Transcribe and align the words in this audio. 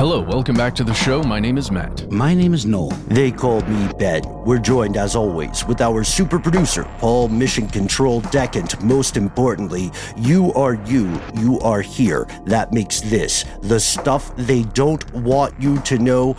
Hello, 0.00 0.22
welcome 0.22 0.56
back 0.56 0.74
to 0.76 0.82
the 0.82 0.94
show. 0.94 1.22
My 1.22 1.38
name 1.38 1.58
is 1.58 1.70
Matt. 1.70 2.10
My 2.10 2.32
name 2.32 2.54
is 2.54 2.64
Noel. 2.64 2.88
They 3.08 3.30
called 3.30 3.68
me 3.68 3.90
Ben. 3.98 4.22
We're 4.46 4.56
joined, 4.56 4.96
as 4.96 5.14
always, 5.14 5.66
with 5.66 5.82
our 5.82 6.04
super 6.04 6.38
producer, 6.38 6.84
Paul 7.00 7.28
Mission 7.28 7.68
Control 7.68 8.22
Decant. 8.22 8.82
Most 8.82 9.18
importantly, 9.18 9.90
you 10.16 10.54
are 10.54 10.76
you. 10.86 11.20
You 11.34 11.60
are 11.60 11.82
here. 11.82 12.26
That 12.46 12.72
makes 12.72 13.02
this 13.02 13.44
the 13.60 13.78
stuff 13.78 14.34
they 14.36 14.62
don't 14.62 15.04
want 15.12 15.52
you 15.60 15.78
to 15.80 15.98
know. 15.98 16.34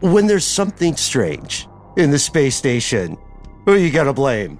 When 0.00 0.26
there's 0.26 0.44
something 0.44 0.96
strange 0.96 1.68
in 1.96 2.10
the 2.10 2.18
space 2.18 2.56
station, 2.56 3.16
who 3.66 3.76
you 3.76 3.92
gotta 3.92 4.12
blame? 4.12 4.58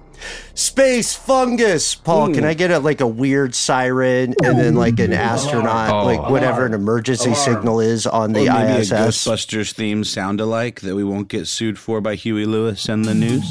Space 0.53 1.15
fungus. 1.15 1.95
Paul, 1.95 2.33
can 2.33 2.43
I 2.43 2.53
get 2.53 2.71
a, 2.71 2.79
like 2.79 3.01
a 3.01 3.07
weird 3.07 3.55
siren 3.55 4.35
and 4.43 4.59
then 4.59 4.75
like 4.75 4.99
an 4.99 5.13
astronaut, 5.13 5.91
Oh. 5.91 6.05
like 6.05 6.29
whatever 6.29 6.65
an 6.65 6.73
emergency 6.73 7.31
oh. 7.31 7.33
signal 7.33 7.79
is 7.79 8.05
on 8.05 8.33
the 8.33 8.49
or 8.49 8.53
maybe 8.53 8.79
ISS? 8.81 8.91
a 8.91 8.95
Ghostbusters 8.95 9.73
theme 9.73 10.03
sound 10.03 10.41
alike 10.41 10.81
that 10.81 10.95
we 10.95 11.03
won't 11.03 11.27
get 11.27 11.47
sued 11.47 11.79
for 11.79 12.01
by 12.01 12.15
Huey 12.15 12.45
Lewis 12.45 12.87
and 12.89 13.05
the 13.05 13.13
news. 13.13 13.45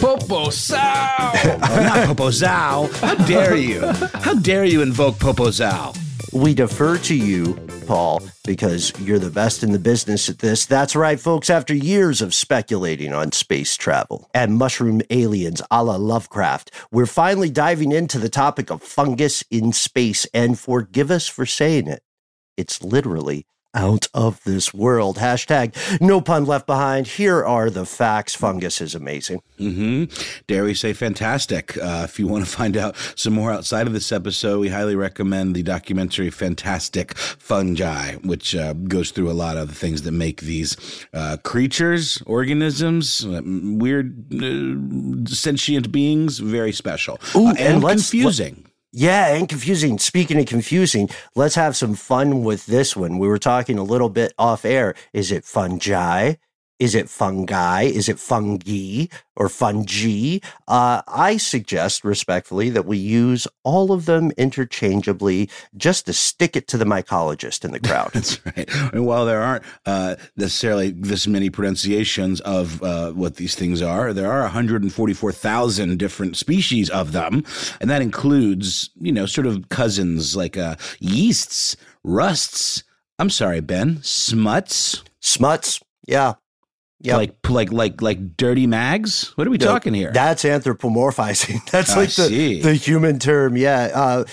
Popo 0.00 0.50
Sow! 0.50 0.76
Oh, 1.42 1.82
not 1.82 2.08
Popozao. 2.08 2.92
How 3.00 3.14
dare 3.26 3.56
you? 3.56 3.86
How 4.20 4.34
dare 4.34 4.64
you 4.64 4.82
invoke 4.82 5.18
Popo 5.18 5.44
Popozao? 5.50 5.96
We 6.32 6.54
defer 6.54 6.96
to 6.98 7.14
you, 7.14 7.54
Paul, 7.88 8.22
because 8.44 8.92
you're 9.00 9.18
the 9.18 9.30
best 9.30 9.64
in 9.64 9.72
the 9.72 9.80
business 9.80 10.28
at 10.28 10.38
this. 10.38 10.64
That's 10.64 10.94
right, 10.94 11.18
folks. 11.18 11.50
After 11.50 11.74
years 11.74 12.22
of 12.22 12.34
speculating 12.34 13.12
on 13.12 13.32
space 13.32 13.76
travel 13.76 14.30
and 14.32 14.56
mushroom 14.56 15.02
aliens 15.10 15.60
a 15.72 15.82
la 15.82 15.96
Lovecraft, 15.96 16.70
we're 16.92 17.06
finally 17.06 17.50
diving 17.50 17.90
into 17.90 18.20
the 18.20 18.28
topic 18.28 18.70
of 18.70 18.80
fungus 18.80 19.42
in 19.50 19.72
space. 19.72 20.24
And 20.32 20.56
forgive 20.56 21.10
us 21.10 21.26
for 21.26 21.46
saying 21.46 21.88
it, 21.88 22.04
it's 22.56 22.80
literally 22.80 23.44
out 23.74 24.08
of 24.14 24.42
this 24.44 24.74
world. 24.74 25.16
Hashtag 25.18 25.74
no 26.00 26.20
pun 26.20 26.44
left 26.44 26.66
behind. 26.66 27.06
Here 27.06 27.44
are 27.44 27.70
the 27.70 27.86
facts. 27.86 28.34
Fungus 28.34 28.80
is 28.80 28.94
amazing. 28.94 29.40
hmm 29.58 30.04
Dare 30.46 30.64
we 30.64 30.74
say 30.74 30.92
fantastic? 30.92 31.76
Uh, 31.76 32.02
if 32.04 32.18
you 32.18 32.26
want 32.26 32.44
to 32.44 32.50
find 32.50 32.76
out 32.76 32.96
some 33.14 33.32
more 33.32 33.52
outside 33.52 33.86
of 33.86 33.92
this 33.92 34.10
episode, 34.12 34.58
we 34.60 34.68
highly 34.68 34.96
recommend 34.96 35.54
the 35.54 35.62
documentary 35.62 36.30
Fantastic 36.30 37.16
Fungi, 37.16 38.16
which 38.16 38.54
uh, 38.56 38.72
goes 38.72 39.10
through 39.10 39.30
a 39.30 39.32
lot 39.44 39.56
of 39.56 39.68
the 39.68 39.74
things 39.74 40.02
that 40.02 40.12
make 40.12 40.40
these 40.40 40.76
uh, 41.14 41.36
creatures, 41.44 42.22
organisms, 42.26 43.24
uh, 43.24 43.40
weird 43.44 44.32
uh, 44.34 45.30
sentient 45.30 45.92
beings 45.92 46.38
very 46.38 46.72
special 46.72 47.18
Ooh, 47.36 47.48
Uh, 47.48 47.54
and 47.58 47.82
and 47.82 47.82
confusing. 47.88 48.66
Yeah, 48.92 49.34
and 49.34 49.48
confusing. 49.48 49.98
Speaking 50.00 50.40
of 50.40 50.46
confusing, 50.46 51.10
let's 51.36 51.54
have 51.54 51.76
some 51.76 51.94
fun 51.94 52.42
with 52.42 52.66
this 52.66 52.96
one. 52.96 53.18
We 53.18 53.28
were 53.28 53.38
talking 53.38 53.78
a 53.78 53.84
little 53.84 54.08
bit 54.08 54.32
off 54.36 54.64
air. 54.64 54.96
Is 55.12 55.30
it 55.30 55.44
fungi? 55.44 56.34
Is 56.80 56.94
it 56.94 57.10
fungi? 57.10 57.82
Is 57.82 58.08
it 58.08 58.18
fungi 58.18 59.06
or 59.36 59.50
fungi? 59.50 60.38
Uh, 60.66 61.02
I 61.06 61.36
suggest 61.36 62.04
respectfully 62.04 62.70
that 62.70 62.86
we 62.86 62.96
use 62.96 63.46
all 63.64 63.92
of 63.92 64.06
them 64.06 64.32
interchangeably 64.38 65.50
just 65.76 66.06
to 66.06 66.14
stick 66.14 66.56
it 66.56 66.66
to 66.68 66.78
the 66.78 66.86
mycologist 66.86 67.66
in 67.66 67.72
the 67.72 67.80
crowd. 67.86 68.12
That's 68.14 68.44
right. 68.46 68.68
And 68.94 69.06
while 69.06 69.26
there 69.26 69.42
aren't 69.42 69.64
uh, 69.84 70.16
necessarily 70.38 70.90
this 70.90 71.26
many 71.26 71.50
pronunciations 71.50 72.40
of 72.40 72.82
uh, 72.82 73.12
what 73.12 73.36
these 73.36 73.54
things 73.54 73.82
are, 73.82 74.14
there 74.14 74.32
are 74.32 74.42
144,000 74.42 75.98
different 75.98 76.38
species 76.38 76.88
of 76.88 77.12
them. 77.12 77.44
And 77.82 77.90
that 77.90 78.00
includes, 78.00 78.88
you 78.98 79.12
know, 79.12 79.26
sort 79.26 79.46
of 79.46 79.68
cousins 79.68 80.34
like 80.34 80.56
uh, 80.56 80.76
yeasts, 80.98 81.76
rusts. 82.02 82.84
I'm 83.18 83.28
sorry, 83.28 83.60
Ben, 83.60 83.98
smuts. 84.02 85.04
Smuts. 85.20 85.80
Yeah. 86.06 86.34
Yeah. 87.02 87.16
Like, 87.16 87.34
like, 87.48 87.72
like, 87.72 88.02
like 88.02 88.36
dirty 88.36 88.66
mags. 88.66 89.32
What 89.36 89.46
are 89.46 89.50
we 89.50 89.56
No, 89.56 89.66
talking 89.66 89.94
here? 89.94 90.12
That's 90.12 90.44
anthropomorphizing. 90.44 91.64
That's 91.70 91.92
I 91.92 91.96
like 92.00 92.08
the, 92.14 92.28
see. 92.28 92.60
the 92.60 92.74
human 92.74 93.18
term. 93.18 93.56
Yeah. 93.56 93.90
Uh, 93.94 94.24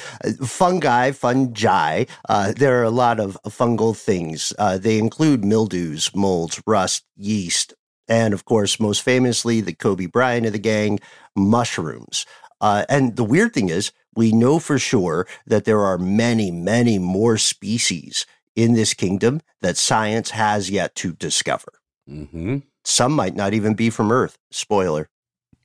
fungi, 0.46 1.12
fungi. 1.12 2.06
Uh, 2.28 2.52
there 2.52 2.80
are 2.80 2.84
a 2.84 2.90
lot 2.90 3.20
of 3.22 3.38
fungal 3.46 3.96
things. 3.98 4.52
Uh, 4.60 4.78
they 4.78 4.98
include 4.98 5.46
mildews, 5.46 6.14
molds, 6.14 6.62
rust, 6.68 7.06
yeast, 7.16 7.74
and 8.10 8.34
of 8.34 8.44
course, 8.46 8.80
most 8.80 9.02
famously, 9.02 9.62
the 9.62 9.74
Kobe 9.74 10.06
Bryant 10.06 10.46
of 10.46 10.54
the 10.54 10.60
gang, 10.60 11.00
mushrooms. 11.36 12.26
Uh, 12.60 12.86
and 12.90 13.16
the 13.16 13.24
weird 13.24 13.54
thing 13.54 13.70
is, 13.70 13.92
we 14.16 14.32
know 14.32 14.60
for 14.60 14.80
sure 14.80 15.28
that 15.46 15.66
there 15.66 15.82
are 15.82 15.98
many, 15.98 16.52
many 16.52 16.98
more 16.98 17.38
species 17.38 18.26
in 18.56 18.74
this 18.74 18.94
kingdom 18.94 19.42
that 19.62 19.78
science 19.78 20.32
has 20.32 20.70
yet 20.70 20.96
to 20.96 21.14
discover. 21.14 21.72
Hmm 22.08 22.58
Some 22.84 23.12
might 23.14 23.36
not 23.36 23.54
even 23.54 23.74
be 23.74 23.90
from 23.90 24.12
Earth. 24.12 24.38
Spoiler. 24.52 25.10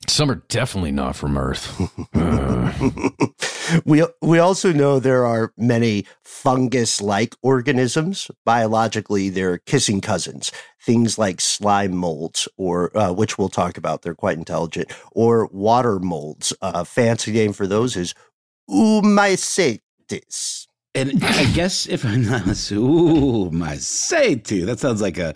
Some 0.07 0.29
are 0.29 0.43
definitely 0.49 0.91
not 0.91 1.15
from 1.15 1.37
Earth. 1.37 1.79
we 3.85 4.03
we 4.21 4.39
also 4.39 4.73
know 4.73 4.99
there 4.99 5.25
are 5.25 5.53
many 5.57 6.05
fungus-like 6.25 7.35
organisms. 7.41 8.29
Biologically, 8.45 9.29
they're 9.29 9.59
kissing 9.59 10.01
cousins. 10.01 10.51
Things 10.81 11.17
like 11.17 11.39
slime 11.39 11.95
molds, 11.95 12.49
or 12.57 12.95
uh, 12.97 13.13
which 13.13 13.37
we'll 13.37 13.47
talk 13.47 13.77
about. 13.77 14.01
They're 14.01 14.13
quite 14.13 14.37
intelligent. 14.37 14.91
Or 15.13 15.47
water 15.53 15.99
molds. 15.99 16.51
A 16.61 16.83
fancy 16.83 17.31
name 17.31 17.53
for 17.53 17.65
those 17.65 17.95
is 17.95 18.13
Oomycetes. 18.69 20.67
And 20.95 21.23
I 21.23 21.45
guess 21.53 21.87
if 21.87 22.05
I'm 22.05 22.23
not, 22.23 22.71
ooh, 22.71 23.49
my 23.49 23.77
say 23.77 24.35
to 24.35 24.65
that 24.67 24.79
sounds 24.79 25.01
like 25.01 25.17
a, 25.17 25.29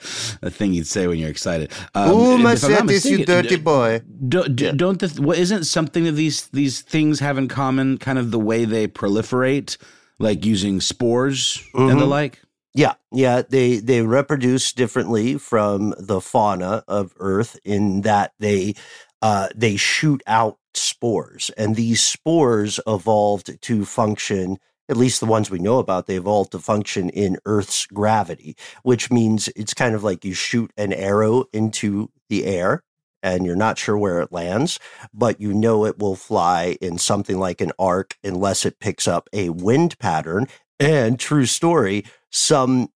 a 0.43 0.51
thing 0.51 0.73
you'd 0.73 0.85
say 0.85 1.07
when 1.07 1.17
you're 1.17 1.31
excited. 1.31 1.71
Um, 1.95 2.11
ooh, 2.11 2.37
my 2.37 2.53
Cetis, 2.53 3.09
you 3.09 3.25
dirty 3.25 3.55
boy. 3.55 4.01
Don't, 4.29 4.55
don't 4.55 4.99
the, 4.99 5.19
what, 5.19 5.39
isn't 5.39 5.63
something 5.63 6.07
of 6.07 6.15
these 6.15 6.47
these 6.49 6.81
things 6.81 7.19
have 7.21 7.39
in 7.39 7.47
common 7.47 7.97
kind 7.97 8.19
of 8.19 8.29
the 8.29 8.37
way 8.39 8.65
they 8.65 8.87
proliferate, 8.87 9.77
like 10.19 10.45
using 10.45 10.79
spores 10.79 11.57
mm-hmm. 11.73 11.89
and 11.89 11.99
the 11.99 12.03
mm-hmm. 12.03 12.11
like? 12.11 12.41
Yeah, 12.75 12.93
yeah, 13.11 13.41
they 13.41 13.77
they 13.77 14.03
reproduce 14.03 14.71
differently 14.73 15.39
from 15.39 15.95
the 15.97 16.21
fauna 16.21 16.83
of 16.87 17.15
Earth 17.17 17.57
in 17.65 18.01
that 18.01 18.33
they 18.37 18.75
uh, 19.23 19.47
they 19.55 19.75
shoot 19.75 20.21
out 20.27 20.59
spores, 20.75 21.49
and 21.57 21.75
these 21.75 22.03
spores 22.03 22.79
evolved 22.85 23.59
to 23.59 23.85
function 23.85 24.59
at 24.89 24.97
least 24.97 25.19
the 25.19 25.25
ones 25.25 25.49
we 25.49 25.59
know 25.59 25.79
about, 25.79 26.07
they 26.07 26.15
evolved 26.15 26.51
to 26.51 26.59
function 26.59 27.09
in 27.09 27.37
Earth's 27.45 27.85
gravity, 27.87 28.55
which 28.83 29.11
means 29.11 29.49
it's 29.55 29.73
kind 29.73 29.95
of 29.95 30.03
like 30.03 30.23
you 30.23 30.33
shoot 30.33 30.71
an 30.77 30.93
arrow 30.93 31.45
into 31.53 32.09
the 32.29 32.45
air 32.45 32.83
and 33.23 33.45
you're 33.45 33.55
not 33.55 33.77
sure 33.77 33.97
where 33.97 34.19
it 34.21 34.31
lands, 34.31 34.79
but 35.13 35.41
you 35.41 35.53
know 35.53 35.85
it 35.85 35.99
will 35.99 36.15
fly 36.15 36.77
in 36.81 36.97
something 36.97 37.39
like 37.39 37.61
an 37.61 37.71
arc 37.79 38.15
unless 38.23 38.65
it 38.65 38.79
picks 38.79 39.07
up 39.07 39.27
a 39.33 39.49
wind 39.49 39.97
pattern. 39.99 40.47
And 40.79 41.19
true 41.19 41.45
story, 41.47 42.05
some 42.31 42.89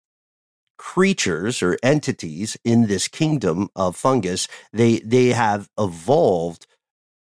creatures 0.76 1.62
or 1.62 1.78
entities 1.82 2.56
in 2.64 2.86
this 2.86 3.08
kingdom 3.08 3.68
of 3.74 3.96
fungus, 3.96 4.48
they 4.72 4.98
they 5.00 5.28
have 5.28 5.68
evolved 5.78 6.66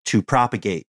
to 0.06 0.22
propagate 0.22 0.86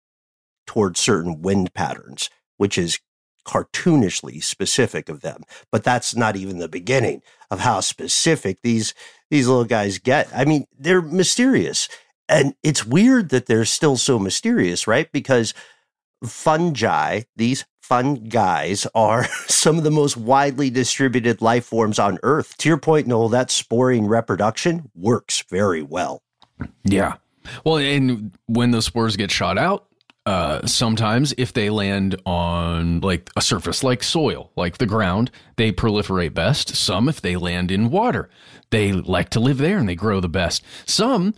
towards 0.65 0.99
certain 0.99 1.41
wind 1.41 1.73
patterns, 1.73 2.29
which 2.57 2.77
is 2.77 2.99
cartoonishly 3.45 4.43
specific 4.43 5.09
of 5.09 5.21
them. 5.21 5.43
But 5.71 5.83
that's 5.83 6.15
not 6.15 6.35
even 6.35 6.59
the 6.59 6.67
beginning 6.67 7.21
of 7.51 7.61
how 7.61 7.79
specific 7.81 8.61
these 8.61 8.93
these 9.29 9.47
little 9.47 9.65
guys 9.65 9.97
get. 9.97 10.27
I 10.33 10.45
mean, 10.45 10.65
they're 10.77 11.01
mysterious. 11.01 11.87
And 12.27 12.53
it's 12.63 12.85
weird 12.85 13.29
that 13.29 13.47
they're 13.47 13.65
still 13.65 13.97
so 13.97 14.19
mysterious, 14.19 14.87
right? 14.87 15.11
Because 15.11 15.53
fungi, 16.23 17.21
these 17.35 17.65
fun 17.81 18.15
guys 18.25 18.85
are 18.93 19.25
some 19.47 19.77
of 19.77 19.83
the 19.83 19.91
most 19.91 20.15
widely 20.15 20.69
distributed 20.69 21.41
life 21.41 21.65
forms 21.65 21.97
on 21.97 22.19
Earth. 22.21 22.55
To 22.57 22.69
your 22.69 22.77
point, 22.77 23.07
Noel, 23.07 23.29
that 23.29 23.49
sporing 23.51 24.07
reproduction 24.07 24.91
works 24.95 25.43
very 25.49 25.81
well. 25.81 26.21
Yeah. 26.83 27.15
Well, 27.63 27.77
and 27.77 28.31
when 28.45 28.71
those 28.71 28.85
spores 28.85 29.15
get 29.15 29.31
shot 29.31 29.57
out, 29.57 29.87
uh, 30.29 30.63
sometimes 30.67 31.33
if 31.39 31.53
they 31.53 31.71
land 31.71 32.15
on 32.23 32.99
like 32.99 33.31
a 33.35 33.41
surface 33.41 33.83
like 33.83 34.03
soil, 34.03 34.51
like 34.55 34.77
the 34.77 34.85
ground, 34.85 35.31
they 35.55 35.71
proliferate 35.71 36.35
best. 36.35 36.75
Some 36.75 37.09
if 37.09 37.19
they 37.19 37.35
land 37.35 37.71
in 37.71 37.89
water, 37.89 38.29
they 38.69 38.91
like 38.91 39.29
to 39.29 39.39
live 39.39 39.57
there 39.57 39.79
and 39.79 39.89
they 39.89 39.95
grow 39.95 40.19
the 40.19 40.29
best. 40.29 40.63
Some 40.85 41.33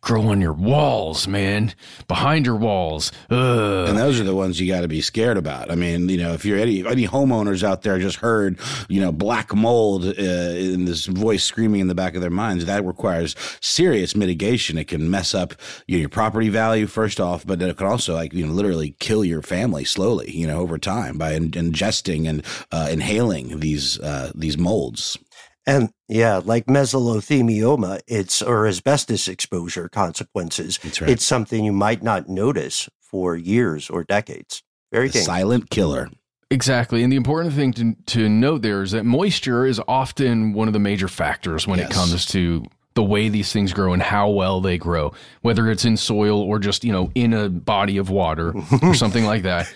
grow 0.00 0.28
on 0.28 0.40
your 0.40 0.52
walls, 0.52 1.26
man, 1.28 1.74
behind 2.08 2.46
your 2.46 2.56
walls. 2.56 3.12
Ugh. 3.30 3.88
And 3.88 3.98
those 3.98 4.20
are 4.20 4.24
the 4.24 4.34
ones 4.34 4.60
you 4.60 4.72
got 4.72 4.82
to 4.82 4.88
be 4.88 5.00
scared 5.00 5.36
about. 5.36 5.70
I 5.70 5.74
mean, 5.74 6.08
you 6.08 6.18
know, 6.18 6.32
if 6.32 6.44
you're 6.44 6.58
any 6.58 6.86
any 6.86 7.06
homeowners 7.06 7.62
out 7.62 7.82
there 7.82 7.98
just 7.98 8.16
heard, 8.16 8.58
you 8.88 9.00
know, 9.00 9.12
black 9.12 9.54
mold 9.54 10.04
uh, 10.06 10.10
in 10.10 10.84
this 10.84 11.06
voice 11.06 11.44
screaming 11.44 11.80
in 11.80 11.88
the 11.88 11.94
back 11.94 12.14
of 12.14 12.20
their 12.20 12.30
minds, 12.30 12.64
that 12.66 12.84
requires 12.84 13.34
serious 13.60 14.16
mitigation. 14.16 14.78
It 14.78 14.88
can 14.88 15.10
mess 15.10 15.34
up 15.34 15.54
you 15.86 15.96
know, 15.96 16.00
your 16.00 16.08
property 16.08 16.48
value 16.48 16.86
first 16.86 17.20
off, 17.20 17.46
but 17.46 17.60
it 17.62 17.76
can 17.76 17.86
also 17.86 18.14
like 18.14 18.32
you 18.32 18.46
know 18.46 18.52
literally 18.52 18.96
kill 18.98 19.24
your 19.24 19.42
family 19.42 19.84
slowly, 19.84 20.30
you 20.30 20.46
know, 20.46 20.58
over 20.60 20.78
time 20.78 21.18
by 21.18 21.32
in- 21.32 21.50
ingesting 21.52 22.28
and 22.28 22.44
uh, 22.72 22.88
inhaling 22.90 23.60
these 23.60 23.98
uh, 24.00 24.32
these 24.34 24.58
molds. 24.58 25.18
And 25.66 25.90
yeah, 26.08 26.40
like 26.44 26.66
mesothelioma, 26.66 28.00
it's 28.06 28.40
or 28.40 28.66
asbestos 28.66 29.26
exposure 29.26 29.88
consequences. 29.88 30.78
Right. 31.00 31.10
It's 31.10 31.24
something 31.24 31.64
you 31.64 31.72
might 31.72 32.02
not 32.02 32.28
notice 32.28 32.88
for 33.00 33.36
years 33.36 33.90
or 33.90 34.04
decades. 34.04 34.62
Very 34.92 35.08
thing. 35.08 35.22
silent 35.22 35.70
killer. 35.70 36.08
Exactly. 36.50 37.02
And 37.02 37.12
the 37.12 37.16
important 37.16 37.54
thing 37.54 37.72
to, 37.72 37.96
to 38.06 38.28
note 38.28 38.62
there 38.62 38.82
is 38.82 38.92
that 38.92 39.04
moisture 39.04 39.66
is 39.66 39.80
often 39.88 40.52
one 40.52 40.68
of 40.68 40.72
the 40.72 40.78
major 40.78 41.08
factors 41.08 41.66
when 41.66 41.80
yes. 41.80 41.90
it 41.90 41.94
comes 41.94 42.26
to 42.26 42.64
the 42.94 43.02
way 43.02 43.28
these 43.28 43.52
things 43.52 43.72
grow 43.72 43.92
and 43.92 44.02
how 44.02 44.30
well 44.30 44.60
they 44.60 44.78
grow, 44.78 45.12
whether 45.42 45.70
it's 45.70 45.84
in 45.84 45.96
soil 45.96 46.40
or 46.40 46.58
just, 46.60 46.84
you 46.84 46.92
know, 46.92 47.10
in 47.14 47.32
a 47.32 47.48
body 47.48 47.98
of 47.98 48.10
water 48.10 48.54
or 48.82 48.94
something 48.94 49.24
like 49.24 49.42
that. 49.42 49.66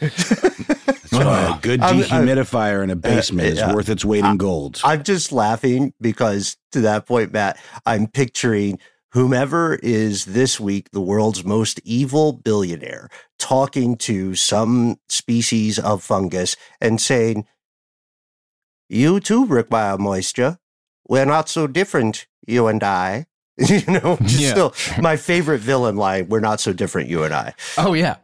a 1.26 1.58
good 1.62 1.80
dehumidifier 1.80 2.78
I'm, 2.78 2.84
in 2.84 2.90
a 2.90 2.96
basement 2.96 3.48
uh, 3.48 3.50
is 3.50 3.74
worth 3.74 3.88
its 3.88 4.04
weight 4.04 4.24
in 4.24 4.36
gold. 4.36 4.80
I'm 4.84 5.02
just 5.02 5.32
laughing 5.32 5.94
because 6.00 6.56
to 6.72 6.80
that 6.82 7.06
point, 7.06 7.32
Matt, 7.32 7.58
I'm 7.86 8.06
picturing 8.06 8.78
whomever 9.12 9.74
is 9.82 10.26
this 10.26 10.60
week 10.60 10.90
the 10.92 11.00
world's 11.00 11.44
most 11.44 11.80
evil 11.84 12.32
billionaire 12.32 13.08
talking 13.38 13.96
to 13.96 14.34
some 14.34 14.96
species 15.08 15.78
of 15.78 16.02
fungus 16.02 16.56
and 16.80 17.00
saying, 17.00 17.46
You 18.88 19.20
too 19.20 19.46
require 19.46 19.98
moisture. 19.98 20.58
We're 21.08 21.26
not 21.26 21.48
so 21.48 21.66
different, 21.66 22.26
you 22.46 22.68
and 22.68 22.82
I. 22.82 23.26
you 23.58 23.82
know, 23.86 24.16
yeah. 24.26 24.50
still 24.50 24.74
my 25.00 25.16
favorite 25.16 25.60
villain 25.60 25.96
line. 25.96 26.28
We're 26.28 26.40
not 26.40 26.60
so 26.60 26.72
different, 26.72 27.10
you 27.10 27.24
and 27.24 27.34
I. 27.34 27.54
Oh 27.76 27.92
yeah, 27.92 28.16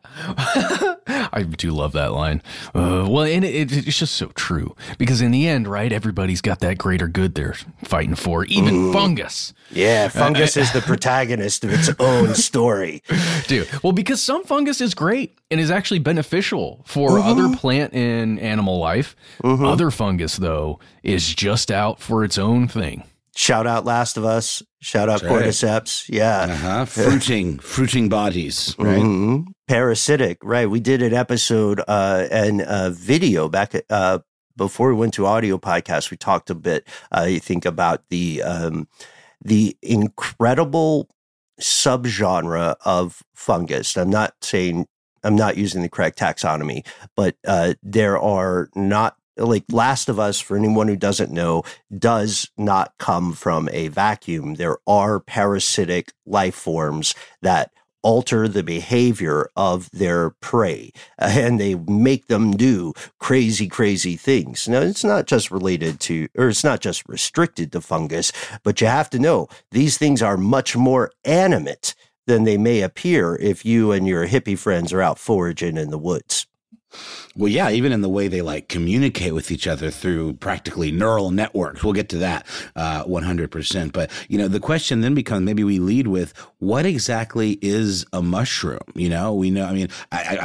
I 1.32 1.42
do 1.42 1.72
love 1.72 1.92
that 1.92 2.12
line. 2.12 2.42
Uh, 2.74 3.06
well, 3.08 3.24
and 3.24 3.44
it, 3.44 3.72
it, 3.72 3.86
it's 3.86 3.98
just 3.98 4.14
so 4.14 4.26
true 4.34 4.74
because 4.98 5.20
in 5.20 5.30
the 5.30 5.46
end, 5.48 5.68
right, 5.68 5.92
everybody's 5.92 6.40
got 6.40 6.60
that 6.60 6.78
greater 6.78 7.08
good 7.08 7.34
they're 7.34 7.54
fighting 7.84 8.14
for. 8.14 8.44
Even 8.46 8.74
mm. 8.74 8.92
fungus. 8.92 9.52
Yeah, 9.70 10.08
fungus 10.08 10.56
uh, 10.56 10.60
is 10.60 10.72
the 10.72 10.80
protagonist 10.86 11.64
of 11.64 11.72
its 11.72 11.90
own 11.98 12.34
story, 12.34 13.02
dude. 13.46 13.68
Well, 13.82 13.92
because 13.92 14.22
some 14.22 14.44
fungus 14.44 14.80
is 14.80 14.94
great 14.94 15.38
and 15.50 15.60
is 15.60 15.70
actually 15.70 16.00
beneficial 16.00 16.82
for 16.86 17.10
mm-hmm. 17.10 17.28
other 17.28 17.56
plant 17.56 17.94
and 17.94 18.38
animal 18.40 18.78
life. 18.78 19.16
Mm-hmm. 19.42 19.64
Other 19.64 19.90
fungus, 19.90 20.36
though, 20.36 20.78
is 21.02 21.34
just 21.34 21.70
out 21.70 22.00
for 22.00 22.24
its 22.24 22.38
own 22.38 22.68
thing. 22.68 23.04
Shout 23.36 23.66
out 23.66 23.84
Last 23.84 24.16
of 24.16 24.24
Us. 24.24 24.62
Shout 24.80 25.10
out 25.10 25.20
Cordyceps. 25.20 26.08
Right. 26.08 26.16
Yeah. 26.16 26.38
Uh-huh. 26.40 26.84
Fruiting, 26.86 27.58
fruiting 27.60 28.08
bodies, 28.08 28.74
right? 28.78 28.98
Mm-hmm. 28.98 29.50
Parasitic, 29.68 30.38
right. 30.42 30.70
We 30.70 30.80
did 30.80 31.02
an 31.02 31.12
episode 31.12 31.82
uh, 31.86 32.28
and 32.30 32.62
a 32.66 32.90
video 32.90 33.50
back 33.50 33.74
uh, 33.90 34.20
before 34.56 34.88
we 34.88 34.94
went 34.94 35.12
to 35.14 35.26
audio 35.26 35.58
podcast. 35.58 36.10
We 36.10 36.16
talked 36.16 36.48
a 36.48 36.54
bit, 36.54 36.88
uh, 37.12 37.24
I 37.26 37.38
think, 37.38 37.66
about 37.66 38.04
the 38.08 38.42
um, 38.42 38.88
the 39.44 39.76
incredible 39.82 41.10
subgenre 41.60 42.76
of 42.86 43.22
fungus. 43.34 43.98
I'm 43.98 44.08
not 44.08 44.32
saying 44.40 44.86
I'm 45.22 45.36
not 45.36 45.58
using 45.58 45.82
the 45.82 45.90
correct 45.90 46.18
taxonomy, 46.18 46.86
but 47.14 47.36
uh, 47.46 47.74
there 47.82 48.18
are 48.18 48.70
not 48.74 49.16
like 49.36 49.64
Last 49.70 50.08
of 50.08 50.18
Us, 50.18 50.40
for 50.40 50.56
anyone 50.56 50.88
who 50.88 50.96
doesn't 50.96 51.32
know, 51.32 51.62
does 51.96 52.50
not 52.56 52.94
come 52.98 53.32
from 53.32 53.68
a 53.72 53.88
vacuum. 53.88 54.54
There 54.54 54.78
are 54.86 55.20
parasitic 55.20 56.12
life 56.24 56.54
forms 56.54 57.14
that 57.42 57.70
alter 58.06 58.46
the 58.46 58.62
behavior 58.62 59.50
of 59.56 59.90
their 59.90 60.30
prey 60.30 60.92
and 61.18 61.58
they 61.58 61.74
make 61.74 62.28
them 62.28 62.52
do 62.52 62.92
crazy, 63.18 63.66
crazy 63.66 64.16
things. 64.16 64.68
Now, 64.68 64.80
it's 64.80 65.02
not 65.02 65.26
just 65.26 65.50
related 65.50 65.98
to, 66.00 66.28
or 66.36 66.48
it's 66.48 66.62
not 66.62 66.80
just 66.80 67.08
restricted 67.08 67.72
to 67.72 67.80
fungus, 67.80 68.30
but 68.62 68.80
you 68.80 68.86
have 68.86 69.10
to 69.10 69.18
know 69.18 69.48
these 69.72 69.98
things 69.98 70.22
are 70.22 70.36
much 70.36 70.76
more 70.76 71.10
animate 71.24 71.96
than 72.28 72.44
they 72.44 72.56
may 72.56 72.80
appear 72.80 73.36
if 73.36 73.64
you 73.64 73.90
and 73.90 74.06
your 74.06 74.28
hippie 74.28 74.58
friends 74.58 74.92
are 74.92 75.02
out 75.02 75.18
foraging 75.18 75.76
in 75.76 75.90
the 75.90 75.98
woods. 75.98 76.46
Well, 77.36 77.52
yeah, 77.52 77.68
even 77.70 77.92
in 77.92 78.00
the 78.00 78.08
way 78.08 78.28
they 78.28 78.40
like 78.40 78.68
communicate 78.68 79.34
with 79.34 79.50
each 79.50 79.66
other 79.66 79.90
through 79.90 80.34
practically 80.34 80.90
neural 80.90 81.30
networks. 81.30 81.84
We'll 81.84 81.92
get 81.92 82.08
to 82.10 82.18
that 82.18 82.46
uh, 82.74 83.04
100%. 83.04 83.92
But, 83.92 84.10
you 84.28 84.38
know, 84.38 84.48
the 84.48 84.60
question 84.60 85.02
then 85.02 85.14
becomes 85.14 85.44
maybe 85.44 85.62
we 85.62 85.78
lead 85.78 86.06
with 86.06 86.32
what 86.58 86.86
exactly 86.86 87.58
is 87.60 88.06
a 88.14 88.22
mushroom? 88.22 88.80
You 88.94 89.10
know, 89.10 89.34
we 89.34 89.50
know, 89.50 89.66
I 89.66 89.74
mean, 89.74 89.88
I, 90.12 90.38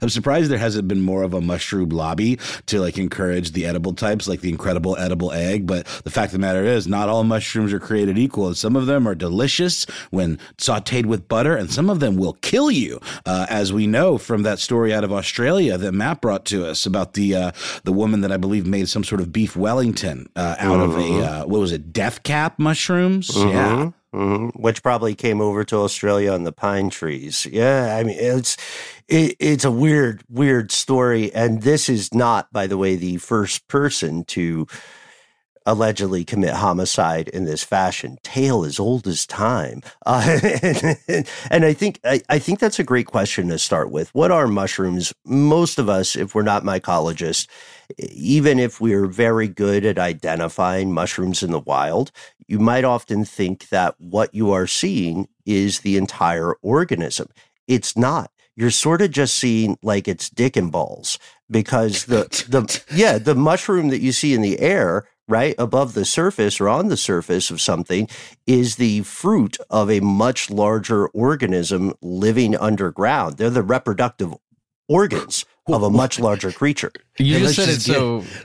am 0.00 0.08
surprised 0.08 0.50
there 0.50 0.58
hasn't 0.58 0.88
been 0.88 1.02
more 1.02 1.22
of 1.22 1.34
a 1.34 1.42
mushroom 1.42 1.90
lobby 1.90 2.38
to 2.66 2.80
like 2.80 2.96
encourage 2.96 3.52
the 3.52 3.66
edible 3.66 3.92
types, 3.92 4.26
like 4.26 4.40
the 4.40 4.48
incredible 4.48 4.96
edible 4.96 5.32
egg. 5.32 5.66
But 5.66 5.84
the 6.04 6.10
fact 6.10 6.28
of 6.28 6.32
the 6.32 6.46
matter 6.46 6.64
is, 6.64 6.86
not 6.86 7.10
all 7.10 7.24
mushrooms 7.24 7.72
are 7.74 7.80
created 7.80 8.16
equal. 8.16 8.54
Some 8.54 8.76
of 8.76 8.86
them 8.86 9.06
are 9.06 9.14
delicious 9.14 9.84
when 10.10 10.38
sauteed 10.56 11.06
with 11.06 11.28
butter, 11.28 11.56
and 11.56 11.70
some 11.70 11.90
of 11.90 12.00
them 12.00 12.16
will 12.16 12.34
kill 12.34 12.70
you, 12.70 13.00
uh, 13.26 13.46
as 13.50 13.72
we 13.72 13.86
know 13.86 14.16
from 14.16 14.42
that 14.44 14.58
story 14.58 14.94
out 14.94 15.04
of 15.04 15.12
Australia 15.12 15.76
that 15.82 15.92
Matt 15.92 16.20
brought 16.20 16.44
to 16.46 16.66
us 16.66 16.86
about 16.86 17.14
the 17.14 17.34
uh, 17.34 17.52
the 17.84 17.92
woman 17.92 18.22
that 18.22 18.32
I 18.32 18.36
believe 18.36 18.66
made 18.66 18.88
some 18.88 19.04
sort 19.04 19.20
of 19.20 19.32
beef 19.32 19.56
Wellington 19.56 20.28
uh, 20.36 20.56
out 20.58 20.80
mm-hmm. 20.80 20.90
of 20.90 20.96
a 20.96 21.00
mm-hmm. 21.00 21.42
uh, 21.42 21.46
what 21.46 21.60
was 21.60 21.72
it, 21.72 21.92
death 21.92 22.22
cap 22.22 22.58
mushrooms? 22.58 23.28
Mm-hmm. 23.28 23.48
Yeah. 23.48 23.90
Mm-hmm. 24.14 24.62
Which 24.62 24.82
probably 24.82 25.14
came 25.14 25.40
over 25.40 25.64
to 25.64 25.76
Australia 25.78 26.32
on 26.32 26.44
the 26.44 26.52
pine 26.52 26.90
trees. 26.90 27.46
Yeah, 27.50 27.96
I 27.98 28.02
mean 28.02 28.16
it's 28.18 28.56
it, 29.08 29.36
it's 29.38 29.64
a 29.64 29.70
weird, 29.70 30.22
weird 30.28 30.70
story, 30.70 31.32
and 31.34 31.62
this 31.62 31.88
is 31.88 32.12
not, 32.12 32.52
by 32.52 32.66
the 32.66 32.78
way, 32.78 32.96
the 32.96 33.16
first 33.18 33.68
person 33.68 34.24
to 34.24 34.66
allegedly 35.66 36.24
commit 36.24 36.54
homicide 36.54 37.28
in 37.28 37.44
this 37.44 37.62
fashion. 37.62 38.18
Tale 38.22 38.64
as 38.64 38.78
old 38.80 39.06
as 39.06 39.26
time, 39.26 39.82
uh, 40.06 40.38
and, 40.42 41.28
and, 41.50 41.64
I 41.64 41.72
think 41.72 42.00
I, 42.04 42.20
I, 42.28 42.38
think 42.38 42.58
that's 42.58 42.78
a 42.78 42.84
great 42.84 43.06
question 43.06 43.48
to 43.48 43.58
start 43.58 43.90
with. 43.90 44.14
What 44.14 44.30
are 44.30 44.46
mushrooms? 44.46 45.12
Most 45.24 45.78
of 45.78 45.88
us, 45.88 46.16
if 46.16 46.34
we're 46.34 46.42
not 46.42 46.64
mycologists, 46.64 47.46
even 47.98 48.58
if 48.58 48.80
we're 48.80 49.06
very 49.06 49.48
good 49.48 49.84
at 49.84 49.98
identifying 49.98 50.92
mushrooms 50.92 51.42
in 51.42 51.50
the 51.50 51.60
wild, 51.60 52.10
you 52.46 52.58
might 52.58 52.84
often 52.84 53.24
think 53.24 53.68
that 53.68 53.94
what 53.98 54.34
you 54.34 54.52
are 54.52 54.66
seeing 54.66 55.28
is 55.46 55.80
the 55.80 55.96
entire 55.96 56.54
organism. 56.62 57.28
It's 57.66 57.96
not. 57.96 58.30
You're 58.54 58.70
sort 58.70 59.00
of 59.00 59.10
just 59.10 59.36
seeing 59.36 59.78
like 59.82 60.06
it's 60.06 60.28
dick 60.28 60.56
and 60.56 60.70
balls 60.70 61.18
because 61.50 62.06
the 62.06 62.24
the 62.48 62.82
yeah 62.94 63.18
the 63.18 63.34
mushroom 63.34 63.88
that 63.88 64.00
you 64.00 64.12
see 64.12 64.34
in 64.34 64.42
the 64.42 64.60
air 64.60 65.06
right 65.28 65.54
above 65.58 65.94
the 65.94 66.04
surface 66.04 66.60
or 66.60 66.68
on 66.68 66.88
the 66.88 66.96
surface 66.96 67.50
of 67.50 67.60
something 67.60 68.08
is 68.46 68.76
the 68.76 69.02
fruit 69.02 69.56
of 69.70 69.90
a 69.90 70.00
much 70.00 70.50
larger 70.50 71.08
organism 71.08 71.94
living 72.02 72.56
underground. 72.56 73.36
They're 73.36 73.50
the 73.50 73.62
reproductive 73.62 74.34
organs 74.88 75.44
of 75.68 75.82
a 75.82 75.90
much 75.90 76.18
larger 76.18 76.50
creature. 76.50 76.92
You 77.18 77.38
just 77.38 77.54
said 77.54 77.66
just 77.66 77.88
it 77.88 77.92
get, 77.92 77.96
so. 77.96 78.24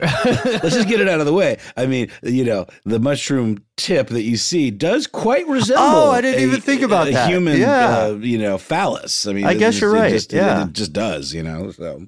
let's 0.62 0.74
just 0.74 0.88
get 0.88 1.00
it 1.00 1.08
out 1.08 1.20
of 1.20 1.26
the 1.26 1.32
way. 1.32 1.58
I 1.76 1.86
mean, 1.86 2.10
you 2.22 2.44
know, 2.44 2.66
the 2.84 3.00
mushroom 3.00 3.64
tip 3.76 4.08
that 4.08 4.22
you 4.22 4.36
see 4.36 4.70
does 4.70 5.06
quite 5.06 5.46
resemble. 5.48 5.84
Oh, 5.84 6.10
I 6.10 6.20
didn't 6.20 6.40
a, 6.40 6.46
even 6.46 6.60
think 6.60 6.82
about 6.82 7.08
a 7.08 7.12
that. 7.12 7.28
Human, 7.28 7.58
yeah. 7.58 7.98
Uh, 7.98 8.18
you 8.20 8.38
know, 8.38 8.56
phallus. 8.56 9.26
I 9.26 9.32
mean, 9.32 9.46
I 9.46 9.54
guess 9.54 9.74
just, 9.74 9.80
you're 9.80 9.92
right. 9.92 10.10
Just, 10.10 10.32
yeah, 10.32 10.64
it, 10.64 10.72
just 10.72 10.92
does. 10.92 11.34
You 11.34 11.42
know, 11.42 11.72
so. 11.72 12.06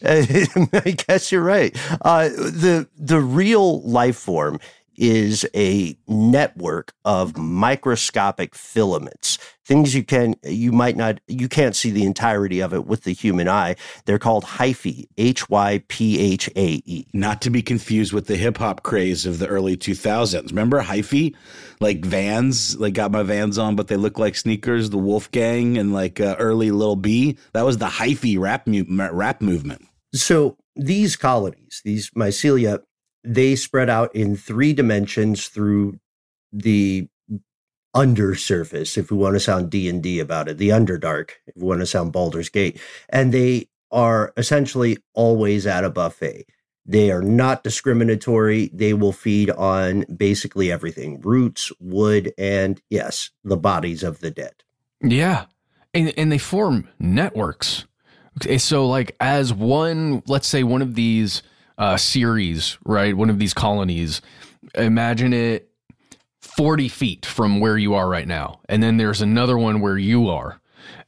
I 0.04 0.94
guess 1.06 1.30
you're 1.30 1.42
right. 1.42 1.76
Uh, 2.00 2.28
the 2.28 2.88
the 2.96 3.20
real 3.20 3.82
life 3.82 4.16
form 4.16 4.58
is 4.96 5.46
a 5.54 5.96
network 6.06 6.92
of 7.04 7.36
microscopic 7.36 8.54
filaments 8.54 9.38
things 9.70 9.94
you 9.94 10.02
can 10.02 10.34
you 10.42 10.72
might 10.72 10.96
not 10.96 11.20
you 11.28 11.48
can't 11.48 11.76
see 11.76 11.92
the 11.92 12.04
entirety 12.04 12.58
of 12.58 12.74
it 12.74 12.86
with 12.86 13.04
the 13.04 13.12
human 13.12 13.48
eye. 13.48 13.76
They're 14.04 14.18
called 14.18 14.44
hyphae 14.44 15.06
h-y-p-h-a-e 15.16 17.06
not 17.12 17.40
to 17.42 17.50
be 17.50 17.62
confused 17.62 18.12
with 18.12 18.26
the 18.26 18.36
hip-hop 18.36 18.82
craze 18.82 19.26
of 19.26 19.38
the 19.38 19.46
early 19.46 19.76
2000s 19.76 20.48
remember 20.48 20.82
hyphy? 20.82 21.36
Like 21.78 22.04
vans 22.04 22.76
like 22.80 22.94
got 22.94 23.12
my 23.12 23.22
vans 23.22 23.58
on 23.58 23.76
but 23.76 23.86
they 23.86 23.96
look 23.96 24.18
like 24.18 24.34
sneakers 24.34 24.90
the 24.90 24.98
wolfgang 24.98 25.78
and 25.78 25.92
like 25.92 26.18
uh, 26.18 26.34
early 26.40 26.72
Lil 26.72 26.96
B? 26.96 27.38
That 27.52 27.64
was 27.64 27.78
the 27.78 27.86
hyphy 27.86 28.40
rap, 28.40 28.66
mu- 28.66 28.84
rap 28.88 29.40
movement 29.40 29.86
so 30.12 30.56
these 30.76 31.16
colonies 31.16 31.80
these 31.84 32.10
mycelia 32.10 32.80
they 33.22 33.54
spread 33.54 33.90
out 33.90 34.14
in 34.14 34.36
three 34.36 34.72
dimensions 34.72 35.48
through 35.48 35.98
the 36.52 37.06
undersurface 37.92 38.96
if 38.96 39.10
we 39.10 39.16
want 39.16 39.34
to 39.34 39.40
sound 39.40 39.68
d&d 39.70 40.20
about 40.20 40.48
it 40.48 40.58
the 40.58 40.68
underdark 40.68 41.30
if 41.46 41.56
we 41.56 41.66
want 41.66 41.80
to 41.80 41.86
sound 41.86 42.12
baldur's 42.12 42.48
gate. 42.48 42.80
And 43.08 43.34
they 43.34 43.68
are 43.90 44.32
essentially 44.36 44.98
always 45.14 45.66
at 45.66 45.84
a 45.84 45.90
buffet. 45.90 46.46
They 46.86 47.10
are 47.10 47.22
not 47.22 47.62
discriminatory. 47.62 48.70
They 48.72 48.94
will 48.94 49.12
feed 49.12 49.50
on 49.50 50.04
basically 50.16 50.72
everything 50.72 51.20
roots 51.20 51.70
wood 51.78 52.32
and 52.38 52.80
yes 52.90 53.30
the 53.44 53.56
bodies 53.56 54.02
of 54.02 54.20
the 54.20 54.30
dead. 54.30 54.54
Yeah. 55.02 55.46
And, 55.92 56.12
and 56.16 56.30
they 56.30 56.38
form 56.38 56.88
networks 56.98 57.86
so 58.58 58.86
like 58.86 59.16
as 59.20 59.52
one 59.52 60.22
let's 60.26 60.46
say 60.46 60.62
one 60.62 60.82
of 60.82 60.94
these 60.94 61.42
uh, 61.80 61.96
series, 61.96 62.76
right? 62.84 63.16
One 63.16 63.30
of 63.30 63.38
these 63.38 63.54
colonies. 63.54 64.20
Imagine 64.74 65.32
it 65.32 65.70
40 66.42 66.88
feet 66.88 67.24
from 67.24 67.58
where 67.58 67.78
you 67.78 67.94
are 67.94 68.06
right 68.06 68.28
now. 68.28 68.60
And 68.68 68.82
then 68.82 68.98
there's 68.98 69.22
another 69.22 69.56
one 69.56 69.80
where 69.80 69.96
you 69.96 70.28
are. 70.28 70.60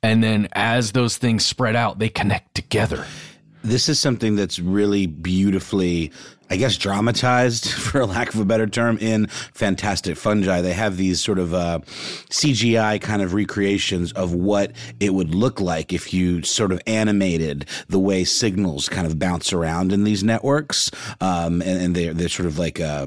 And 0.02 0.24
then 0.24 0.48
as 0.52 0.92
those 0.92 1.18
things 1.18 1.44
spread 1.44 1.76
out, 1.76 1.98
they 1.98 2.08
connect 2.08 2.54
together. 2.54 3.04
This 3.62 3.88
is 3.88 3.98
something 3.98 4.36
that's 4.36 4.58
really 4.58 5.06
beautifully 5.06 6.12
I 6.52 6.56
guess, 6.56 6.76
dramatized, 6.76 7.66
for 7.70 8.04
lack 8.04 8.34
of 8.34 8.38
a 8.38 8.44
better 8.44 8.66
term, 8.66 8.98
in 8.98 9.26
Fantastic 9.54 10.18
Fungi. 10.18 10.60
They 10.60 10.74
have 10.74 10.98
these 10.98 11.18
sort 11.18 11.38
of 11.38 11.54
uh, 11.54 11.78
CGI 12.28 13.00
kind 13.00 13.22
of 13.22 13.32
recreations 13.32 14.12
of 14.12 14.34
what 14.34 14.72
it 15.00 15.14
would 15.14 15.34
look 15.34 15.62
like 15.62 15.94
if 15.94 16.12
you 16.12 16.42
sort 16.42 16.70
of 16.70 16.78
animated 16.86 17.64
the 17.88 17.98
way 17.98 18.24
signals 18.24 18.90
kind 18.90 19.06
of 19.06 19.18
bounce 19.18 19.54
around 19.54 19.94
in 19.94 20.04
these 20.04 20.22
networks. 20.22 20.90
Um, 21.22 21.62
and, 21.62 21.80
and, 21.80 21.96
they're, 21.96 22.12
they're 22.12 22.28
sort 22.28 22.46
of 22.46 22.58
like, 22.58 22.80
uh, 22.80 23.06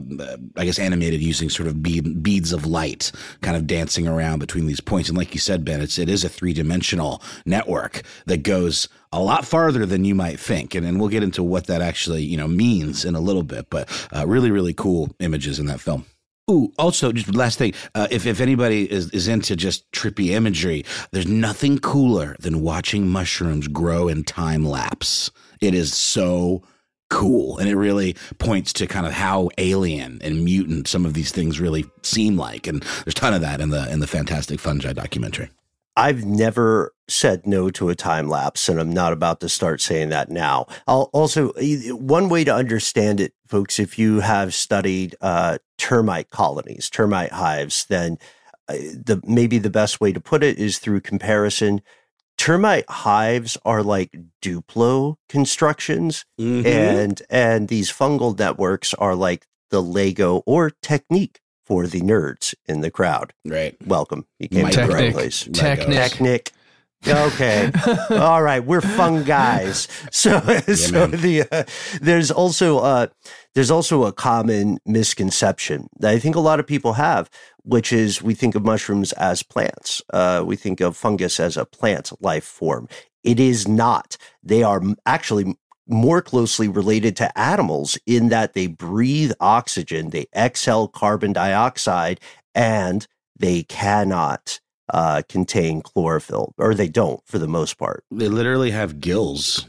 I 0.57 0.65
guess, 0.65 0.79
animated 0.79 1.21
using 1.21 1.51
sort 1.51 1.67
of 1.67 1.83
bead, 1.83 2.23
beads 2.23 2.51
of 2.51 2.65
light 2.65 3.11
kind 3.41 3.55
of 3.55 3.67
dancing 3.67 4.07
around 4.07 4.39
between 4.39 4.65
these 4.65 4.81
points. 4.81 5.07
And 5.07 5.17
like 5.19 5.35
you 5.35 5.39
said, 5.39 5.63
Ben, 5.63 5.81
it's, 5.81 5.99
it 5.99 6.09
is 6.09 6.23
a 6.23 6.29
three 6.29 6.53
dimensional 6.53 7.21
network 7.45 8.01
that 8.25 8.37
goes 8.37 8.89
a 9.15 9.21
lot 9.21 9.45
farther 9.45 9.85
than 9.85 10.03
you 10.03 10.13
might 10.13 10.39
think. 10.39 10.75
And, 10.75 10.85
and 10.85 10.99
we'll 10.99 11.09
get 11.09 11.23
into 11.23 11.41
what 11.41 11.67
that 11.67 11.81
actually, 11.81 12.23
you 12.23 12.35
know, 12.37 12.47
means 12.47 13.05
in 13.05 13.15
a 13.15 13.19
little 13.21 13.43
bit, 13.43 13.69
but 13.69 13.89
uh, 14.13 14.27
really, 14.27 14.51
really 14.51 14.73
cool 14.73 15.09
images 15.19 15.57
in 15.57 15.67
that 15.67 15.79
film. 15.79 16.05
Ooh, 16.51 16.71
also, 16.77 17.11
just 17.11 17.33
last 17.33 17.57
thing, 17.57 17.73
uh, 17.95 18.07
if, 18.11 18.27
if 18.27 18.39
anybody 18.39 18.91
is, 18.91 19.09
is 19.11 19.27
into 19.27 19.55
just 19.55 19.89
trippy 19.91 20.29
imagery, 20.31 20.85
there's 21.11 21.27
nothing 21.27 21.79
cooler 21.79 22.35
than 22.39 22.61
watching 22.61 23.07
mushrooms 23.07 23.67
grow 23.67 24.07
in 24.07 24.23
time 24.23 24.63
lapse. 24.63 25.31
It 25.59 25.73
is 25.73 25.93
so 25.95 26.61
cool. 27.09 27.57
And 27.57 27.69
it 27.69 27.75
really 27.75 28.15
points 28.37 28.73
to 28.73 28.85
kind 28.85 29.07
of 29.07 29.13
how 29.13 29.49
alien 29.57 30.19
and 30.21 30.43
mutant 30.43 30.87
some 30.87 31.05
of 31.05 31.13
these 31.13 31.31
things 31.31 31.59
really 31.59 31.85
seem 32.03 32.35
like. 32.35 32.67
And 32.67 32.81
there's 32.81 33.07
a 33.07 33.11
ton 33.13 33.33
of 33.33 33.41
that 33.41 33.61
in 33.61 33.69
the 33.69 33.89
in 33.91 34.01
the 34.01 34.07
Fantastic 34.07 34.59
Fungi 34.59 34.93
documentary. 34.93 35.49
I've 35.97 36.25
never 36.25 36.93
said 37.07 37.47
no 37.47 37.69
to 37.71 37.89
a 37.89 37.95
time 37.95 38.27
lapse, 38.27 38.67
and 38.67 38.79
I'm 38.79 38.91
not 38.91 39.13
about 39.13 39.39
to 39.41 39.49
start 39.49 39.79
saying 39.81 40.09
that 40.09 40.29
now. 40.29 40.65
I'll 40.87 41.09
also, 41.13 41.53
one 41.93 42.29
way 42.29 42.43
to 42.43 42.53
understand 42.53 43.19
it, 43.19 43.33
folks, 43.47 43.79
if 43.79 43.97
you 43.97 44.19
have 44.19 44.53
studied 44.53 45.15
uh, 45.21 45.59
termite 45.77 46.29
colonies, 46.31 46.89
termite 46.89 47.31
hives, 47.31 47.85
then 47.85 48.17
uh, 48.67 48.73
the 48.73 49.21
maybe 49.25 49.57
the 49.57 49.69
best 49.69 50.01
way 50.01 50.11
to 50.11 50.19
put 50.19 50.43
it 50.43 50.57
is 50.57 50.79
through 50.79 51.01
comparison. 51.01 51.81
Termite 52.37 52.89
hives 52.89 53.57
are 53.63 53.81
like 53.81 54.13
Duplo 54.41 55.15
constructions, 55.29 56.25
mm-hmm. 56.39 56.67
and 56.67 57.21
and 57.29 57.67
these 57.69 57.91
fungal 57.91 58.37
networks 58.37 58.93
are 58.95 59.15
like 59.15 59.47
the 59.69 59.81
Lego 59.81 60.43
or 60.45 60.71
Technic 60.81 61.39
for 61.65 61.87
the 61.87 62.01
nerds 62.01 62.53
in 62.67 62.81
the 62.81 62.91
crowd. 62.91 63.33
Right. 63.45 63.75
Welcome. 63.85 64.25
You 64.39 64.47
came 64.47 64.69
to 64.69 64.81
the 64.81 64.87
right 64.87 65.13
place. 65.13 65.47
Technic. 65.51 65.95
Technic. 65.95 66.51
Okay. 67.07 67.71
All 68.09 68.41
right. 68.41 68.63
We're 68.63 68.81
fun 68.81 69.23
guys. 69.23 69.87
So, 70.11 70.41
yeah, 70.47 70.59
so 70.75 71.07
the 71.07 71.47
uh, 71.51 71.63
there's 72.01 72.31
also 72.31 72.79
uh, 72.79 73.07
there's 73.53 73.69
also 73.69 74.05
a 74.05 74.13
common 74.13 74.77
misconception 74.85 75.87
that 75.99 76.11
I 76.11 76.19
think 76.19 76.35
a 76.35 76.39
lot 76.39 76.59
of 76.59 76.65
people 76.65 76.93
have, 76.93 77.29
which 77.63 77.91
is 77.91 78.21
we 78.21 78.33
think 78.33 78.55
of 78.55 78.63
mushrooms 78.63 79.11
as 79.13 79.43
plants. 79.43 80.01
Uh, 80.13 80.43
we 80.45 80.55
think 80.55 80.79
of 80.79 80.95
fungus 80.95 81.39
as 81.39 81.57
a 81.57 81.65
plant 81.65 82.11
life 82.21 82.45
form. 82.45 82.87
It 83.23 83.39
is 83.39 83.67
not. 83.67 84.15
They 84.41 84.63
are 84.63 84.81
actually 85.05 85.57
more 85.87 86.21
closely 86.21 86.67
related 86.67 87.15
to 87.17 87.37
animals 87.37 87.97
in 88.05 88.29
that 88.29 88.53
they 88.53 88.67
breathe 88.67 89.31
oxygen, 89.39 90.09
they 90.09 90.25
exhale 90.35 90.87
carbon 90.87 91.33
dioxide, 91.33 92.19
and 92.53 93.07
they 93.37 93.63
cannot 93.63 94.59
uh, 94.93 95.21
contain 95.27 95.81
chlorophyll, 95.81 96.53
or 96.57 96.73
they 96.73 96.87
don't 96.87 97.21
for 97.25 97.39
the 97.39 97.47
most 97.47 97.77
part. 97.77 98.03
They 98.11 98.27
literally 98.27 98.71
have 98.71 98.99
gills. 98.99 99.67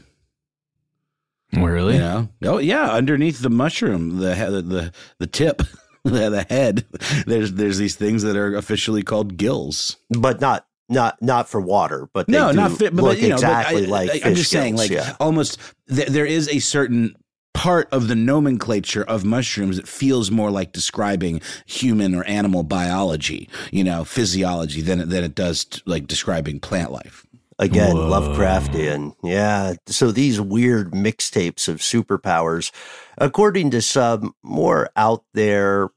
Really? 1.53 1.95
You 1.95 1.99
know? 1.99 2.29
Oh 2.43 2.57
yeah, 2.57 2.91
underneath 2.91 3.39
the 3.39 3.49
mushroom, 3.49 4.17
the 4.17 4.35
the 4.35 4.61
the, 4.61 4.93
the 5.19 5.27
tip, 5.27 5.61
the 6.03 6.45
head. 6.49 6.85
There's 7.25 7.53
there's 7.53 7.77
these 7.77 7.95
things 7.95 8.23
that 8.23 8.35
are 8.35 8.55
officially 8.55 9.03
called 9.03 9.37
gills. 9.37 9.97
but 10.09 10.41
not 10.41 10.66
not 10.89 11.21
not 11.21 11.49
for 11.49 11.61
water. 11.61 12.09
But 12.13 12.27
they 12.27 12.33
no, 12.33 12.51
do 12.51 12.57
not 12.57 12.71
fit, 12.71 12.95
but, 12.95 13.03
look 13.03 13.17
but, 13.17 13.21
you 13.21 13.29
know, 13.29 13.35
exactly 13.35 13.81
but 13.81 13.89
I, 13.89 13.91
like. 13.91 14.09
I, 14.09 14.13
I'm 14.13 14.21
fish 14.21 14.37
just 14.37 14.51
saying, 14.51 14.75
gills, 14.75 14.89
like 14.89 14.91
yeah. 14.91 15.15
almost 15.19 15.59
th- 15.89 16.07
there 16.07 16.25
is 16.25 16.47
a 16.49 16.59
certain 16.59 17.15
part 17.53 17.89
of 17.91 18.07
the 18.07 18.15
nomenclature 18.15 19.03
of 19.03 19.25
mushrooms 19.25 19.77
that 19.77 19.87
feels 19.87 20.29
more 20.29 20.51
like 20.51 20.71
describing 20.73 21.41
human 21.65 22.13
or 22.13 22.23
animal 22.25 22.61
biology, 22.61 23.49
you 23.71 23.83
know, 23.83 24.03
physiology 24.03 24.81
than 24.81 25.01
it, 25.01 25.09
than 25.09 25.23
it 25.23 25.33
does 25.33 25.65
t- 25.65 25.81
like 25.87 26.05
describing 26.05 26.59
plant 26.59 26.91
life. 26.91 27.25
Again, 27.59 27.95
Lovecraftian. 27.95 29.15
Yeah. 29.23 29.73
So 29.87 30.11
these 30.11 30.39
weird 30.39 30.91
mixtapes 30.91 31.67
of 31.67 31.77
superpowers, 31.77 32.71
according 33.17 33.71
to 33.71 33.81
some 33.81 34.35
more 34.43 34.91
out 34.95 35.23
there 35.33 35.89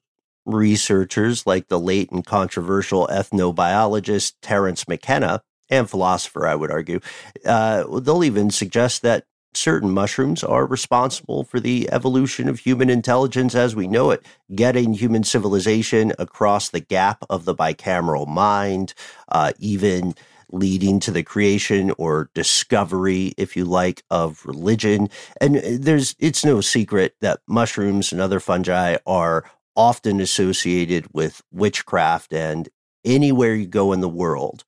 researchers 0.46 1.46
like 1.46 1.68
the 1.68 1.78
late 1.78 2.10
and 2.10 2.24
controversial 2.24 3.06
ethnobiologist 3.08 4.34
Terence 4.42 4.88
McKenna, 4.88 5.42
and 5.68 5.88
philosopher, 5.88 6.46
I 6.46 6.54
would 6.56 6.70
argue, 6.70 7.00
uh, 7.46 7.84
they'll 8.00 8.24
even 8.24 8.50
suggest 8.50 9.02
that 9.02 9.24
certain 9.54 9.90
mushrooms 9.90 10.44
are 10.44 10.66
responsible 10.66 11.44
for 11.44 11.58
the 11.58 11.88
evolution 11.92 12.48
of 12.48 12.60
human 12.60 12.90
intelligence 12.90 13.54
as 13.54 13.74
we 13.74 13.86
know 13.86 14.10
it, 14.10 14.24
getting 14.54 14.92
human 14.92 15.24
civilization 15.24 16.12
across 16.18 16.68
the 16.68 16.80
gap 16.80 17.24
of 17.28 17.44
the 17.44 17.54
bicameral 17.54 18.26
mind, 18.28 18.94
uh, 19.28 19.52
even 19.58 20.14
leading 20.52 20.98
to 21.00 21.10
the 21.10 21.22
creation 21.22 21.92
or 21.98 22.30
discovery, 22.34 23.32
if 23.36 23.56
you 23.56 23.64
like, 23.64 24.02
of 24.10 24.44
religion. 24.44 25.08
And 25.40 25.56
uh, 25.56 25.60
there's 25.78 26.16
it's 26.18 26.44
no 26.44 26.60
secret 26.60 27.14
that 27.20 27.40
mushrooms 27.46 28.12
and 28.12 28.20
other 28.20 28.40
fungi 28.40 28.96
are 29.06 29.44
often 29.80 30.20
associated 30.20 31.06
with 31.14 31.40
witchcraft 31.50 32.34
and 32.34 32.68
anywhere 33.02 33.54
you 33.54 33.66
go 33.66 33.94
in 33.94 34.00
the 34.00 34.10
world, 34.10 34.62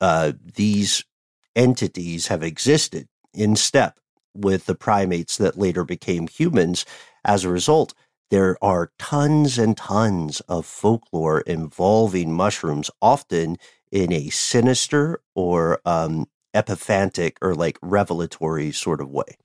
uh, 0.00 0.32
these 0.54 1.04
entities 1.56 2.28
have 2.28 2.44
existed 2.44 3.08
in 3.32 3.56
step 3.56 3.98
with 4.32 4.66
the 4.66 4.76
primates 4.76 5.38
that 5.38 5.58
later 5.58 5.82
became 5.82 6.28
humans. 6.28 6.86
As 7.24 7.42
a 7.42 7.48
result, 7.48 7.94
there 8.30 8.56
are 8.62 8.92
tons 8.96 9.58
and 9.58 9.76
tons 9.76 10.38
of 10.42 10.64
folklore 10.66 11.40
involving 11.40 12.32
mushrooms, 12.32 12.92
often 13.02 13.56
in 13.90 14.12
a 14.12 14.30
sinister 14.30 15.20
or 15.34 15.80
um, 15.84 16.26
epiphantic 16.54 17.38
or 17.42 17.56
like 17.56 17.76
revelatory 17.82 18.70
sort 18.70 19.00
of 19.00 19.10
way. 19.10 19.36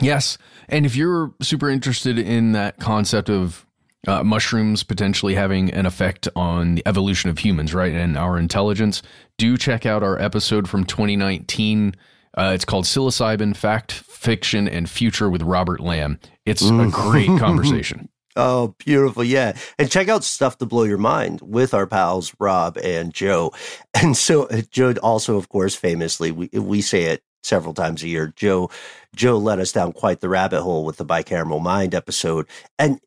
Yes. 0.00 0.36
And 0.68 0.84
if 0.84 0.96
you're 0.96 1.32
super 1.40 1.70
interested 1.70 2.18
in 2.18 2.52
that 2.52 2.80
concept 2.80 3.30
of 3.30 3.66
uh, 4.06 4.22
mushrooms 4.22 4.82
potentially 4.82 5.34
having 5.34 5.72
an 5.72 5.86
effect 5.86 6.28
on 6.34 6.76
the 6.76 6.82
evolution 6.86 7.30
of 7.30 7.38
humans, 7.38 7.74
right, 7.74 7.92
and 7.92 8.16
our 8.16 8.38
intelligence, 8.38 9.02
do 9.38 9.56
check 9.56 9.86
out 9.86 10.02
our 10.02 10.20
episode 10.20 10.68
from 10.68 10.84
2019. 10.84 11.94
Uh, 12.36 12.52
it's 12.54 12.64
called 12.64 12.84
Psilocybin 12.84 13.56
Fact, 13.56 13.92
Fiction, 13.92 14.66
and 14.66 14.88
Future 14.88 15.30
with 15.30 15.42
Robert 15.42 15.80
Lamb. 15.80 16.18
It's 16.44 16.62
a 16.62 16.88
great 16.90 17.28
conversation. 17.38 18.08
Oh, 18.34 18.74
beautiful. 18.78 19.22
Yeah. 19.22 19.56
And 19.78 19.90
check 19.90 20.08
out 20.08 20.24
Stuff 20.24 20.58
to 20.58 20.66
Blow 20.66 20.84
Your 20.84 20.98
Mind 20.98 21.40
with 21.42 21.74
our 21.74 21.86
pals, 21.86 22.34
Rob 22.38 22.78
and 22.78 23.12
Joe. 23.12 23.52
And 23.94 24.16
so, 24.16 24.44
uh, 24.44 24.62
Joe 24.70 24.94
also, 25.00 25.36
of 25.36 25.48
course, 25.48 25.76
famously, 25.76 26.32
we, 26.32 26.48
we 26.48 26.80
say 26.80 27.04
it 27.04 27.22
several 27.44 27.72
times 27.72 28.02
a 28.02 28.08
year. 28.08 28.32
Joe, 28.34 28.68
Joe 29.14 29.38
led 29.38 29.60
us 29.60 29.70
down 29.70 29.92
quite 29.92 30.20
the 30.20 30.28
rabbit 30.28 30.62
hole 30.62 30.84
with 30.84 30.96
the 30.96 31.04
bicameral 31.04 31.62
mind 31.62 31.94
episode. 31.94 32.48
And 32.80 32.98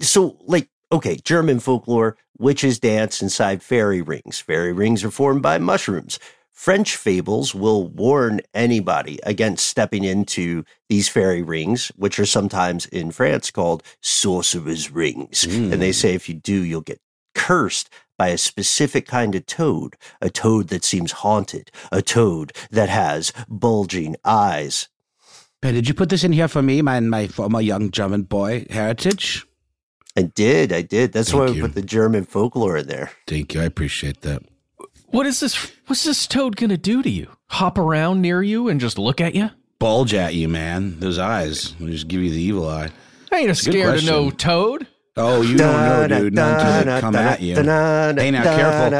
so, 0.00 0.36
like, 0.46 0.68
okay, 0.92 1.16
German 1.16 1.60
folklore, 1.60 2.16
witches 2.38 2.78
dance 2.78 3.22
inside 3.22 3.62
fairy 3.62 4.02
rings. 4.02 4.38
Fairy 4.38 4.72
rings 4.72 5.04
are 5.04 5.10
formed 5.10 5.42
by 5.42 5.58
mushrooms. 5.58 6.18
French 6.52 6.96
fables 6.96 7.54
will 7.54 7.86
warn 7.88 8.40
anybody 8.54 9.18
against 9.24 9.66
stepping 9.66 10.04
into 10.04 10.64
these 10.88 11.06
fairy 11.06 11.42
rings, 11.42 11.92
which 11.96 12.18
are 12.18 12.26
sometimes 12.26 12.86
in 12.86 13.10
France 13.10 13.50
called 13.50 13.82
sorcerer's 14.00 14.90
rings. 14.90 15.44
And 15.44 15.82
they 15.82 15.88
hmm. 15.88 15.92
say 15.92 16.14
if 16.14 16.30
you 16.30 16.34
do, 16.34 16.64
you'll 16.64 16.80
get 16.80 17.00
cursed 17.34 17.90
by 18.18 18.28
a 18.28 18.38
specific 18.38 19.06
kind 19.06 19.34
of 19.34 19.44
toad, 19.44 19.96
a 20.22 20.30
toad 20.30 20.68
that 20.68 20.82
seems 20.82 21.12
haunted, 21.12 21.70
a 21.92 22.00
toad 22.00 22.52
that 22.70 22.88
has 22.88 23.34
bulging 23.48 24.16
eyes. 24.24 24.88
Hey, 25.60 25.72
did 25.72 25.88
you 25.88 25.94
put 25.94 26.08
this 26.08 26.24
in 26.24 26.32
here 26.32 26.48
for 26.48 26.62
me, 26.62 26.80
my 26.80 27.00
my 27.00 27.26
former 27.26 27.60
young 27.60 27.90
German 27.90 28.22
boy 28.22 28.66
heritage? 28.70 29.46
I 30.16 30.22
did, 30.22 30.72
I 30.72 30.82
did. 30.82 31.12
That's 31.12 31.30
Thank 31.30 31.40
why 31.40 31.50
we 31.50 31.56
you. 31.56 31.62
put 31.62 31.74
the 31.74 31.82
German 31.82 32.24
folklore 32.24 32.78
in 32.78 32.86
there. 32.86 33.10
Thank 33.26 33.54
you, 33.54 33.60
I 33.60 33.64
appreciate 33.64 34.22
that. 34.22 34.42
What 35.08 35.26
is 35.26 35.40
this? 35.40 35.72
What's 35.86 36.04
this 36.04 36.26
toad 36.26 36.56
going 36.56 36.70
to 36.70 36.76
do 36.76 37.02
to 37.02 37.10
you? 37.10 37.28
Hop 37.48 37.78
around 37.78 38.22
near 38.22 38.42
you 38.42 38.68
and 38.68 38.80
just 38.80 38.98
look 38.98 39.20
at 39.20 39.34
you? 39.34 39.50
Bulge 39.78 40.14
at 40.14 40.34
you, 40.34 40.48
man. 40.48 40.98
Those 41.00 41.18
eyes. 41.18 41.74
They 41.78 41.90
just 41.90 42.08
give 42.08 42.22
you 42.22 42.30
the 42.30 42.40
evil 42.40 42.68
eye. 42.68 42.90
I 43.30 43.38
ain't 43.38 43.48
good 43.48 43.56
scared 43.56 43.98
of 43.98 44.04
no 44.04 44.30
toad. 44.30 44.86
Oh, 45.18 45.40
you 45.40 45.56
don't 45.56 45.72
know, 45.88 46.02
dude. 46.24 46.34
Not 46.34 46.60
until 46.60 46.72
they 46.84 47.00
come 47.00 47.14
at 47.22 47.40
you. 47.40 47.54
Hey, 48.18 48.30
now 48.30 48.42
careful. 48.56 48.90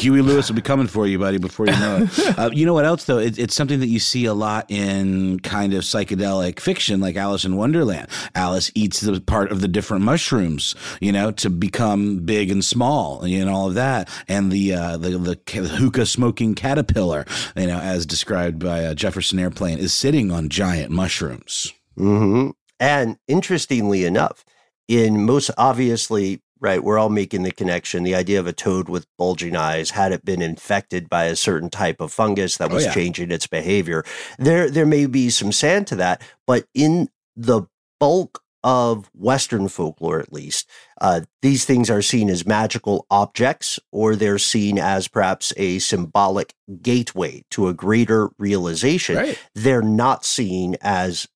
Huey 0.00 0.22
Lewis 0.22 0.48
will 0.48 0.56
be 0.56 0.62
coming 0.62 0.86
for 0.86 1.06
you, 1.06 1.18
buddy, 1.18 1.36
before 1.36 1.66
you 1.66 1.72
know 1.72 1.98
it. 2.10 2.38
uh, 2.38 2.50
you 2.52 2.64
know 2.64 2.72
what 2.72 2.86
else, 2.86 3.04
though? 3.04 3.18
It, 3.18 3.38
it's 3.38 3.54
something 3.54 3.80
that 3.80 3.88
you 3.88 3.98
see 3.98 4.24
a 4.24 4.32
lot 4.32 4.64
in 4.70 5.38
kind 5.40 5.74
of 5.74 5.82
psychedelic 5.82 6.60
fiction, 6.60 7.00
like 7.00 7.16
Alice 7.16 7.44
in 7.44 7.56
Wonderland. 7.56 8.08
Alice 8.34 8.70
eats 8.74 9.00
the 9.00 9.20
part 9.20 9.52
of 9.52 9.60
the 9.60 9.68
different 9.68 10.02
mushrooms, 10.02 10.74
you 11.00 11.12
know, 11.12 11.30
to 11.32 11.50
become 11.50 12.20
big 12.20 12.50
and 12.50 12.64
small, 12.64 13.22
and 13.22 13.50
all 13.50 13.68
of 13.68 13.74
that. 13.74 14.08
And 14.28 14.50
the 14.50 14.72
uh, 14.72 14.96
the, 14.96 15.10
the 15.18 15.36
ca- 15.36 15.62
hookah 15.64 16.06
smoking 16.06 16.54
caterpillar, 16.54 17.26
you 17.54 17.66
know, 17.66 17.78
as 17.80 18.06
described 18.06 18.60
by 18.60 18.82
uh, 18.84 18.94
Jefferson 18.94 19.38
Airplane, 19.38 19.76
is 19.78 19.92
sitting 19.92 20.30
on 20.32 20.48
giant 20.48 20.90
mushrooms. 20.90 21.72
hmm 21.98 22.50
And 22.80 23.18
interestingly 23.28 24.04
enough, 24.06 24.42
in 24.88 25.24
most 25.24 25.50
obviously, 25.58 26.40
right, 26.60 26.82
we're 26.82 26.98
all 26.98 27.08
making 27.10 27.42
the 27.42 27.50
connection. 27.50 28.02
The 28.04 28.14
idea 28.14 28.38
of 28.40 28.46
a 28.46 28.52
toad 28.52 28.88
with 28.88 29.06
bulging 29.18 29.56
eyes, 29.56 29.90
had 29.90 30.12
it 30.12 30.24
been 30.24 30.42
infected 30.42 31.08
by 31.08 31.24
a 31.24 31.36
certain 31.36 31.70
type 31.70 32.00
of 32.00 32.12
fungus 32.12 32.56
that 32.58 32.70
Oh, 32.70 32.74
was 32.74 32.84
yeah. 32.86 32.94
changing 32.94 33.30
its 33.30 33.46
behavior, 33.46 34.04
there 34.38 34.70
there 34.70 34.86
may 34.86 35.06
be 35.06 35.30
some 35.30 35.52
sand 35.52 35.86
to 35.88 35.96
that. 35.96 36.22
But 36.46 36.66
in 36.74 37.08
the 37.36 37.62
bulk 38.00 38.42
of 38.64 39.08
Western 39.14 39.68
folklore, 39.68 40.18
at 40.18 40.32
least, 40.32 40.68
uh, 41.00 41.20
these 41.40 41.64
things 41.64 41.88
are 41.88 42.02
seen 42.02 42.28
as 42.28 42.44
magical 42.44 43.06
objects, 43.10 43.78
or 43.92 44.16
they're 44.16 44.38
seen 44.38 44.76
as 44.76 45.06
perhaps 45.06 45.52
a 45.56 45.78
symbolic 45.78 46.52
gateway 46.82 47.44
to 47.52 47.68
a 47.68 47.74
greater 47.74 48.30
realization 48.38 49.16
Right. 49.16 49.38
they're 49.54 49.82
not 49.82 50.24
seen 50.24 50.76
as 50.80 51.28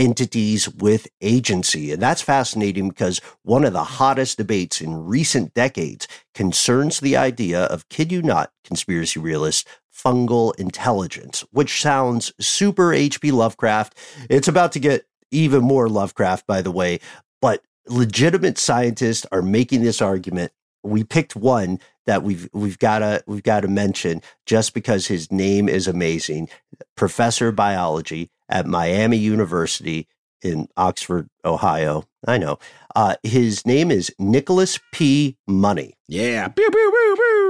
entities 0.00 0.66
with 0.66 1.06
agency. 1.20 1.92
And 1.92 2.02
that's 2.02 2.22
fascinating 2.22 2.88
because 2.88 3.20
one 3.42 3.64
of 3.64 3.74
the 3.74 3.84
hottest 3.84 4.38
debates 4.38 4.80
in 4.80 5.04
recent 5.04 5.52
decades 5.52 6.08
concerns 6.34 7.00
the 7.00 7.18
idea 7.18 7.64
of, 7.64 7.88
kid 7.90 8.10
you 8.10 8.22
not, 8.22 8.50
conspiracy 8.64 9.20
realists, 9.20 9.66
fungal 9.94 10.58
intelligence, 10.58 11.44
which 11.52 11.82
sounds 11.82 12.32
super 12.40 12.94
H.P. 12.94 13.30
Lovecraft. 13.30 13.94
It's 14.30 14.48
about 14.48 14.72
to 14.72 14.80
get 14.80 15.04
even 15.30 15.62
more 15.62 15.88
Lovecraft, 15.88 16.46
by 16.46 16.62
the 16.62 16.72
way, 16.72 16.98
but 17.42 17.62
legitimate 17.86 18.56
scientists 18.56 19.26
are 19.30 19.42
making 19.42 19.82
this 19.82 20.00
argument. 20.00 20.50
We 20.82 21.04
picked 21.04 21.36
one 21.36 21.78
that 22.06 22.22
we've 22.22 22.48
we've 22.54 22.78
got 22.78 23.00
to 23.00 23.22
we've 23.26 23.42
got 23.42 23.60
to 23.60 23.68
mention 23.68 24.22
just 24.46 24.72
because 24.72 25.06
his 25.06 25.30
name 25.30 25.68
is 25.68 25.86
amazing. 25.86 26.48
Professor 26.96 27.48
of 27.48 27.56
biology 27.56 28.30
at 28.50 28.66
Miami 28.66 29.16
University 29.16 30.06
in 30.42 30.68
Oxford, 30.76 31.28
Ohio. 31.44 32.04
I 32.26 32.38
know. 32.38 32.58
Uh, 32.94 33.16
his 33.22 33.66
name 33.66 33.90
is 33.90 34.12
Nicholas 34.18 34.78
P. 34.92 35.36
Money. 35.46 35.94
Yeah. 36.08 36.48
Pew, 36.48 36.70
pew, 36.70 36.92
pew, 36.92 37.16
pew. 37.16 37.49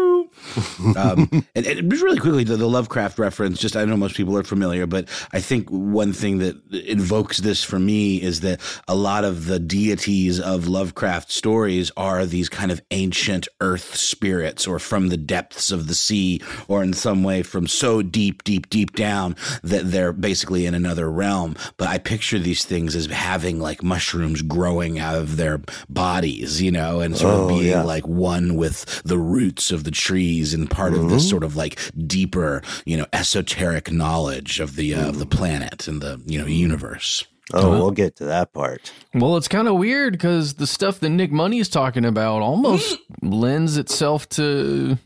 Um, 0.97 1.29
and, 1.55 1.67
and 1.67 1.91
just 1.91 2.03
really 2.03 2.19
quickly, 2.19 2.45
the, 2.45 2.57
the 2.57 2.69
Lovecraft 2.69 3.19
reference, 3.19 3.59
just 3.59 3.77
I 3.77 3.85
know 3.85 3.97
most 3.97 4.15
people 4.17 4.37
are 4.37 4.43
familiar, 4.43 4.87
but 4.87 5.09
I 5.33 5.41
think 5.41 5.69
one 5.69 6.13
thing 6.13 6.39
that 6.39 6.57
invokes 6.73 7.39
this 7.39 7.63
for 7.65 7.79
me 7.79 8.21
is 8.23 8.41
that 8.41 8.61
a 8.89 8.95
lot 8.95 9.25
of 9.25 9.47
the 9.47 9.59
deities 9.59 10.41
of 10.41 10.67
Lovecraft 10.69 11.31
stories 11.31 11.91
are 11.97 12.27
these 12.27 12.49
kind 12.49 12.71
of 12.73 12.81
ancient 12.91 13.49
earth 13.61 13.95
spirits 13.97 14.67
or 14.67 14.79
from 14.79 15.09
the 15.09 15.17
depths 15.17 15.71
of 15.71 15.87
the 15.89 15.95
sea 15.95 16.41
or 16.69 16.83
in 16.83 16.93
some 16.93 17.23
way 17.23 17.43
from 17.43 17.67
so 17.67 18.03
deep, 18.03 18.45
deep, 18.45 18.69
deep 18.71 18.95
down 18.97 19.37
that 19.63 19.91
they're 19.91 20.13
basically 20.13 20.67
in 20.67 20.75
another 20.75 21.11
realm. 21.11 21.57
But 21.77 21.89
I 21.89 21.99
picture 21.99 22.39
these 22.39 22.65
things 22.65 22.95
as 22.97 23.07
having 23.07 23.61
like 23.61 23.83
mushrooms 23.83 24.43
growing 24.43 24.99
out 24.99 25.17
of 25.17 25.37
their 25.37 25.61
bodies, 25.89 26.61
you 26.63 26.71
know, 26.71 27.01
and 27.01 27.17
sort 27.17 27.35
of 27.35 27.41
Oh, 27.41 27.49
being 27.49 27.67
yeah. 27.71 27.83
like 27.83 28.07
one 28.07 28.57
with 28.57 29.03
the 29.03 29.17
roots 29.19 29.71
of 29.71 29.85
the 29.85 29.91
tree 29.91 30.30
trees 30.31 30.55
and 30.55 30.71
part 30.71 30.93
mm-hmm. 30.93 31.05
of 31.05 31.11
this 31.11 31.23
mm-hmm. 31.23 31.31
sort 31.31 31.45
of 31.45 31.57
like 31.57 31.79
deeper, 32.07 32.63
you 32.85 32.97
know, 32.97 33.07
esoteric 33.13 33.91
knowledge 33.91 34.61
of 34.61 34.77
the 34.77 34.95
uh, 34.95 34.99
mm-hmm. 34.99 35.09
of 35.09 35.19
the 35.19 35.27
mm-hmm. 35.27 35.39
planet 35.39 35.89
and 35.89 36.01
the 36.01 36.21
you 36.27 36.39
know 36.39 36.47
universe. 36.47 37.25
Oh, 37.53 37.71
we'll 37.71 37.91
get 37.91 38.15
to 38.17 38.27
that 38.27 38.53
part. 38.53 38.93
Well, 39.13 39.37
it's 39.37 39.49
kind 39.49 39.67
of 39.67 39.75
weird 39.75 40.13
because 40.13 40.55
the 40.55 40.69
stuff 40.69 41.01
that 41.01 41.11
Nick 41.11 41.33
Money 41.33 41.59
is 41.59 41.69
talking 41.69 42.05
about 42.05 42.43
almost 42.43 42.97
lends 43.23 43.77
itself 43.77 44.29
to 44.31 44.99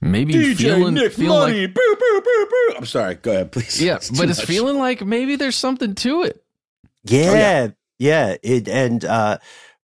maybe 0.00 0.34
DJ 0.34 0.56
feeling, 0.56 0.94
Nick 0.94 1.12
feeling 1.12 1.38
Money. 1.38 1.60
Like, 1.66 1.74
boo, 1.74 1.96
boo, 2.00 2.20
boo, 2.20 2.46
boo. 2.50 2.74
I'm 2.78 2.86
sorry. 2.86 3.14
Go 3.14 3.30
ahead, 3.30 3.52
please. 3.52 3.80
Yeah, 3.80 3.94
it's 3.96 4.10
but 4.10 4.28
it's 4.28 4.40
much. 4.40 4.48
feeling 4.48 4.78
like 4.78 5.04
maybe 5.04 5.36
there's 5.36 5.56
something 5.56 5.94
to 5.96 6.24
it. 6.24 6.42
Yeah, 7.04 7.30
oh, 7.30 7.34
yeah. 7.34 7.68
yeah. 7.98 8.36
It, 8.42 8.68
and 8.68 9.04
uh, 9.04 9.38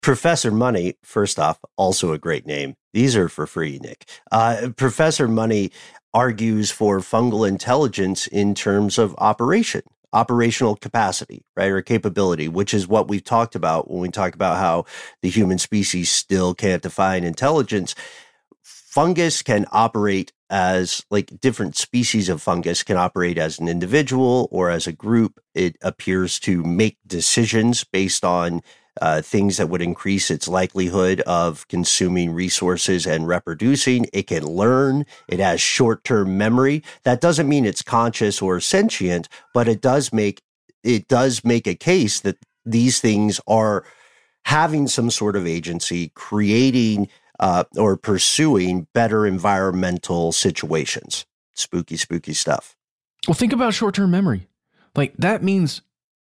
Professor 0.01 0.51
Money, 0.51 0.95
first 1.01 1.39
off, 1.39 1.59
also 1.77 2.11
a 2.11 2.17
great 2.17 2.45
name. 2.45 2.75
These 2.93 3.15
are 3.15 3.29
for 3.29 3.47
free, 3.47 3.79
Nick. 3.81 4.05
Uh, 4.31 4.69
Professor 4.75 5.27
Money 5.27 5.71
argues 6.13 6.71
for 6.71 6.99
fungal 6.99 7.47
intelligence 7.47 8.27
in 8.27 8.55
terms 8.55 8.97
of 8.97 9.15
operation 9.17 9.83
operational 10.13 10.75
capacity, 10.75 11.43
right, 11.55 11.69
or 11.69 11.81
capability, 11.81 12.47
which 12.47 12.73
is 12.73 12.87
what 12.87 13.07
we've 13.07 13.23
talked 13.23 13.55
about 13.55 13.89
when 13.89 14.01
we 14.01 14.09
talk 14.09 14.33
about 14.33 14.57
how 14.57 14.85
the 15.21 15.29
human 15.29 15.57
species 15.57 16.09
still 16.09 16.53
can't 16.53 16.81
define 16.81 17.23
intelligence. 17.23 17.93
Fungus 18.63 19.43
can 19.43 19.65
operate 19.71 20.33
as 20.49 21.05
like 21.11 21.39
different 21.39 21.75
species 21.75 22.27
of 22.27 22.41
fungus 22.41 22.81
can 22.81 22.97
operate 22.97 23.37
as 23.37 23.59
an 23.59 23.67
individual 23.67 24.47
or 24.51 24.71
as 24.71 24.87
a 24.87 24.91
group. 24.91 25.39
It 25.53 25.77
appears 25.81 26.39
to 26.41 26.63
make 26.63 26.97
decisions 27.05 27.83
based 27.83 28.25
on 28.25 28.61
uh, 29.01 29.21
things 29.21 29.57
that 29.57 29.69
would 29.69 29.81
increase 29.81 30.29
its 30.29 30.47
likelihood 30.47 31.21
of 31.21 31.67
consuming 31.67 32.31
resources 32.31 33.05
and 33.05 33.27
reproducing. 33.27 34.07
It 34.13 34.27
can 34.27 34.45
learn. 34.45 35.05
It 35.27 35.39
has 35.39 35.61
short 35.61 36.03
term 36.03 36.37
memory. 36.37 36.83
That 37.03 37.21
doesn't 37.21 37.49
mean 37.49 37.65
it's 37.65 37.81
conscious 37.81 38.41
or 38.41 38.59
sentient, 38.59 39.29
but 39.53 39.67
it 39.67 39.81
does 39.81 40.11
make 40.13 40.41
it 40.83 41.07
does 41.07 41.43
make 41.43 41.67
a 41.67 41.75
case 41.75 42.21
that 42.21 42.37
these 42.65 42.99
things 43.01 43.41
are 43.47 43.85
having 44.45 44.87
some 44.87 45.11
sort 45.11 45.35
of 45.35 45.45
agency, 45.45 46.11
creating 46.15 47.09
uh, 47.39 47.63
or 47.77 47.97
pursuing 47.97 48.87
better 48.93 49.25
environmental 49.25 50.31
situations. 50.31 51.25
Spooky, 51.53 51.97
spooky 51.97 52.33
stuff. 52.33 52.75
Well, 53.27 53.35
think 53.35 53.53
about 53.53 53.73
short 53.73 53.95
term 53.95 54.11
memory. 54.11 54.47
Like 54.95 55.13
that 55.17 55.43
means 55.43 55.81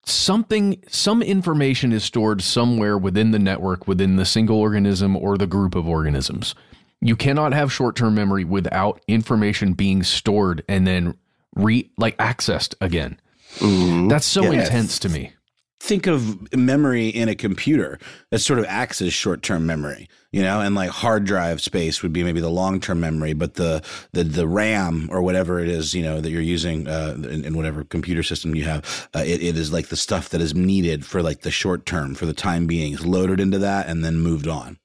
something 0.05 0.81
some 0.87 1.21
information 1.21 1.91
is 1.91 2.03
stored 2.03 2.41
somewhere 2.41 2.97
within 2.97 3.31
the 3.31 3.39
network 3.39 3.87
within 3.87 4.15
the 4.15 4.25
single 4.25 4.57
organism 4.57 5.15
or 5.15 5.37
the 5.37 5.47
group 5.47 5.75
of 5.75 5.87
organisms 5.87 6.55
you 7.01 7.15
cannot 7.15 7.53
have 7.53 7.71
short-term 7.71 8.15
memory 8.15 8.43
without 8.43 9.01
information 9.07 9.73
being 9.73 10.01
stored 10.01 10.63
and 10.67 10.87
then 10.87 11.15
re 11.55 11.89
like 11.97 12.17
accessed 12.17 12.73
again 12.81 13.19
mm-hmm. 13.57 14.07
that's 14.07 14.25
so 14.25 14.43
yeah. 14.43 14.63
intense 14.63 14.97
to 14.97 15.09
me 15.09 15.33
think 15.81 16.05
of 16.05 16.53
memory 16.55 17.07
in 17.07 17.27
a 17.27 17.33
computer 17.33 17.97
that 18.29 18.37
sort 18.37 18.59
of 18.59 18.65
acts 18.65 19.01
as 19.01 19.11
short-term 19.11 19.65
memory 19.65 20.07
you 20.31 20.39
know 20.39 20.61
and 20.61 20.75
like 20.75 20.91
hard 20.91 21.25
drive 21.25 21.59
space 21.59 22.03
would 22.03 22.13
be 22.13 22.23
maybe 22.23 22.39
the 22.39 22.51
long-term 22.51 22.99
memory 22.99 23.33
but 23.33 23.55
the 23.55 23.83
the, 24.11 24.23
the 24.23 24.47
ram 24.47 25.09
or 25.11 25.23
whatever 25.23 25.59
it 25.59 25.67
is 25.67 25.95
you 25.95 26.03
know 26.03 26.21
that 26.21 26.29
you're 26.29 26.39
using 26.39 26.87
uh, 26.87 27.15
in, 27.17 27.43
in 27.45 27.57
whatever 27.57 27.83
computer 27.83 28.21
system 28.21 28.53
you 28.53 28.63
have 28.63 29.09
uh, 29.15 29.23
it, 29.25 29.41
it 29.41 29.57
is 29.57 29.73
like 29.73 29.87
the 29.87 29.97
stuff 29.97 30.29
that 30.29 30.39
is 30.39 30.53
needed 30.53 31.03
for 31.03 31.23
like 31.23 31.41
the 31.41 31.49
short 31.49 31.83
term 31.83 32.13
for 32.13 32.27
the 32.27 32.33
time 32.33 32.67
being 32.67 32.93
is 32.93 33.03
loaded 33.03 33.39
into 33.39 33.57
that 33.57 33.87
and 33.87 34.05
then 34.05 34.19
moved 34.19 34.47
on 34.47 34.77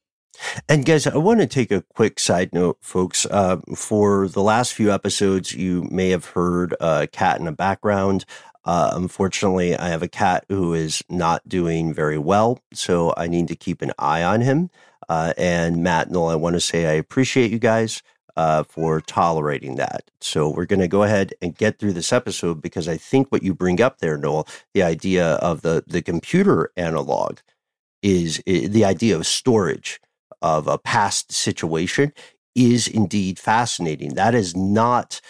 and 0.69 0.85
guys, 0.85 1.07
I 1.07 1.17
want 1.17 1.41
to 1.41 1.47
take 1.47 1.71
a 1.71 1.83
quick 1.83 2.19
side 2.19 2.53
note, 2.53 2.79
folks. 2.81 3.27
Uh, 3.27 3.59
for 3.75 4.29
the 4.29 4.43
last 4.43 4.73
few 4.75 4.93
episodes, 4.93 5.53
you 5.53 5.87
may 5.91 6.11
have 6.11 6.27
heard 6.27 6.75
a 6.81 7.07
cat 7.07 7.39
in 7.39 7.47
the 7.47 7.53
background. 7.53 8.25
Uh, 8.67 8.91
unfortunately, 8.95 9.77
I 9.77 9.89
have 9.91 10.03
a 10.03 10.09
cat 10.09 10.45
who 10.51 10.75
is 10.75 11.03
not 11.09 11.49
doing 11.49 11.95
very 11.95 12.19
well, 12.19 12.61
so 12.75 13.15
I 13.17 13.29
need 13.29 13.49
to 13.49 13.57
keep 13.57 13.83
an 13.83 13.93
eye 13.99 14.25
on 14.25 14.43
him. 14.43 14.71
Uh, 15.09 15.33
and 15.39 15.85
Matt, 15.85 16.11
Noel, 16.11 16.31
I 16.31 16.35
want 16.35 16.55
to 16.55 16.61
say 16.61 16.87
I 16.87 16.95
appreciate 16.95 17.53
you 17.53 17.61
guys 17.61 18.03
uh, 18.37 18.65
for 18.65 19.01
tolerating 19.01 19.77
that. 19.77 20.11
So 20.21 20.51
we're 20.51 20.67
going 20.67 20.81
to 20.81 20.89
go 20.89 21.05
ahead 21.05 21.33
and 21.41 21.57
get 21.57 21.79
through 21.79 21.95
this 21.95 22.13
episode 22.13 22.61
because 22.61 22.89
I 22.89 22.97
think 22.97 23.31
what 23.31 23.45
you 23.45 23.55
bring 23.55 23.81
up 23.81 24.01
there, 24.01 24.19
Noel, 24.19 24.49
the 24.75 24.83
idea 24.83 25.35
of 25.37 25.63
the 25.63 25.85
the 25.87 26.03
computer 26.03 26.73
analog 26.77 27.39
is, 28.03 28.43
is 28.47 28.71
the 28.71 28.85
idea 28.85 29.17
of 29.17 29.27
storage 29.27 30.01
of 30.43 30.67
a 30.67 30.79
past 30.79 31.33
situation 31.33 32.13
is 32.57 32.89
indeed 32.89 33.39
fascinating. 33.39 34.15
That 34.15 34.35
is 34.35 34.57
not 34.57 35.21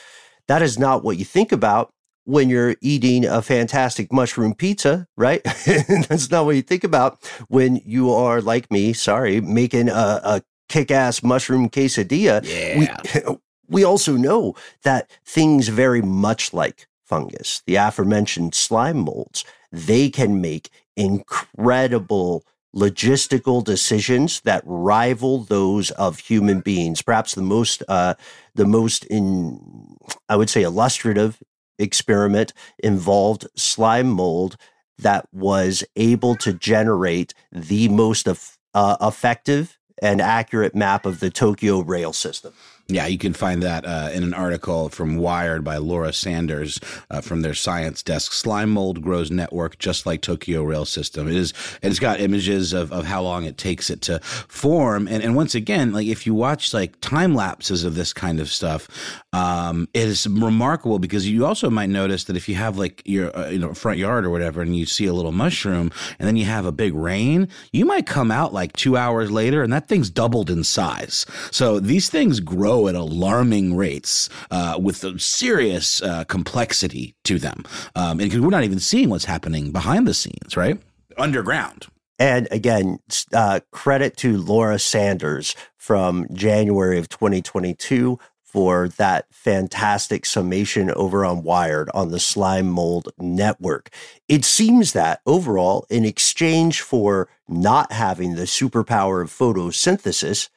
that 0.48 0.62
is 0.62 0.78
not 0.78 1.04
what 1.04 1.18
you 1.18 1.24
think 1.24 1.52
about 1.52 1.92
when 2.26 2.50
you're 2.50 2.74
eating 2.80 3.24
a 3.24 3.40
fantastic 3.40 4.12
mushroom 4.12 4.52
pizza, 4.52 5.06
right? 5.16 5.42
That's 6.08 6.30
not 6.30 6.44
what 6.44 6.56
you 6.56 6.62
think 6.62 6.82
about 6.82 7.24
when 7.48 7.80
you 7.84 8.12
are 8.12 8.40
like 8.40 8.70
me, 8.70 8.92
sorry, 8.92 9.40
making 9.40 9.88
a, 9.88 10.20
a 10.22 10.42
kick 10.68 10.90
ass 10.90 11.22
mushroom 11.22 11.70
quesadilla. 11.70 12.44
Yeah. 12.44 12.98
We, 13.24 13.36
we 13.68 13.84
also 13.84 14.16
know 14.16 14.56
that 14.82 15.08
things 15.24 15.68
very 15.68 16.02
much 16.02 16.52
like 16.52 16.88
fungus, 17.04 17.62
the 17.64 17.76
aforementioned 17.76 18.56
slime 18.56 18.98
molds, 18.98 19.44
they 19.70 20.10
can 20.10 20.40
make 20.40 20.70
incredible 20.96 22.44
logistical 22.74 23.62
decisions 23.62 24.40
that 24.40 24.62
rival 24.66 25.44
those 25.44 25.92
of 25.92 26.18
human 26.18 26.58
beings. 26.58 27.02
Perhaps 27.02 27.36
the 27.36 27.42
most, 27.42 27.84
uh, 27.86 28.14
the 28.56 28.66
most 28.66 29.04
in, 29.04 29.96
I 30.28 30.34
would 30.34 30.50
say, 30.50 30.62
illustrative 30.62 31.40
experiment 31.78 32.52
involved 32.78 33.46
slime 33.56 34.08
mold 34.08 34.56
that 34.98 35.28
was 35.32 35.84
able 35.96 36.34
to 36.36 36.52
generate 36.52 37.34
the 37.52 37.88
most 37.88 38.28
uh, 38.28 38.96
effective 39.00 39.78
and 40.02 40.20
accurate 40.20 40.74
map 40.74 41.06
of 41.06 41.20
the 41.20 41.30
Tokyo 41.30 41.80
rail 41.80 42.12
system. 42.12 42.52
Yeah, 42.88 43.06
you 43.06 43.18
can 43.18 43.32
find 43.32 43.64
that 43.64 43.84
uh, 43.84 44.10
in 44.12 44.22
an 44.22 44.32
article 44.32 44.88
from 44.90 45.16
Wired 45.16 45.64
by 45.64 45.78
Laura 45.78 46.12
Sanders 46.12 46.78
uh, 47.10 47.20
from 47.20 47.42
their 47.42 47.54
science 47.54 48.00
desk. 48.00 48.32
Slime 48.32 48.70
mold 48.70 49.02
grows 49.02 49.28
network 49.28 49.78
just 49.78 50.06
like 50.06 50.22
Tokyo 50.22 50.62
Rail 50.62 50.84
System. 50.84 51.26
It 51.26 51.34
is. 51.34 51.52
It's 51.82 51.98
got 51.98 52.20
images 52.20 52.72
of, 52.72 52.92
of 52.92 53.04
how 53.04 53.22
long 53.22 53.44
it 53.44 53.58
takes 53.58 53.90
it 53.90 54.02
to 54.02 54.20
form. 54.20 55.08
And 55.08 55.20
and 55.20 55.34
once 55.34 55.56
again, 55.56 55.92
like 55.92 56.06
if 56.06 56.26
you 56.28 56.34
watch 56.34 56.72
like 56.72 57.00
time 57.00 57.34
lapses 57.34 57.82
of 57.82 57.96
this 57.96 58.12
kind 58.12 58.38
of 58.38 58.48
stuff, 58.48 58.86
um, 59.32 59.88
it 59.92 60.06
is 60.06 60.28
remarkable 60.28 61.00
because 61.00 61.28
you 61.28 61.44
also 61.44 61.68
might 61.68 61.90
notice 61.90 62.24
that 62.24 62.36
if 62.36 62.48
you 62.48 62.54
have 62.54 62.78
like 62.78 63.02
your 63.04 63.36
uh, 63.36 63.48
you 63.48 63.58
know 63.58 63.74
front 63.74 63.98
yard 63.98 64.24
or 64.24 64.30
whatever, 64.30 64.62
and 64.62 64.76
you 64.76 64.86
see 64.86 65.06
a 65.06 65.12
little 65.12 65.32
mushroom, 65.32 65.90
and 66.20 66.28
then 66.28 66.36
you 66.36 66.44
have 66.44 66.64
a 66.64 66.72
big 66.72 66.94
rain, 66.94 67.48
you 67.72 67.84
might 67.84 68.06
come 68.06 68.30
out 68.30 68.52
like 68.54 68.72
two 68.74 68.96
hours 68.96 69.32
later, 69.32 69.64
and 69.64 69.72
that 69.72 69.88
thing's 69.88 70.08
doubled 70.08 70.50
in 70.50 70.62
size. 70.62 71.26
So 71.50 71.80
these 71.80 72.08
things 72.08 72.38
grow 72.38 72.75
grow 72.76 72.88
at 72.88 72.94
alarming 72.94 73.76
rates 73.76 74.28
uh, 74.50 74.78
with 74.80 75.20
serious 75.20 76.02
uh, 76.02 76.24
complexity 76.24 77.14
to 77.24 77.38
them. 77.38 77.64
Um, 77.94 78.20
and 78.20 78.32
we're 78.42 78.50
not 78.50 78.64
even 78.64 78.80
seeing 78.80 79.08
what's 79.10 79.24
happening 79.24 79.72
behind 79.72 80.06
the 80.06 80.14
scenes, 80.14 80.56
right? 80.56 80.80
Underground. 81.16 81.86
And 82.18 82.48
again, 82.50 82.98
uh, 83.32 83.60
credit 83.72 84.16
to 84.18 84.38
Laura 84.38 84.78
Sanders 84.78 85.54
from 85.76 86.26
January 86.32 86.98
of 86.98 87.08
2022 87.08 88.18
for 88.42 88.88
that 88.88 89.26
fantastic 89.30 90.24
summation 90.24 90.90
over 90.92 91.26
on 91.26 91.42
Wired 91.42 91.90
on 91.92 92.10
the 92.10 92.20
slime 92.20 92.68
mold 92.68 93.10
network. 93.18 93.90
It 94.28 94.46
seems 94.46 94.92
that 94.94 95.20
overall, 95.26 95.86
in 95.90 96.06
exchange 96.06 96.80
for 96.80 97.28
not 97.48 97.92
having 97.92 98.34
the 98.34 98.44
superpower 98.44 99.20
of 99.20 99.30
photosynthesis, 99.30 100.48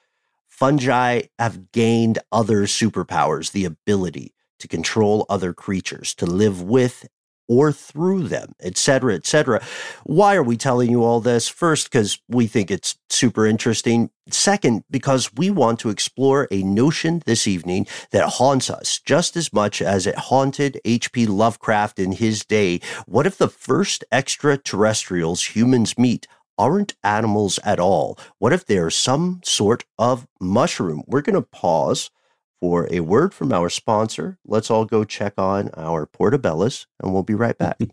fungi 0.59 1.21
have 1.39 1.71
gained 1.71 2.19
other 2.33 2.63
superpowers, 2.63 3.53
the 3.53 3.63
ability 3.63 4.33
to 4.59 4.67
control 4.67 5.25
other 5.29 5.53
creatures, 5.53 6.13
to 6.15 6.25
live 6.25 6.61
with 6.61 7.07
or 7.47 7.71
through 7.71 8.27
them, 8.27 8.53
etc., 8.61 9.15
etc. 9.15 9.63
Why 10.03 10.35
are 10.35 10.43
we 10.43 10.57
telling 10.57 10.91
you 10.91 11.03
all 11.03 11.21
this? 11.21 11.47
First, 11.47 11.89
because 11.89 12.19
we 12.27 12.45
think 12.45 12.69
it's 12.69 12.97
super 13.09 13.47
interesting. 13.47 14.11
Second, 14.29 14.83
because 14.91 15.33
we 15.33 15.49
want 15.49 15.79
to 15.79 15.89
explore 15.89 16.47
a 16.51 16.61
notion 16.61 17.23
this 17.25 17.47
evening 17.47 17.87
that 18.11 18.27
haunts 18.33 18.69
us 18.69 18.99
just 19.03 19.37
as 19.37 19.53
much 19.53 19.81
as 19.81 20.05
it 20.05 20.15
haunted 20.15 20.79
H.P. 20.83 21.25
Lovecraft 21.25 21.99
in 21.99 22.11
his 22.11 22.43
day. 22.43 22.81
What 23.07 23.25
if 23.25 23.37
the 23.37 23.49
first 23.49 24.03
extraterrestrials 24.11 25.55
humans 25.55 25.97
meet 25.97 26.27
aren't 26.59 26.93
animals 27.03 27.57
at 27.63 27.79
all? 27.79 28.19
What 28.37 28.53
if 28.53 28.65
they're 28.65 28.91
some 28.91 29.41
sort 29.43 29.85
of 29.97 30.27
mushroom? 30.39 31.03
We're 31.07 31.21
going 31.21 31.35
to 31.35 31.41
pause 31.41 32.11
for 32.59 32.87
a 32.91 32.99
word 32.99 33.33
from 33.33 33.53
our 33.53 33.69
sponsor. 33.69 34.37
Let's 34.45 34.69
all 34.69 34.85
go 34.85 35.03
check 35.05 35.33
on 35.37 35.69
our 35.75 36.05
portobellos, 36.05 36.85
and 37.01 37.13
we'll 37.13 37.23
be 37.23 37.33
right 37.33 37.57
back. 37.57 37.79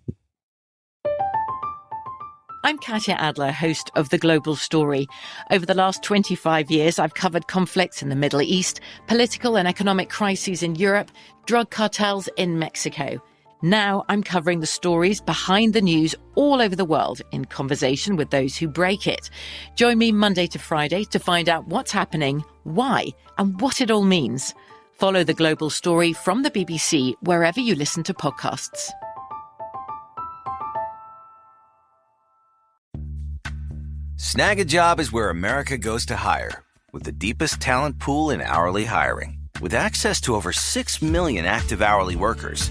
I'm 2.65 2.79
Katya 2.79 3.15
Adler, 3.15 3.53
host 3.53 3.93
of 3.95 4.09
The 4.09 4.19
Global 4.19 4.57
Story. 4.57 5.07
Over 5.53 5.65
the 5.65 5.75
last 5.75 6.03
25 6.03 6.69
years, 6.69 6.99
I've 6.99 7.15
covered 7.15 7.47
conflicts 7.47 8.03
in 8.03 8.09
the 8.09 8.17
Middle 8.17 8.43
East, 8.43 8.81
political 9.07 9.57
and 9.57 9.69
economic 9.69 10.11
crises 10.11 10.65
in 10.65 10.75
Europe, 10.75 11.13
drug 11.47 11.71
cartels 11.71 12.29
in 12.37 12.59
Mexico. 12.59 13.23
Now 13.67 14.05
I'm 14.09 14.23
covering 14.23 14.61
the 14.61 14.67
stories 14.81 15.21
behind 15.21 15.75
the 15.75 15.81
news 15.81 16.15
all 16.37 16.63
over 16.63 16.77
the 16.77 16.85
world 16.85 17.21
in 17.33 17.45
conversation 17.47 18.15
with 18.15 18.31
those 18.31 18.57
who 18.57 18.69
break 18.69 19.09
it. 19.09 19.29
Join 19.75 19.99
me 19.99 20.13
Monday 20.13 20.47
to 20.47 20.61
Friday 20.61 21.03
to 21.07 21.19
find 21.19 21.49
out 21.49 21.67
what's 21.67 21.91
happening, 21.91 22.45
why, 22.63 23.09
and 23.39 23.61
what 23.61 23.81
it 23.81 23.91
all 23.91 24.05
means. 24.05 24.55
Follow 24.93 25.25
the 25.25 25.35
global 25.35 25.69
story 25.69 26.13
from 26.13 26.45
the 26.45 26.51
BBC 26.53 27.15
wherever 27.23 27.59
you 27.59 27.75
listen 27.75 28.05
to 28.05 28.15
podcasts. 28.15 28.93
Snagajob 34.17 35.01
is 35.01 35.11
where 35.11 35.29
America 35.29 35.77
goes 35.77 36.07
to 36.07 36.15
hire, 36.15 36.63
with 36.93 37.03
the 37.03 37.11
deepest 37.11 37.61
talent 37.61 37.99
pool 37.99 38.31
in 38.31 38.41
hourly 38.43 38.85
hiring. 38.85 39.41
With 39.61 39.75
access 39.75 40.21
to 40.21 40.37
over 40.37 40.53
6 40.53 41.03
million 41.03 41.45
active 41.47 41.83
hourly 41.83 42.15
workers, 42.15 42.71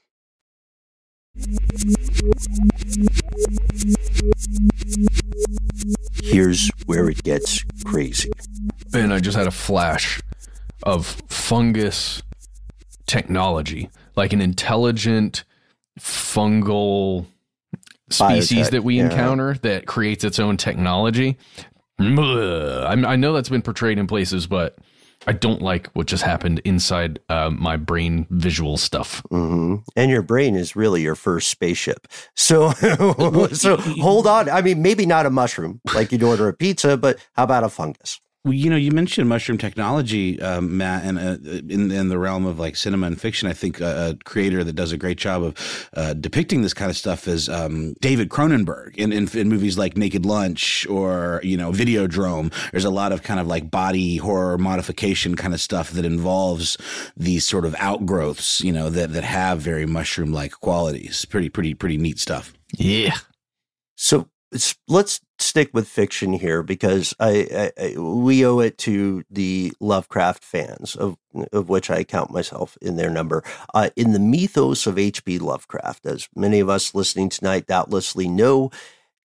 Here's 6.23 6.69
where 6.85 7.09
it 7.09 7.23
gets 7.23 7.63
crazy. 7.85 8.31
And 8.93 9.13
I 9.13 9.19
just 9.19 9.37
had 9.37 9.47
a 9.47 9.51
flash 9.51 10.21
of 10.83 11.05
fungus 11.29 12.21
technology, 13.07 13.89
like 14.15 14.33
an 14.33 14.41
intelligent 14.41 15.43
fungal 15.99 17.25
species 18.09 18.67
Biotech, 18.67 18.71
that 18.71 18.83
we 18.83 18.97
yeah. 18.97 19.05
encounter 19.05 19.55
that 19.61 19.85
creates 19.85 20.23
its 20.23 20.39
own 20.39 20.57
technology. 20.57 21.37
I 21.99 23.15
know 23.15 23.33
that's 23.33 23.49
been 23.49 23.61
portrayed 23.61 23.99
in 23.99 24.07
places, 24.07 24.47
but 24.47 24.77
I 25.27 25.33
don't 25.33 25.61
like 25.61 25.87
what 25.93 26.07
just 26.07 26.23
happened 26.23 26.59
inside 26.65 27.19
uh, 27.29 27.51
my 27.51 27.77
brain 27.77 28.25
visual 28.29 28.77
stuff. 28.77 29.21
hmm 29.29 29.75
And 29.95 30.09
your 30.09 30.23
brain 30.23 30.55
is 30.55 30.75
really 30.75 31.01
your 31.01 31.15
first 31.15 31.49
spaceship. 31.49 32.07
So, 32.35 32.71
so 33.51 33.77
hold 33.77 34.27
on. 34.27 34.49
I 34.49 34.61
mean, 34.61 34.81
maybe 34.81 35.05
not 35.05 35.25
a 35.25 35.29
mushroom 35.29 35.79
like 35.93 36.11
you'd 36.11 36.23
order 36.23 36.47
a 36.47 36.53
pizza, 36.53 36.97
but 36.97 37.19
how 37.33 37.43
about 37.43 37.63
a 37.63 37.69
fungus? 37.69 38.19
Well, 38.43 38.55
you 38.55 38.71
know, 38.71 38.75
you 38.75 38.91
mentioned 38.91 39.29
mushroom 39.29 39.59
technology, 39.59 40.41
um, 40.41 40.75
Matt, 40.75 41.03
and 41.03 41.19
uh, 41.19 41.37
in 41.69 41.91
in 41.91 42.09
the 42.09 42.17
realm 42.17 42.47
of 42.47 42.57
like 42.57 42.75
cinema 42.75 43.05
and 43.05 43.21
fiction, 43.21 43.47
I 43.47 43.53
think 43.53 43.79
uh, 43.79 44.13
a 44.13 44.23
creator 44.23 44.63
that 44.63 44.73
does 44.73 44.91
a 44.91 44.97
great 44.97 45.19
job 45.19 45.43
of 45.43 45.89
uh, 45.95 46.13
depicting 46.13 46.63
this 46.63 46.73
kind 46.73 46.89
of 46.89 46.97
stuff 46.97 47.27
is 47.27 47.49
um, 47.49 47.93
David 48.01 48.29
Cronenberg 48.29 48.95
in, 48.95 49.13
in 49.13 49.27
in 49.37 49.47
movies 49.47 49.77
like 49.77 49.95
Naked 49.95 50.25
Lunch 50.25 50.87
or 50.87 51.39
you 51.43 51.55
know 51.55 51.71
Videodrome. 51.71 52.51
There's 52.71 52.83
a 52.83 52.89
lot 52.89 53.11
of 53.11 53.21
kind 53.21 53.39
of 53.39 53.45
like 53.45 53.69
body 53.69 54.17
horror 54.17 54.57
modification 54.57 55.35
kind 55.35 55.53
of 55.53 55.61
stuff 55.61 55.91
that 55.91 56.03
involves 56.03 56.79
these 57.15 57.47
sort 57.47 57.63
of 57.63 57.75
outgrowths, 57.77 58.59
you 58.61 58.71
know, 58.71 58.89
that 58.89 59.13
that 59.13 59.23
have 59.23 59.59
very 59.59 59.85
mushroom 59.85 60.33
like 60.33 60.53
qualities. 60.53 61.25
Pretty 61.25 61.49
pretty 61.49 61.75
pretty 61.75 61.97
neat 61.97 62.17
stuff. 62.17 62.53
Yeah. 62.75 63.17
So 63.97 64.29
let's 64.87 65.21
stick 65.39 65.69
with 65.73 65.87
fiction 65.87 66.33
here 66.33 66.61
because 66.63 67.13
I, 67.19 67.71
I, 67.79 67.83
I 67.83 67.99
we 67.99 68.45
owe 68.45 68.59
it 68.59 68.77
to 68.79 69.23
the 69.29 69.73
Lovecraft 69.79 70.43
fans 70.43 70.95
of 70.95 71.17
of 71.53 71.69
which 71.69 71.89
I 71.89 72.03
count 72.03 72.31
myself 72.31 72.77
in 72.81 72.97
their 72.97 73.09
number. 73.09 73.43
Uh, 73.73 73.89
in 73.95 74.11
the 74.11 74.19
mythos 74.19 74.85
of 74.85 74.97
H.P. 74.97 75.39
Lovecraft, 75.39 76.05
as 76.05 76.27
many 76.35 76.59
of 76.59 76.69
us 76.69 76.93
listening 76.93 77.29
tonight 77.29 77.67
doubtlessly 77.67 78.27
know, 78.27 78.71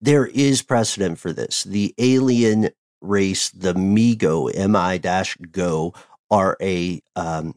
there 0.01 0.27
is 0.27 0.63
precedent 0.63 1.19
for 1.19 1.33
this. 1.33 1.63
The 1.65 1.95
alien 1.99 2.71
race, 3.01 3.51
the 3.51 3.75
Mi-Go, 3.75 4.49
M-I 4.49 4.99
dash 4.99 5.37
Go, 5.37 5.95
are 6.31 6.57
a 6.61 7.01
um, 7.15 7.55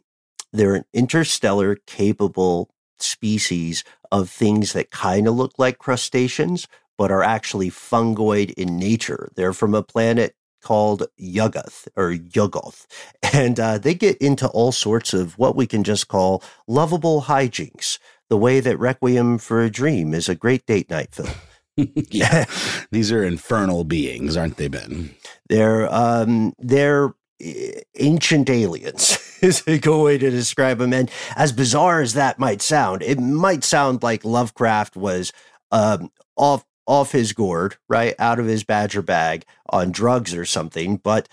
they're 0.54 0.76
an 0.76 0.86
interstellar 0.94 1.76
capable 1.88 2.70
species 3.00 3.84
of 4.12 4.30
things 4.30 4.74
that 4.74 4.92
kind 4.92 5.28
of 5.28 5.36
look 5.36 5.54
like 5.58 5.78
crustaceans, 5.78 6.68
but 6.98 7.12
are 7.12 7.24
actually 7.24 7.70
fungoid 7.70 8.52
in 8.54 8.78
nature. 8.78 9.30
They're 9.36 9.54
from 9.54 9.74
a 9.74 9.84
planet 9.84 10.36
called 10.62 11.08
Yuggoth 11.20 11.88
or 11.96 12.12
Yuggoth. 12.12 12.86
And 13.34 13.60
uh, 13.60 13.78
they 13.78 13.94
get 13.94 14.18
into 14.18 14.48
all 14.48 14.72
sorts 14.72 15.14
of 15.14 15.38
what 15.38 15.56
we 15.56 15.68
can 15.68 15.84
just 15.84 16.08
call 16.08 16.42
lovable 16.68 17.24
hijinks, 17.24 18.00
the 18.30 18.38
way 18.38 18.60
that 18.60 18.80
Requiem 18.80 19.38
for 19.38 19.62
a 19.62 19.70
Dream 19.70 20.14
is 20.14 20.28
a 20.28 20.36
great 20.36 20.66
date 20.66 20.90
night 20.90 21.14
film. 21.14 21.30
yeah, 21.76 22.46
these 22.92 23.12
are 23.12 23.24
infernal 23.24 23.84
beings, 23.84 24.36
aren't 24.36 24.58
they, 24.58 24.68
Ben? 24.68 25.14
They're 25.50 25.94
um, 25.94 26.54
they're 26.58 27.14
eh, 27.40 27.82
ancient 27.96 28.50
aliens 28.50 29.20
is 29.42 29.64
a 29.68 29.78
good 29.78 30.04
way 30.04 30.18
to 30.18 30.30
describe 30.30 30.80
them. 30.80 30.94
And 30.94 31.12
as 31.36 31.52
bizarre 31.52 32.02
as 32.02 32.14
that 32.14 32.40
might 32.40 32.62
sound, 32.62 33.04
it 33.04 33.20
might 33.20 33.64
sound 33.64 34.02
like 34.02 34.26
Lovecraft 34.26 34.96
was 34.96 35.32
um, 35.72 36.10
off 36.36 36.66
off 36.88 37.12
his 37.12 37.34
gourd, 37.34 37.76
right 37.88 38.16
out 38.18 38.40
of 38.40 38.46
his 38.46 38.64
badger 38.64 39.02
bag 39.02 39.46
on 39.70 39.92
drugs 39.92 40.34
or 40.34 40.46
something. 40.46 40.98
But 40.98 41.30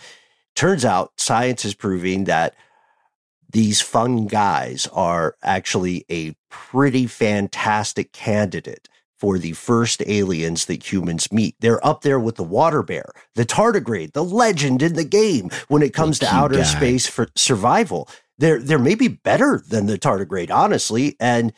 turns 0.54 0.84
out 0.84 1.12
science 1.16 1.64
is 1.64 1.74
proving 1.74 2.24
that 2.24 2.54
these 3.50 3.80
fun 3.80 4.26
guys 4.26 4.88
are 4.92 5.36
actually 5.42 6.04
a 6.10 6.34
pretty 6.50 7.06
fantastic 7.06 8.12
candidate 8.12 8.88
for 9.16 9.38
the 9.38 9.52
first 9.52 10.02
aliens 10.06 10.66
that 10.66 10.92
humans 10.92 11.30
meet. 11.32 11.54
They're 11.60 11.84
up 11.86 12.02
there 12.02 12.18
with 12.18 12.34
the 12.34 12.42
water 12.42 12.82
bear, 12.82 13.12
the 13.36 13.46
tardigrade, 13.46 14.12
the 14.12 14.24
legend 14.24 14.82
in 14.82 14.94
the 14.94 15.04
game 15.04 15.50
when 15.68 15.82
it 15.82 15.94
comes 15.94 16.18
to 16.18 16.26
outer 16.26 16.56
guy. 16.56 16.62
space 16.64 17.06
for 17.06 17.28
survival. 17.36 18.08
they're 18.38 18.60
they're 18.60 18.78
maybe 18.78 19.08
better 19.08 19.62
than 19.68 19.86
the 19.86 19.98
tardigrade, 19.98 20.50
honestly. 20.50 21.16
And 21.20 21.52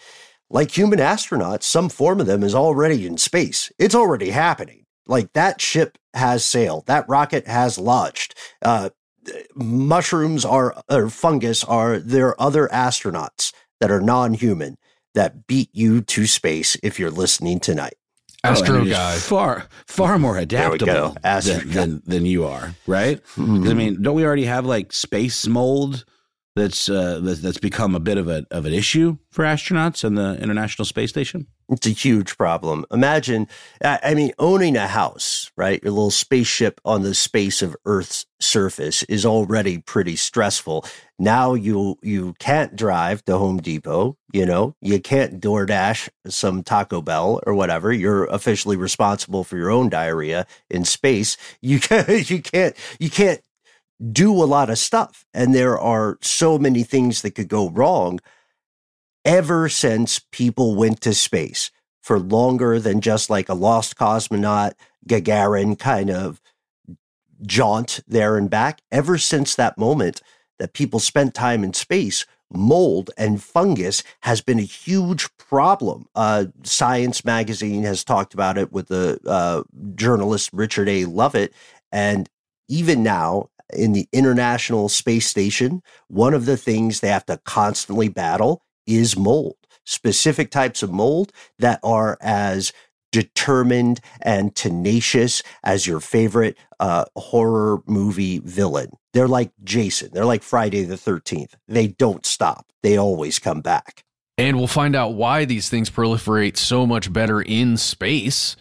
like 0.50 0.76
human 0.76 0.98
astronauts, 0.98 1.64
some 1.64 1.88
form 1.88 2.20
of 2.20 2.26
them 2.26 2.42
is 2.42 2.54
already 2.54 3.06
in 3.06 3.18
space. 3.18 3.70
It's 3.78 3.94
already 3.94 4.30
happening. 4.30 4.84
Like 5.06 5.32
that 5.34 5.60
ship 5.60 5.98
has 6.14 6.44
sailed, 6.44 6.86
that 6.86 7.08
rocket 7.08 7.46
has 7.46 7.78
launched. 7.78 8.34
Uh, 8.62 8.90
mushrooms 9.54 10.44
are 10.44 10.74
or 10.88 11.08
fungus 11.08 11.64
are 11.64 11.98
there 11.98 12.40
other 12.40 12.68
astronauts 12.68 13.52
that 13.80 13.90
are 13.90 14.00
non-human 14.00 14.76
that 15.14 15.46
beat 15.46 15.70
you 15.72 16.00
to 16.02 16.26
space 16.26 16.76
if 16.82 16.98
you're 16.98 17.10
listening 17.10 17.58
tonight. 17.60 17.94
Astro 18.44 18.82
Oh, 18.82 18.84
guy. 18.84 19.16
far 19.16 19.66
far 19.86 20.18
more 20.18 20.36
adaptable 20.38 21.16
than, 21.22 21.68
than 21.72 22.02
than 22.06 22.26
you 22.26 22.44
are, 22.44 22.74
right? 22.86 23.20
'Cause, 23.34 23.68
I 23.70 23.74
mean, 23.74 24.00
don't 24.02 24.14
we 24.14 24.24
already 24.24 24.44
have 24.44 24.64
like 24.64 24.92
space 24.92 25.46
mold 25.46 26.04
that's 26.56 26.88
uh, 26.88 27.20
that's, 27.22 27.58
become 27.58 27.94
a 27.94 28.00
bit 28.00 28.16
of 28.16 28.28
a 28.28 28.46
of 28.50 28.64
an 28.64 28.72
issue 28.72 29.18
for 29.30 29.44
astronauts 29.44 30.02
in 30.02 30.14
the 30.14 30.38
International 30.42 30.84
Space 30.84 31.10
Station? 31.10 31.46
It's 31.68 31.86
a 31.86 31.90
huge 31.90 32.38
problem. 32.38 32.86
Imagine, 32.92 33.48
I 33.82 34.14
mean, 34.14 34.32
owning 34.38 34.76
a 34.76 34.86
house, 34.86 35.50
right? 35.56 35.82
Your 35.82 35.92
little 35.92 36.12
spaceship 36.12 36.80
on 36.84 37.02
the 37.02 37.12
space 37.12 37.60
of 37.60 37.76
Earth's 37.84 38.24
surface 38.38 39.02
is 39.04 39.26
already 39.26 39.78
pretty 39.78 40.16
stressful. 40.16 40.86
Now 41.18 41.54
you 41.54 41.98
you 42.02 42.34
can't 42.38 42.74
drive 42.74 43.24
to 43.26 43.36
Home 43.36 43.58
Depot, 43.58 44.16
you 44.32 44.46
know, 44.46 44.76
you 44.80 45.00
can't 45.00 45.40
DoorDash 45.40 46.08
some 46.26 46.62
Taco 46.62 47.02
Bell 47.02 47.40
or 47.46 47.54
whatever. 47.54 47.92
You're 47.92 48.24
officially 48.26 48.76
responsible 48.76 49.44
for 49.44 49.56
your 49.56 49.70
own 49.70 49.88
diarrhea 49.88 50.46
in 50.70 50.84
space. 50.84 51.36
You 51.60 51.80
can't 51.80 52.30
you 52.30 52.40
can't 52.40 52.76
you 52.98 53.10
can't 53.10 53.40
do 54.12 54.32
a 54.32 54.44
lot 54.44 54.70
of 54.70 54.78
stuff, 54.78 55.24
and 55.32 55.54
there 55.54 55.78
are 55.78 56.18
so 56.20 56.58
many 56.58 56.82
things 56.82 57.22
that 57.22 57.34
could 57.34 57.48
go 57.48 57.70
wrong 57.70 58.20
ever 59.24 59.68
since 59.68 60.20
people 60.30 60.76
went 60.76 61.00
to 61.00 61.12
space 61.14 61.70
for 62.02 62.18
longer 62.18 62.78
than 62.78 63.00
just 63.00 63.28
like 63.28 63.48
a 63.48 63.54
lost 63.54 63.96
cosmonaut 63.96 64.72
Gagarin 65.08 65.78
kind 65.78 66.10
of 66.10 66.40
jaunt 67.42 68.00
there 68.06 68.36
and 68.36 68.48
back. 68.48 68.80
Ever 68.92 69.18
since 69.18 69.54
that 69.54 69.76
moment 69.76 70.22
that 70.58 70.72
people 70.72 71.00
spent 71.00 71.34
time 71.34 71.64
in 71.64 71.72
space, 71.74 72.24
mold 72.52 73.10
and 73.16 73.42
fungus 73.42 74.02
has 74.20 74.40
been 74.40 74.58
a 74.58 74.62
huge 74.62 75.28
problem. 75.36 76.06
Uh, 76.14 76.46
Science 76.62 77.24
magazine 77.24 77.82
has 77.82 78.04
talked 78.04 78.34
about 78.34 78.56
it 78.56 78.72
with 78.72 78.88
the 78.88 79.18
uh, 79.26 79.62
journalist 79.94 80.50
Richard 80.52 80.88
A. 80.88 81.04
Lovett. 81.06 81.52
And 81.90 82.28
even 82.68 83.02
now, 83.02 83.50
in 83.72 83.92
the 83.92 84.08
International 84.12 84.88
Space 84.88 85.26
Station, 85.26 85.82
one 86.08 86.34
of 86.34 86.46
the 86.46 86.56
things 86.56 87.00
they 87.00 87.08
have 87.08 87.26
to 87.26 87.38
constantly 87.44 88.08
battle 88.08 88.62
is 88.86 89.16
mold, 89.16 89.56
specific 89.84 90.50
types 90.50 90.82
of 90.82 90.92
mold 90.92 91.32
that 91.58 91.80
are 91.82 92.16
as 92.20 92.72
determined 93.12 94.00
and 94.20 94.54
tenacious 94.54 95.42
as 95.64 95.86
your 95.86 96.00
favorite 96.00 96.58
uh, 96.80 97.04
horror 97.16 97.82
movie 97.86 98.40
villain. 98.40 98.90
They're 99.12 99.28
like 99.28 99.52
Jason. 99.64 100.10
They're 100.12 100.26
like 100.26 100.42
Friday 100.42 100.84
the 100.84 100.96
13th. 100.96 101.54
They 101.66 101.88
don't 101.88 102.26
stop, 102.26 102.66
they 102.82 102.96
always 102.96 103.38
come 103.38 103.60
back. 103.62 104.04
And 104.38 104.58
we'll 104.58 104.66
find 104.66 104.94
out 104.94 105.14
why 105.14 105.46
these 105.46 105.70
things 105.70 105.88
proliferate 105.88 106.58
so 106.58 106.86
much 106.86 107.10
better 107.10 107.40
in 107.40 107.78
space 107.78 108.54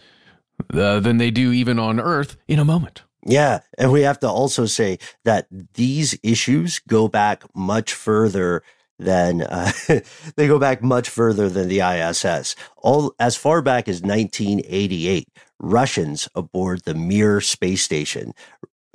uh, 0.72 1.00
than 1.00 1.18
they 1.18 1.30
do 1.30 1.52
even 1.52 1.78
on 1.78 2.00
Earth 2.00 2.38
in 2.48 2.58
a 2.58 2.64
moment. 2.64 3.02
Yeah. 3.26 3.60
And 3.78 3.92
we 3.92 4.02
have 4.02 4.20
to 4.20 4.28
also 4.30 4.66
say 4.66 4.98
that 5.24 5.48
these 5.74 6.18
issues 6.24 6.80
go 6.80 7.08
back 7.08 7.44
much 7.56 7.94
further 7.94 8.62
than 9.00 9.42
uh, 9.42 9.72
they 10.36 10.48
go 10.48 10.60
back 10.60 10.82
much 10.82 11.10
further 11.10 11.50
than 11.50 11.68
the 11.68 11.80
ISS. 11.82 12.56
All 12.78 13.14
as 13.20 13.36
far 13.36 13.62
back 13.62 13.88
as 13.88 14.02
1988, 14.02 15.28
Russians 15.60 16.28
aboard 16.36 16.82
the 16.84 16.94
Mir 16.94 17.42
space 17.42 17.84
station. 17.84 18.34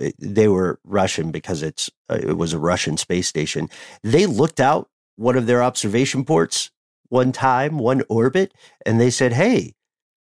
eh, 0.01 0.11
They 0.19 0.47
were 0.49 0.79
Russian 0.85 1.31
because 1.31 1.63
it's 1.63 1.89
uh, 2.09 2.19
it 2.21 2.37
was 2.37 2.53
a 2.53 2.59
Russian 2.59 2.97
space 2.97 3.27
station. 3.27 3.69
They 4.03 4.25
looked 4.27 4.59
out 4.61 4.89
one 5.17 5.37
of 5.37 5.47
their 5.47 5.63
observation 5.63 6.25
ports 6.25 6.71
one 7.09 7.31
time, 7.33 7.79
one 7.79 8.03
orbit, 8.09 8.53
and 8.85 9.01
they 9.01 9.11
said, 9.11 9.33
"Hey, 9.33 9.73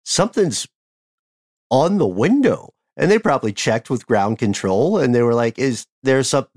something's 0.06 0.68
on 1.72 2.00
the 2.00 2.08
window." 2.08 2.75
And 2.98 3.12
they 3.12 3.20
probably 3.20 3.52
checked 3.52 3.90
with 3.90 4.08
ground 4.08 4.38
control 4.38 4.98
and 4.98 5.14
they 5.14 5.22
were 5.22 5.34
like, 5.34 5.60
is 5.60 5.86
there 6.04 6.24
some, 6.24 6.48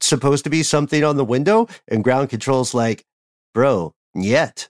supposed 0.00 0.44
to 0.44 0.50
be 0.50 0.62
something 0.62 1.02
on 1.02 1.16
the 1.16 1.24
window? 1.24 1.68
And 1.88 2.04
ground 2.04 2.30
control's 2.30 2.74
like, 2.74 3.04
bro, 3.54 3.94
yet. 4.14 4.68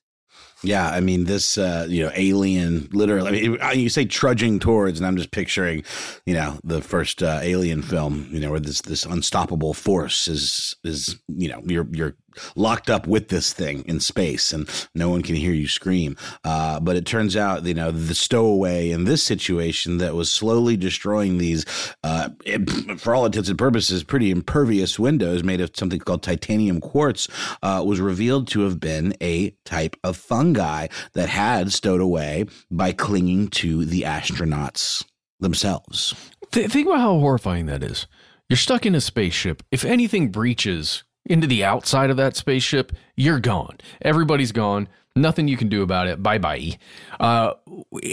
Yeah, 0.63 0.91
I 0.91 1.01
mean 1.01 1.25
this, 1.25 1.57
uh, 1.57 1.87
you 1.89 2.05
know, 2.05 2.13
alien. 2.15 2.89
Literally, 2.93 3.59
I 3.61 3.71
mean, 3.73 3.81
you 3.81 3.89
say 3.89 4.05
trudging 4.05 4.59
towards, 4.59 5.01
and 5.01 5.07
I'm 5.07 5.17
just 5.17 5.31
picturing, 5.31 5.85
you 6.27 6.35
know, 6.35 6.59
the 6.63 6.83
first 6.83 7.23
uh, 7.23 7.41
Alien 7.43 7.81
film, 7.81 8.29
you 8.31 8.41
know, 8.41 8.51
where 8.51 8.61
this 8.61 8.83
this 8.83 9.07
unstoppable 9.07 9.73
force 9.73 10.29
is 10.29 10.77
is, 10.85 11.19
you 11.29 11.49
know, 11.49 11.63
you're 11.65 11.89
you're 11.93 12.15
locked 12.57 12.91
up 12.91 13.07
with 13.07 13.29
this 13.29 13.53
thing 13.53 13.85
in 13.87 14.01
space, 14.01 14.53
and 14.53 14.69
no 14.95 15.09
one 15.09 15.23
can 15.23 15.35
hear 15.35 15.53
you 15.53 15.69
scream. 15.69 16.17
Uh, 16.45 16.81
but 16.81 16.97
it 16.97 17.07
turns 17.07 17.37
out, 17.37 17.65
you 17.65 17.75
know, 17.75 17.91
the 17.91 18.15
stowaway 18.15 18.91
in 18.91 19.05
this 19.05 19.23
situation 19.23 19.99
that 19.99 20.15
was 20.15 20.33
slowly 20.33 20.77
destroying 20.77 21.39
these, 21.39 21.65
uh, 22.03 22.31
for 22.99 23.15
all 23.15 23.27
intents 23.27 23.49
and 23.49 23.59
purposes, 23.59 24.05
pretty 24.05 24.31
impervious 24.31 24.99
windows 24.99 25.43
made 25.43 25.61
of 25.61 25.71
something 25.75 26.01
called 26.01 26.23
titanium 26.23 26.81
quartz, 26.81 27.29
uh, 27.63 27.83
was 27.85 28.01
revealed 28.01 28.49
to 28.49 28.61
have 28.61 28.81
been 28.81 29.15
a 29.21 29.51
type 29.65 29.97
of 30.05 30.17
fungi 30.17 30.87
that 31.15 31.29
had 31.29 31.73
stowed 31.73 32.01
away 32.01 32.47
by 32.71 32.93
clinging 32.93 33.49
to 33.49 33.85
the 33.85 34.03
astronauts 34.03 35.05
themselves. 35.41 36.15
Th- 36.53 36.71
think 36.71 36.87
about 36.87 37.01
how 37.01 37.19
horrifying 37.19 37.67
that 37.67 37.83
is. 37.83 38.07
You're 38.49 38.57
stuck 38.57 38.85
in 38.85 38.95
a 38.95 39.01
spaceship. 39.01 39.63
If 39.71 39.85
anything 39.85 40.31
breaches 40.31 41.05
into 41.31 41.47
the 41.47 41.65
outside 41.65 42.11
of 42.11 42.17
that 42.19 42.37
spaceship, 42.37 42.93
you're 43.17 43.41
gone. 43.41 43.79
Everybody's 44.03 44.53
gone. 44.53 44.89
Nothing 45.17 45.49
you 45.49 45.57
can 45.57 45.69
do 45.69 45.83
about 45.83 46.07
it. 46.07 46.23
Bye 46.23 46.39
bye. 46.39 46.79
Uh, 47.19 47.55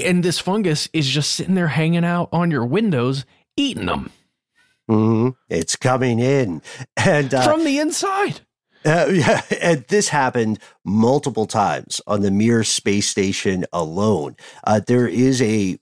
and 0.04 0.24
this 0.24 0.40
fungus 0.40 0.90
is 0.94 1.08
just 1.08 1.32
sitting 1.32 1.56
there 1.56 1.68
hanging 1.68 2.06
out 2.06 2.30
on 2.32 2.52
your 2.52 2.66
windows, 2.66 3.26
eating 3.56 3.86
them 3.86 4.12
hmm 4.88 5.30
It's 5.50 5.76
coming 5.76 6.20
in. 6.20 6.62
And, 6.96 7.34
uh, 7.34 7.44
from 7.44 7.64
the 7.64 7.80
inside. 7.80 8.42
Uh, 8.86 9.08
yeah, 9.12 9.42
and 9.62 9.84
this 9.90 10.10
happened 10.10 10.60
multiple 10.86 11.46
times 11.46 12.00
on 12.08 12.22
the 12.22 12.32
Mir 12.32 12.64
space 12.64 13.08
station 13.08 13.66
alone. 13.74 14.36
Uh, 14.64 14.80
there 14.86 15.08
is 15.08 15.42
a 15.42 15.78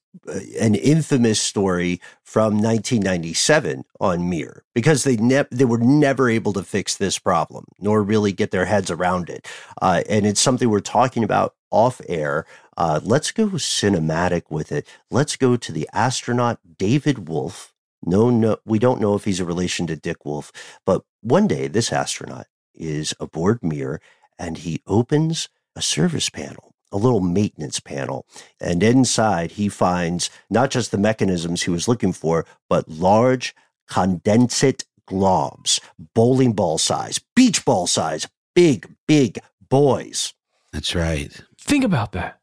an 0.60 0.76
infamous 0.76 1.42
story 1.42 2.02
from 2.24 2.54
1997 2.56 3.86
on 4.00 4.30
Mir 4.30 4.64
because 4.74 5.04
they 5.04 5.18
ne- 5.18 5.46
they 5.52 5.66
were 5.66 5.78
never 5.80 6.30
able 6.30 6.54
to 6.54 6.64
fix 6.64 6.96
this 6.96 7.20
problem 7.20 7.66
nor 7.80 8.04
really 8.04 8.32
get 8.32 8.52
their 8.52 8.66
heads 8.66 8.92
around 8.92 9.30
it. 9.30 9.48
Uh, 9.82 10.04
and 10.10 10.26
it's 10.26 10.42
something 10.42 10.70
we're 10.70 10.80
talking 10.80 11.24
about 11.24 11.56
off 11.72 12.02
air. 12.08 12.46
Uh, 12.78 13.00
let's 13.04 13.32
go 13.32 13.48
cinematic 13.50 14.44
with 14.50 14.72
it. 14.72 14.88
Let's 15.12 15.36
go 15.36 15.58
to 15.58 15.72
the 15.72 15.90
astronaut 15.94 16.60
David 16.78 17.28
Wolf. 17.28 17.74
No, 18.06 18.30
no, 18.30 18.58
we 18.66 18.80
don't 18.80 19.02
know 19.02 19.16
if 19.16 19.26
he's 19.26 19.40
a 19.40 19.46
relation 19.46 19.88
to 19.88 19.96
Dick 19.96 20.26
Wolf, 20.26 20.52
but 20.86 21.04
one 21.22 21.48
day 21.48 21.68
this 21.68 21.92
astronaut 21.92 22.48
is 22.76 23.14
aboard 23.20 23.64
Mir 23.64 24.00
and 24.38 24.58
he 24.60 24.84
opens 24.88 25.50
a 25.76 25.82
service 25.82 26.30
panel, 26.30 26.75
a 26.96 26.98
little 26.98 27.20
maintenance 27.20 27.82
panel. 27.82 28.26
And 28.62 28.82
inside 28.82 29.52
he 29.52 29.68
finds 29.68 30.30
not 30.50 30.72
just 30.72 30.92
the 30.92 30.98
mechanisms 30.98 31.64
he 31.64 31.70
was 31.70 31.90
looking 31.90 32.14
for, 32.14 32.46
but 32.70 32.88
large 32.88 33.54
condensate 33.90 34.86
globs, 35.06 35.82
bowling 36.14 36.54
ball 36.54 36.78
size, 36.78 37.20
beach 37.36 37.66
ball 37.66 37.86
size, 37.86 38.28
big, 38.56 38.96
big 39.08 39.40
boys. 39.70 40.34
That's 40.72 40.96
right. 40.96 41.30
Think 41.60 41.84
about 41.84 42.14
that. 42.14 42.40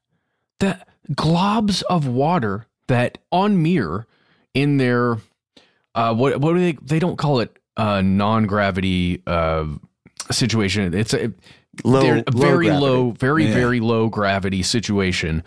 That 0.60 0.86
globs 1.12 1.82
of 1.84 2.06
water 2.06 2.66
that 2.88 3.18
on 3.32 3.62
mirror 3.62 4.06
in 4.52 4.76
their 4.76 5.16
uh 5.94 6.14
what 6.14 6.38
what 6.40 6.52
do 6.52 6.60
they 6.60 6.72
they 6.82 6.98
don't 6.98 7.16
call 7.16 7.40
it 7.40 7.58
uh 7.76 8.02
non-gravity 8.02 9.22
uh 9.26 9.66
situation. 10.30 10.92
It's 10.94 11.14
a 11.14 11.32
Low, 11.84 12.02
they're 12.02 12.16
low 12.16 12.22
very 12.34 12.66
gravity. 12.66 12.86
low, 12.86 13.10
very 13.12 13.46
Yeah. 13.46 13.54
very 13.54 13.80
low 13.80 14.08
gravity 14.08 14.62
situation. 14.62 15.42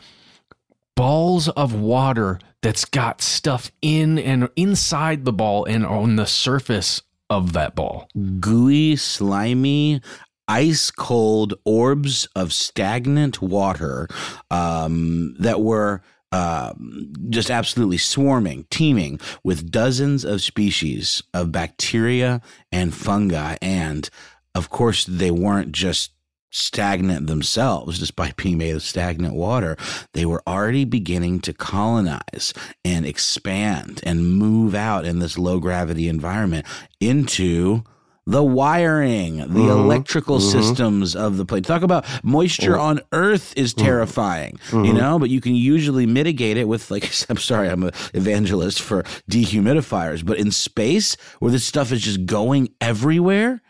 Balls 0.95 1.49
of 1.49 1.73
water 1.73 2.39
that's 2.61 2.85
got 2.85 3.21
stuff 3.21 3.71
in 3.81 4.17
and 4.17 4.49
inside 4.55 5.25
the 5.25 5.33
ball 5.33 5.65
and 5.65 5.85
on 5.85 6.15
the 6.15 6.25
surface 6.25 7.01
of 7.29 7.53
that 7.53 7.75
ball. 7.75 8.07
Gooey, 8.39 8.95
slimy, 8.95 10.01
ice 10.47 10.91
cold 10.91 11.53
orbs 11.65 12.27
of 12.35 12.53
stagnant 12.53 13.41
water 13.41 14.07
um, 14.49 15.35
that 15.39 15.61
were 15.61 16.01
um, 16.31 17.13
just 17.29 17.51
absolutely 17.51 17.97
swarming, 17.97 18.65
teeming 18.69 19.19
with 19.43 19.69
dozens 19.71 20.23
of 20.25 20.41
species 20.41 21.23
of 21.33 21.51
bacteria 21.51 22.41
and 22.71 22.93
fungi 22.93 23.57
and 23.61 24.09
of 24.55 24.69
course, 24.69 25.03
they 25.03 25.31
weren't 25.31 25.73
just 25.73 26.11
stagnant 26.55 27.27
themselves 27.27 27.99
just 27.99 28.15
by 28.15 28.33
being 28.37 28.57
made 28.57 28.75
of 28.75 28.83
stagnant 28.83 29.35
water. 29.35 29.77
They 30.13 30.25
were 30.25 30.41
already 30.47 30.85
beginning 30.85 31.41
to 31.41 31.53
colonize 31.53 32.53
and 32.83 33.05
expand 33.05 34.01
and 34.03 34.35
move 34.37 34.73
out 34.73 35.05
in 35.05 35.19
this 35.19 35.37
low 35.37 35.59
gravity 35.59 36.07
environment 36.07 36.65
into 36.99 37.83
the 38.27 38.43
wiring, 38.43 39.37
the 39.37 39.45
mm-hmm. 39.45 39.69
electrical 39.69 40.39
mm-hmm. 40.39 40.59
systems 40.59 41.15
of 41.15 41.37
the 41.37 41.45
plate. 41.45 41.63
Talk 41.63 41.83
about 41.83 42.05
moisture 42.23 42.71
mm-hmm. 42.71 42.81
on 42.81 43.01
Earth 43.11 43.53
is 43.55 43.73
mm-hmm. 43.73 43.85
terrifying, 43.85 44.59
you 44.71 44.77
mm-hmm. 44.77 44.97
know, 44.97 45.19
but 45.19 45.29
you 45.29 45.41
can 45.41 45.53
usually 45.53 46.07
mitigate 46.07 46.57
it 46.57 46.67
with, 46.67 46.89
like, 46.89 47.11
I'm 47.29 47.37
sorry, 47.37 47.69
I'm 47.69 47.83
an 47.83 47.91
evangelist 48.15 48.81
for 48.81 49.03
dehumidifiers, 49.29 50.25
but 50.25 50.39
in 50.39 50.49
space 50.51 51.15
where 51.39 51.51
this 51.51 51.65
stuff 51.65 51.91
is 51.91 52.01
just 52.01 52.25
going 52.25 52.69
everywhere, 52.81 53.61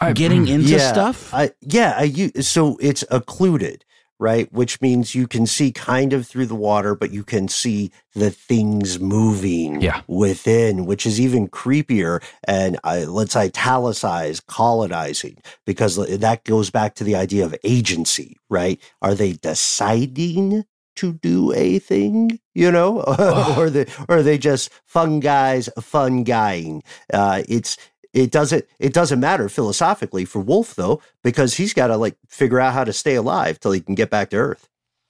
I, 0.00 0.12
getting 0.12 0.48
into 0.48 0.68
yeah, 0.68 0.92
stuff. 0.92 1.32
I, 1.32 1.50
yeah, 1.60 1.94
I, 1.96 2.30
so 2.40 2.76
it's 2.80 3.04
occluded 3.10 3.84
right? 4.22 4.52
Which 4.52 4.80
means 4.80 5.16
you 5.16 5.26
can 5.26 5.46
see 5.46 5.72
kind 5.72 6.12
of 6.12 6.28
through 6.28 6.46
the 6.46 6.54
water, 6.54 6.94
but 6.94 7.10
you 7.10 7.24
can 7.24 7.48
see 7.48 7.90
the 8.14 8.30
things 8.30 9.00
moving 9.00 9.80
yeah. 9.80 10.02
within, 10.06 10.86
which 10.86 11.04
is 11.04 11.20
even 11.20 11.48
creepier. 11.48 12.22
And 12.44 12.78
uh, 12.84 13.06
let's 13.08 13.34
italicize 13.34 14.38
colonizing 14.38 15.38
because 15.66 15.96
that 15.96 16.44
goes 16.44 16.70
back 16.70 16.94
to 16.94 17.04
the 17.04 17.16
idea 17.16 17.44
of 17.44 17.56
agency, 17.64 18.38
right? 18.48 18.80
Are 19.02 19.14
they 19.14 19.32
deciding? 19.32 20.64
To 20.96 21.14
do 21.14 21.54
a 21.54 21.78
thing, 21.78 22.38
you 22.54 22.70
know, 22.70 23.00
or 23.56 23.70
they 23.70 23.86
or 24.10 24.18
are 24.18 24.22
they 24.22 24.36
just 24.36 24.68
fun 24.84 25.20
guys, 25.20 25.70
fun 25.80 26.22
guying? 26.22 26.82
Uh, 27.10 27.42
it's 27.48 27.78
it 28.12 28.30
doesn't 28.30 28.66
it 28.78 28.92
doesn't 28.92 29.20
matter 29.20 29.48
philosophically 29.48 30.24
for 30.24 30.40
Wolf 30.40 30.74
though, 30.74 31.00
because 31.22 31.54
he's 31.54 31.74
got 31.74 31.88
to 31.88 31.96
like 31.96 32.16
figure 32.28 32.60
out 32.60 32.74
how 32.74 32.84
to 32.84 32.92
stay 32.92 33.14
alive 33.14 33.58
till 33.58 33.72
he 33.72 33.80
can 33.80 33.94
get 33.94 34.10
back 34.10 34.30
to 34.30 34.36
Earth. 34.36 34.68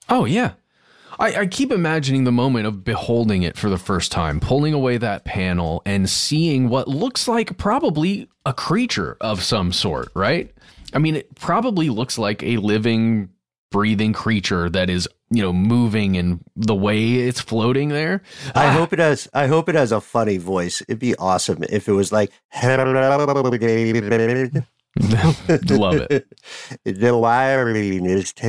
Oh 0.08 0.24
yeah. 0.24 0.52
I, 1.18 1.40
I, 1.40 1.46
keep 1.46 1.70
imagining 1.70 2.24
the 2.24 2.32
moment 2.32 2.66
of 2.66 2.84
beholding 2.84 3.42
it 3.42 3.56
for 3.56 3.68
the 3.68 3.78
first 3.78 4.10
time, 4.10 4.40
pulling 4.40 4.72
away 4.72 4.96
that 4.96 5.24
panel 5.24 5.82
and 5.84 6.08
seeing 6.08 6.70
what 6.70 6.88
looks 6.88 7.28
like 7.28 7.58
probably 7.58 8.28
a 8.46 8.54
creature 8.54 9.18
of 9.20 9.42
some 9.42 9.72
sort, 9.72 10.08
right? 10.14 10.52
I 10.94 10.98
mean, 10.98 11.16
it 11.16 11.34
probably 11.34 11.90
looks 11.90 12.18
like 12.18 12.42
a 12.42 12.56
living, 12.56 13.28
breathing 13.70 14.12
creature 14.12 14.70
that 14.70 14.88
is 14.88 15.08
you 15.32 15.42
know 15.42 15.52
moving 15.52 16.16
and 16.16 16.40
the 16.54 16.74
way 16.74 17.14
it's 17.14 17.40
floating 17.40 17.88
there. 17.88 18.22
I 18.54 18.66
ah. 18.66 18.72
hope 18.72 18.92
it 18.92 18.98
has. 18.98 19.28
I 19.32 19.46
hope 19.46 19.68
it 19.68 19.74
has 19.74 19.90
a 19.90 20.00
funny 20.00 20.36
voice. 20.36 20.82
It'd 20.82 20.98
be 20.98 21.16
awesome 21.16 21.64
if 21.70 21.88
it 21.88 21.92
was 21.92 22.12
like. 22.12 22.30
Love 25.70 26.06
it. 26.10 26.26
The 26.84 27.16
wiring 27.16 28.04
is 28.04 28.34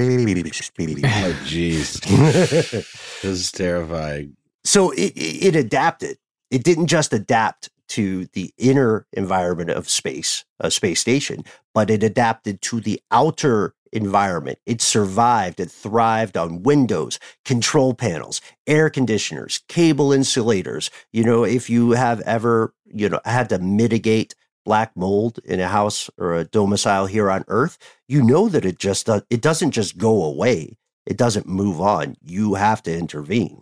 Oh, 1.06 1.34
jeez. 1.46 2.02
this 2.02 3.24
is 3.24 3.52
terrifying. 3.52 4.36
So 4.66 4.92
it, 4.92 5.14
it 5.16 5.56
adapted. 5.56 6.18
It 6.52 6.64
didn't 6.64 6.88
just 6.88 7.14
adapt 7.14 7.70
to 7.90 8.26
the 8.34 8.54
inner 8.58 9.06
environment 9.14 9.70
of 9.70 9.90
space, 9.90 10.44
a 10.60 10.70
space 10.70 11.00
station, 11.00 11.44
but 11.74 11.90
it 11.90 12.04
adapted 12.04 12.62
to 12.64 12.82
the 12.82 13.02
outer 13.12 13.74
environment. 13.94 14.60
It 14.66 14.82
survived, 14.82 15.60
it 15.60 15.72
thrived 15.72 16.36
on 16.36 16.64
windows, 16.64 17.20
control 17.46 17.94
panels, 17.94 18.42
air 18.68 18.90
conditioners, 18.90 19.62
cable 19.68 20.12
insulators. 20.12 20.90
You 21.14 21.24
know, 21.24 21.44
if 21.44 21.70
you 21.70 21.92
have 21.92 22.20
ever, 22.22 22.74
you 22.86 23.08
know, 23.08 23.22
had 23.24 23.50
to 23.50 23.60
mitigate 23.60 24.36
black 24.66 24.96
mold 24.96 25.40
in 25.46 25.60
a 25.60 25.68
house 25.68 26.10
or 26.18 26.34
a 26.36 26.46
domicile 26.46 27.06
here 27.06 27.30
on 27.30 27.46
earth, 27.48 27.78
you 28.08 28.24
know 28.24 28.50
that 28.50 28.66
it 28.66 28.80
just 28.80 29.08
it 29.30 29.42
doesn't 29.42 29.72
just 29.72 29.98
go 29.98 30.24
away. 30.24 30.78
It 31.06 31.18
doesn't 31.18 31.48
move 31.48 31.80
on. 31.82 32.16
You 32.22 32.56
have 32.56 32.82
to 32.84 32.98
intervene. 32.98 33.62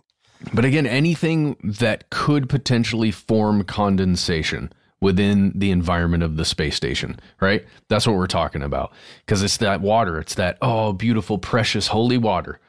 But 0.52 0.64
again, 0.64 0.86
anything 0.86 1.56
that 1.62 2.10
could 2.10 2.48
potentially 2.48 3.10
form 3.10 3.64
condensation 3.64 4.72
within 5.02 5.52
the 5.56 5.72
environment 5.72 6.22
of 6.22 6.36
the 6.36 6.44
space 6.44 6.76
station, 6.76 7.18
right? 7.40 7.66
That's 7.88 8.06
what 8.06 8.16
we're 8.16 8.28
talking 8.28 8.62
about. 8.62 8.92
Because 9.26 9.42
it's 9.42 9.56
that 9.56 9.80
water, 9.80 10.18
it's 10.20 10.36
that, 10.36 10.56
oh, 10.62 10.92
beautiful, 10.92 11.38
precious, 11.38 11.88
holy 11.88 12.16
water 12.16 12.60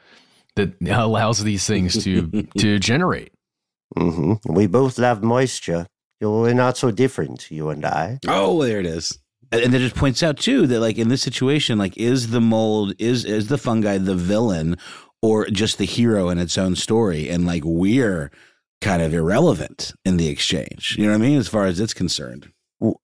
that 0.56 0.74
allows 0.90 1.44
these 1.44 1.64
things 1.64 2.02
to 2.02 2.42
to 2.58 2.78
generate. 2.80 3.32
Mm-hmm. 3.96 4.52
We 4.52 4.66
both 4.66 4.98
love 4.98 5.22
moisture. 5.22 5.86
We're 6.20 6.54
not 6.54 6.76
so 6.76 6.90
different, 6.90 7.50
you 7.50 7.68
and 7.68 7.84
I. 7.84 8.18
Oh, 8.26 8.64
there 8.64 8.80
it 8.80 8.86
is. 8.86 9.16
And 9.52 9.74
it 9.74 9.78
just 9.78 9.94
points 9.94 10.22
out 10.22 10.38
too 10.38 10.66
that 10.66 10.80
like 10.80 10.98
in 10.98 11.08
this 11.08 11.22
situation, 11.22 11.78
like 11.78 11.96
is 11.96 12.30
the 12.30 12.40
mold 12.40 12.94
is 12.98 13.24
is 13.24 13.46
the 13.46 13.58
fungi 13.58 13.98
the 13.98 14.16
villain 14.16 14.76
or 15.22 15.46
just 15.46 15.78
the 15.78 15.84
hero 15.84 16.30
in 16.30 16.38
its 16.38 16.58
own 16.58 16.74
story? 16.74 17.28
And 17.28 17.46
like 17.46 17.62
we're 17.64 18.32
kind 18.80 19.02
of 19.02 19.14
irrelevant 19.14 19.92
in 20.04 20.16
the 20.16 20.28
exchange. 20.28 20.96
You 20.98 21.04
know 21.04 21.10
what 21.10 21.24
I 21.24 21.26
mean? 21.28 21.38
As 21.38 21.48
far 21.48 21.64
as 21.66 21.80
it's 21.80 21.94
concerned. 21.94 22.50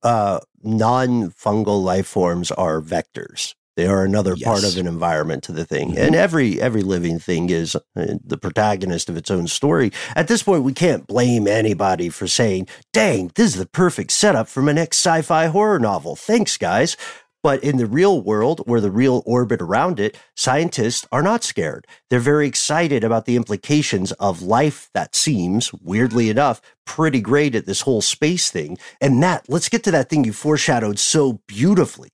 Uh, 0.03 0.41
non 0.62 1.31
fungal 1.31 1.83
life 1.83 2.07
forms 2.07 2.51
are 2.51 2.83
vectors. 2.83 3.55
They 3.77 3.87
are 3.87 4.05
another 4.05 4.35
yes. 4.37 4.47
part 4.47 4.64
of 4.64 4.77
an 4.77 4.87
environment 4.87 5.43
to 5.45 5.53
the 5.53 5.64
thing, 5.64 5.91
mm-hmm. 5.91 5.99
and 5.99 6.14
every 6.14 6.61
every 6.61 6.83
living 6.83 7.18
thing 7.18 7.49
is 7.49 7.75
uh, 7.75 7.81
the 8.23 8.37
protagonist 8.37 9.09
of 9.09 9.16
its 9.16 9.31
own 9.31 9.47
story. 9.47 9.91
At 10.14 10.29
this 10.29 10.43
point, 10.43 10.64
we 10.64 10.75
can't 10.75 11.07
blame 11.07 11.47
anybody 11.47 12.11
for 12.11 12.27
saying, 12.27 12.66
"Dang, 12.93 13.31
this 13.37 13.55
is 13.55 13.59
the 13.59 13.64
perfect 13.64 14.11
setup 14.11 14.49
for 14.49 14.61
my 14.61 14.73
next 14.73 14.99
sci-fi 14.99 15.47
horror 15.47 15.79
novel." 15.79 16.14
Thanks, 16.14 16.59
guys. 16.59 16.97
But 17.43 17.64
in 17.64 17.78
the 17.78 17.86
real 17.86 18.20
world, 18.20 18.61
where 18.66 18.80
the 18.80 18.91
real 18.91 19.22
orbit 19.24 19.62
around 19.62 19.99
it, 19.99 20.18
scientists 20.36 21.07
are 21.11 21.22
not 21.22 21.43
scared. 21.43 21.86
They're 22.11 22.20
very 22.20 22.47
excited 22.47 23.03
about 23.03 23.24
the 23.24 23.36
implications 23.36 24.12
of 24.12 24.43
life 24.43 24.91
that 24.93 25.14
seems, 25.14 25.72
weirdly 25.72 26.28
enough, 26.28 26.61
pretty 26.84 27.20
great 27.20 27.55
at 27.55 27.66
this 27.66 27.82
whole 27.82 28.03
space 28.03 28.51
thing. 28.51 28.76
And 29.01 29.22
that, 29.22 29.49
let's 29.49 29.68
get 29.68 29.84
to 29.84 29.91
that 29.93 30.11
thing 30.11 30.24
you 30.24 30.32
foreshadowed 30.32 30.99
so 30.99 31.41
beautifully. 31.47 32.11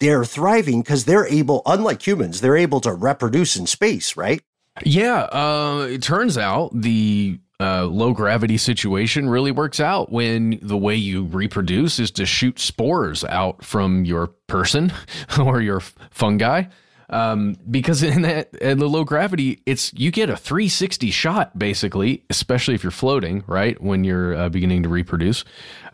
They're 0.00 0.24
thriving 0.24 0.82
because 0.82 1.04
they're 1.04 1.26
able, 1.26 1.62
unlike 1.66 2.06
humans, 2.06 2.40
they're 2.40 2.56
able 2.56 2.80
to 2.80 2.92
reproduce 2.92 3.56
in 3.56 3.66
space, 3.66 4.16
right? 4.16 4.42
Yeah, 4.82 5.22
uh, 5.24 5.86
it 5.88 6.02
turns 6.02 6.36
out 6.36 6.70
the 6.74 7.38
uh, 7.60 7.84
low 7.84 8.12
gravity 8.12 8.56
situation 8.56 9.28
really 9.28 9.52
works 9.52 9.78
out 9.80 10.10
when 10.10 10.58
the 10.60 10.76
way 10.76 10.94
you 10.96 11.24
reproduce 11.24 11.98
is 11.98 12.10
to 12.12 12.26
shoot 12.26 12.58
spores 12.58 13.24
out 13.24 13.64
from 13.64 14.04
your 14.04 14.28
person 14.48 14.92
or 15.40 15.60
your 15.60 15.80
fungi. 15.80 16.64
Um, 17.10 17.56
because 17.70 18.02
in 18.02 18.22
that 18.22 18.54
in 18.56 18.78
the 18.78 18.88
low 18.88 19.04
gravity, 19.04 19.62
it's 19.66 19.92
you 19.94 20.10
get 20.10 20.30
a 20.30 20.36
360 20.36 21.10
shot 21.10 21.56
basically, 21.56 22.24
especially 22.28 22.74
if 22.74 22.82
you're 22.82 22.90
floating, 22.90 23.44
right? 23.46 23.80
When 23.80 24.04
you're 24.04 24.34
uh, 24.34 24.48
beginning 24.48 24.82
to 24.82 24.88
reproduce, 24.88 25.44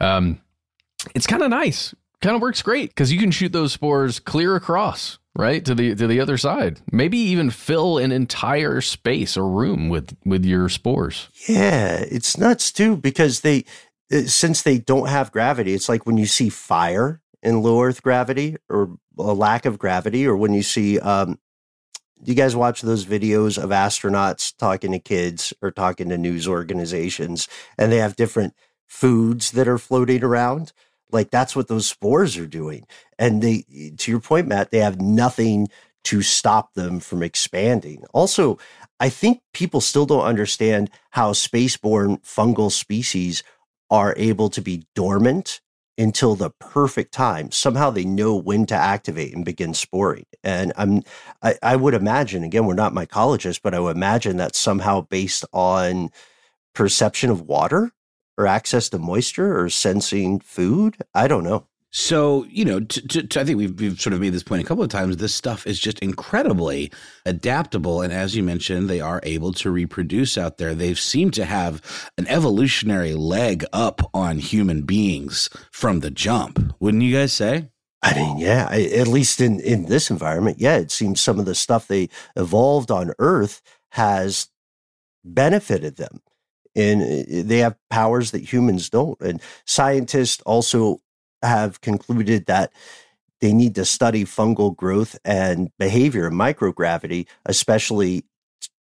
um, 0.00 0.40
it's 1.14 1.26
kind 1.26 1.42
of 1.42 1.50
nice. 1.50 1.94
Kind 2.22 2.36
of 2.36 2.42
works 2.42 2.62
great 2.62 2.90
because 2.90 3.12
you 3.12 3.18
can 3.18 3.30
shoot 3.30 3.52
those 3.52 3.72
spores 3.72 4.20
clear 4.20 4.54
across 4.54 5.18
right? 5.36 5.64
To 5.64 5.74
the 5.74 5.94
to 5.94 6.06
the 6.06 6.20
other 6.20 6.36
side. 6.36 6.80
Maybe 6.92 7.18
even 7.18 7.50
fill 7.50 7.98
an 7.98 8.12
entire 8.12 8.80
space 8.80 9.36
or 9.36 9.48
room 9.48 9.88
with 9.88 10.16
with 10.24 10.44
your 10.44 10.68
spores. 10.68 11.28
Yeah 11.48 12.04
it's 12.10 12.36
nuts 12.36 12.72
too 12.72 12.96
because 12.96 13.40
they 13.40 13.64
uh, 14.12 14.22
since 14.22 14.62
they 14.62 14.78
don't 14.78 15.08
have 15.08 15.32
gravity 15.32 15.74
it's 15.74 15.88
like 15.88 16.06
when 16.06 16.16
you 16.16 16.26
see 16.26 16.48
fire 16.48 17.20
in 17.42 17.62
low 17.62 17.82
earth 17.82 18.02
gravity 18.02 18.56
or 18.68 18.96
a 19.18 19.34
lack 19.34 19.66
of 19.66 19.78
gravity 19.78 20.26
or 20.26 20.36
when 20.36 20.52
you 20.52 20.62
see 20.62 20.98
um 20.98 21.38
you 22.22 22.34
guys 22.34 22.54
watch 22.54 22.82
those 22.82 23.06
videos 23.06 23.62
of 23.62 23.70
astronauts 23.70 24.54
talking 24.56 24.92
to 24.92 24.98
kids 24.98 25.54
or 25.62 25.70
talking 25.70 26.08
to 26.10 26.18
news 26.18 26.46
organizations 26.46 27.48
and 27.78 27.90
they 27.90 27.96
have 27.98 28.16
different 28.16 28.54
foods 28.86 29.52
that 29.52 29.68
are 29.68 29.78
floating 29.78 30.22
around 30.24 30.72
like 31.12 31.30
that's 31.30 31.54
what 31.54 31.68
those 31.68 31.86
spores 31.86 32.36
are 32.36 32.46
doing. 32.46 32.86
And 33.18 33.42
they, 33.42 33.64
to 33.98 34.10
your 34.10 34.20
point, 34.20 34.48
Matt, 34.48 34.70
they 34.70 34.78
have 34.78 35.00
nothing 35.00 35.68
to 36.04 36.22
stop 36.22 36.74
them 36.74 37.00
from 37.00 37.22
expanding. 37.22 38.04
Also, 38.12 38.58
I 38.98 39.08
think 39.08 39.42
people 39.52 39.80
still 39.80 40.06
don't 40.06 40.24
understand 40.24 40.90
how 41.10 41.32
spaceborne 41.32 42.22
fungal 42.22 42.70
species 42.70 43.42
are 43.90 44.14
able 44.16 44.48
to 44.50 44.62
be 44.62 44.86
dormant 44.94 45.60
until 45.98 46.34
the 46.34 46.50
perfect 46.58 47.12
time. 47.12 47.50
Somehow 47.50 47.90
they 47.90 48.04
know 48.04 48.34
when 48.34 48.64
to 48.66 48.74
activate 48.74 49.34
and 49.34 49.44
begin 49.44 49.74
sporing. 49.74 50.24
And 50.42 50.72
I'm, 50.76 51.02
I, 51.42 51.56
I 51.62 51.76
would 51.76 51.92
imagine, 51.92 52.42
again, 52.42 52.64
we're 52.64 52.74
not 52.74 52.94
mycologists, 52.94 53.60
but 53.62 53.74
I 53.74 53.80
would 53.80 53.96
imagine 53.96 54.38
that 54.38 54.54
somehow 54.54 55.02
based 55.02 55.44
on 55.52 56.10
perception 56.74 57.30
of 57.30 57.42
water 57.42 57.92
or 58.40 58.46
access 58.46 58.88
to 58.88 58.98
moisture 58.98 59.60
or 59.60 59.68
sensing 59.68 60.40
food. 60.40 60.96
I 61.14 61.28
don't 61.28 61.44
know. 61.44 61.66
So, 61.92 62.44
you 62.48 62.64
know, 62.64 62.78
to, 62.78 63.08
to, 63.08 63.26
to, 63.26 63.40
I 63.40 63.44
think 63.44 63.58
we've, 63.58 63.78
we've 63.80 64.00
sort 64.00 64.14
of 64.14 64.20
made 64.20 64.32
this 64.32 64.44
point 64.44 64.62
a 64.62 64.64
couple 64.64 64.84
of 64.84 64.90
times. 64.90 65.16
This 65.16 65.34
stuff 65.34 65.66
is 65.66 65.80
just 65.80 65.98
incredibly 65.98 66.92
adaptable. 67.26 68.00
And 68.00 68.12
as 68.12 68.36
you 68.36 68.44
mentioned, 68.44 68.88
they 68.88 69.00
are 69.00 69.20
able 69.24 69.52
to 69.54 69.72
reproduce 69.72 70.38
out 70.38 70.58
there. 70.58 70.72
They 70.72 70.94
seem 70.94 71.32
to 71.32 71.44
have 71.44 72.10
an 72.16 72.28
evolutionary 72.28 73.14
leg 73.14 73.64
up 73.72 74.08
on 74.14 74.38
human 74.38 74.82
beings 74.82 75.50
from 75.72 75.98
the 75.98 76.12
jump, 76.12 76.74
wouldn't 76.78 77.02
you 77.02 77.12
guys 77.16 77.32
say? 77.32 77.68
I 78.02 78.14
mean, 78.14 78.38
yeah, 78.38 78.68
I, 78.70 78.82
at 78.82 79.08
least 79.08 79.40
in, 79.40 79.58
in 79.60 79.86
this 79.86 80.10
environment, 80.10 80.58
yeah, 80.60 80.76
it 80.76 80.92
seems 80.92 81.20
some 81.20 81.40
of 81.40 81.44
the 81.44 81.56
stuff 81.56 81.88
they 81.88 82.08
evolved 82.36 82.92
on 82.92 83.12
Earth 83.18 83.62
has 83.90 84.46
benefited 85.24 85.96
them. 85.96 86.22
And 86.76 87.02
uh, 87.02 87.42
they 87.46 87.58
have 87.58 87.76
powers 87.90 88.32
that 88.32 88.52
humans 88.52 88.90
don't. 88.90 89.20
And 89.20 89.42
scientists 89.66 90.42
also 90.46 91.00
have 91.42 91.80
concluded 91.80 92.46
that 92.46 92.72
they 93.40 93.52
need 93.54 93.76
to 93.76 93.86
study 93.86 94.24
fungal 94.24 94.76
growth 94.76 95.18
and 95.24 95.70
behavior 95.78 96.28
in 96.28 96.34
microgravity, 96.34 97.26
especially 97.46 98.24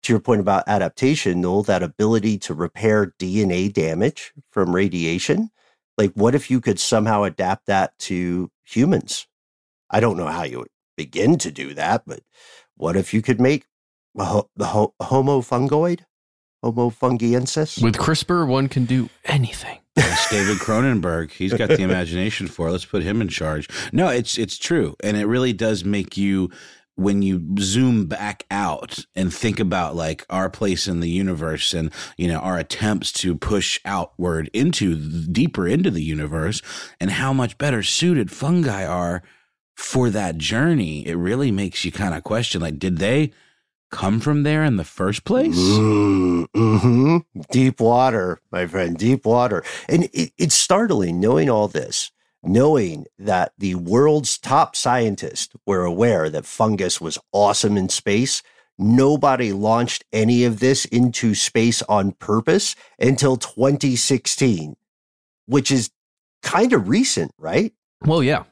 to 0.03 0.13
your 0.13 0.19
point 0.21 0.41
about 0.41 0.65
adaptation, 0.67 1.41
Noel, 1.41 1.63
that 1.63 1.83
ability 1.83 2.37
to 2.39 2.53
repair 2.53 3.13
DNA 3.19 3.71
damage 3.73 4.33
from 4.51 4.75
radiation. 4.75 5.49
Like, 5.97 6.13
what 6.13 6.35
if 6.35 6.51
you 6.51 6.61
could 6.61 6.79
somehow 6.79 7.23
adapt 7.23 7.67
that 7.67 7.97
to 8.01 8.51
humans? 8.65 9.27
I 9.89 9.99
don't 9.99 10.17
know 10.17 10.27
how 10.27 10.43
you 10.43 10.59
would 10.59 10.69
begin 10.97 11.37
to 11.39 11.51
do 11.51 11.73
that, 11.75 12.03
but 12.07 12.21
what 12.77 12.97
if 12.97 13.13
you 13.13 13.21
could 13.21 13.41
make 13.41 13.65
the 14.15 14.65
ho- 14.65 14.95
Homo 15.01 15.41
fungoid? 15.41 16.01
Homo 16.63 16.89
fungiensis? 16.89 17.81
With 17.81 17.97
CRISPR, 17.97 18.47
one 18.47 18.67
can 18.67 18.85
do 18.85 19.09
anything. 19.25 19.79
It's 20.01 20.29
David 20.29 20.57
Cronenberg. 20.59 21.31
He's 21.31 21.53
got 21.53 21.67
the 21.67 21.81
imagination 21.81 22.47
for 22.47 22.69
it. 22.69 22.71
Let's 22.71 22.85
put 22.85 23.03
him 23.03 23.21
in 23.21 23.27
charge. 23.27 23.67
No, 23.91 24.07
it's 24.07 24.37
it's 24.37 24.57
true. 24.57 24.95
And 25.03 25.17
it 25.17 25.25
really 25.25 25.51
does 25.51 25.83
make 25.83 26.15
you 26.15 26.49
when 26.99 27.21
you 27.21 27.41
zoom 27.59 28.05
back 28.05 28.45
out 28.51 29.05
and 29.15 29.33
think 29.33 29.59
about 29.59 29.95
like 29.95 30.25
our 30.29 30.49
place 30.49 30.87
in 30.87 30.99
the 30.99 31.09
universe 31.09 31.73
and 31.73 31.91
you 32.17 32.27
know 32.27 32.39
our 32.39 32.57
attempts 32.57 33.13
to 33.13 33.35
push 33.35 33.79
outward 33.85 34.49
into 34.53 34.95
deeper 34.95 35.65
into 35.65 35.89
the 35.89 36.03
universe 36.03 36.61
and 36.99 37.11
how 37.11 37.31
much 37.31 37.57
better 37.57 37.81
suited 37.81 38.29
fungi 38.29 38.85
are 38.85 39.23
for 39.75 40.09
that 40.09 40.37
journey 40.37 41.07
it 41.07 41.15
really 41.15 41.51
makes 41.51 41.85
you 41.85 41.91
kind 41.91 42.13
of 42.13 42.21
question 42.23 42.59
like 42.59 42.77
did 42.77 42.97
they 42.97 43.31
come 43.89 44.19
from 44.19 44.43
there 44.43 44.63
in 44.63 44.77
the 44.77 44.83
first 44.83 45.23
place 45.23 45.55
mm-hmm. 45.57 47.17
deep 47.51 47.79
water 47.79 48.39
my 48.51 48.65
friend 48.65 48.97
deep 48.97 49.25
water 49.25 49.63
and 49.87 50.05
it, 50.13 50.31
it's 50.37 50.55
startling 50.55 51.19
knowing 51.19 51.49
all 51.49 51.67
this 51.67 52.11
knowing 52.43 53.05
that 53.17 53.53
the 53.57 53.75
world's 53.75 54.37
top 54.37 54.75
scientists 54.75 55.53
were 55.65 55.83
aware 55.83 56.29
that 56.29 56.45
fungus 56.45 57.01
was 57.01 57.17
awesome 57.31 57.77
in 57.77 57.89
space. 57.89 58.41
Nobody 58.77 59.51
launched 59.51 60.05
any 60.13 60.45
of 60.45 60.59
this 60.59 60.85
into 60.85 61.35
space 61.35 61.81
on 61.83 62.13
purpose 62.13 62.75
until 62.97 63.35
2016, 63.35 64.75
which 65.47 65.71
is 65.71 65.91
kind 66.41 66.71
of 66.71 66.87
recent, 66.87 67.31
right? 67.37 67.73
Well, 68.05 68.23
yeah. 68.23 68.43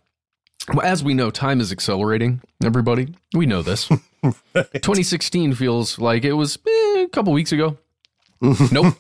Well, 0.74 0.86
as 0.86 1.02
we 1.02 1.14
know, 1.14 1.32
time 1.32 1.62
is 1.62 1.72
accelerating, 1.72 2.42
everybody. 2.62 3.16
We 3.34 3.46
know 3.46 3.62
this. 3.62 3.90
right. 4.24 4.74
2016 4.74 5.54
feels 5.54 6.00
like 6.00 6.26
it 6.26 6.34
was 6.34 6.58
eh, 6.68 7.02
a 7.04 7.10
couple 7.12 7.34
weeks 7.34 7.52
ago. 7.52 7.78
nope. 8.72 8.96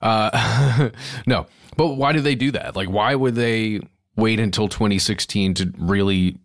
Uh, 0.00 0.90
no. 1.26 1.46
But 1.76 1.94
why 1.94 2.12
do 2.12 2.20
they 2.20 2.34
do 2.34 2.50
that? 2.52 2.76
Like, 2.76 2.88
why 2.90 3.14
would 3.14 3.34
they 3.34 3.80
wait 4.16 4.38
until 4.38 4.68
2016 4.68 5.54
to 5.54 5.72
really 5.78 6.38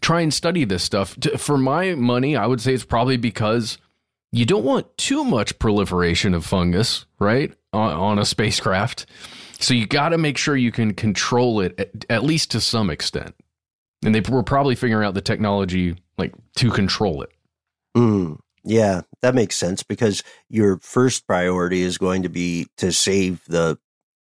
try 0.00 0.20
and 0.20 0.32
study 0.32 0.64
this 0.64 0.82
stuff. 0.82 1.16
For 1.36 1.58
my 1.58 1.94
money, 1.94 2.36
I 2.36 2.46
would 2.46 2.60
say 2.60 2.74
it's 2.74 2.84
probably 2.84 3.16
because 3.16 3.78
you 4.32 4.44
don't 4.44 4.64
want 4.64 4.96
too 4.96 5.24
much 5.24 5.58
proliferation 5.58 6.34
of 6.34 6.44
fungus, 6.44 7.06
right, 7.18 7.52
on, 7.72 7.92
on 7.92 8.18
a 8.18 8.24
spacecraft. 8.24 9.06
So 9.58 9.74
you 9.74 9.86
got 9.86 10.10
to 10.10 10.18
make 10.18 10.36
sure 10.36 10.56
you 10.56 10.72
can 10.72 10.94
control 10.94 11.60
it 11.60 11.78
at, 11.78 12.04
at, 12.10 12.24
least 12.24 12.50
to 12.50 12.60
some 12.60 12.90
extent. 12.90 13.34
And 14.04 14.14
they 14.14 14.20
were 14.20 14.42
probably 14.42 14.74
figuring 14.74 15.06
out 15.06 15.14
the 15.14 15.22
technology 15.22 15.96
like 16.18 16.34
to 16.56 16.70
control 16.70 17.22
it. 17.22 17.30
Mm, 17.96 18.38
yeah, 18.64 19.02
that 19.22 19.34
makes 19.34 19.56
sense 19.56 19.82
because 19.82 20.22
your 20.48 20.78
first 20.78 21.26
priority 21.26 21.82
is 21.82 21.98
going 21.98 22.22
to 22.22 22.28
be 22.28 22.66
to 22.76 22.92
save 22.92 23.44
the 23.46 23.78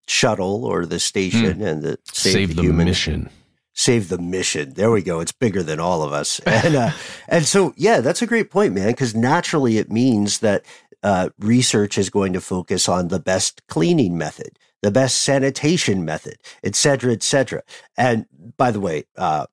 shuttle 0.07 0.65
or 0.65 0.85
the 0.85 0.99
station 0.99 1.59
mm. 1.59 1.65
and 1.65 1.81
the 1.81 1.97
save, 2.11 2.33
save 2.33 2.55
the, 2.55 2.67
the 2.67 2.73
mission. 2.73 3.29
Save 3.73 4.07
the 4.07 4.17
mission. 4.17 4.73
There 4.73 4.91
we 4.91 5.01
go. 5.01 5.19
It's 5.19 5.33
bigger 5.33 5.61
than 5.61 5.79
all 5.79 6.03
of 6.03 6.13
us. 6.13 6.39
And 6.45 6.75
uh, 6.75 6.91
and 7.27 7.45
so 7.45 7.73
yeah, 7.75 7.99
that's 8.01 8.21
a 8.21 8.27
great 8.27 8.49
point, 8.49 8.73
man. 8.73 8.87
Because 8.87 9.15
naturally, 9.15 9.77
it 9.77 9.91
means 9.91 10.39
that 10.39 10.63
uh, 11.03 11.29
research 11.39 11.97
is 11.97 12.09
going 12.09 12.33
to 12.33 12.41
focus 12.41 12.87
on 12.87 13.09
the 13.09 13.19
best 13.19 13.61
cleaning 13.67 14.17
method, 14.17 14.57
the 14.81 14.91
best 14.91 15.21
sanitation 15.21 16.05
method, 16.05 16.37
et 16.63 16.75
cetera, 16.75 17.11
et 17.11 17.23
cetera. 17.23 17.63
And 17.97 18.25
by 18.57 18.71
the 18.71 18.79
way, 18.79 19.03
uh, 19.17 19.47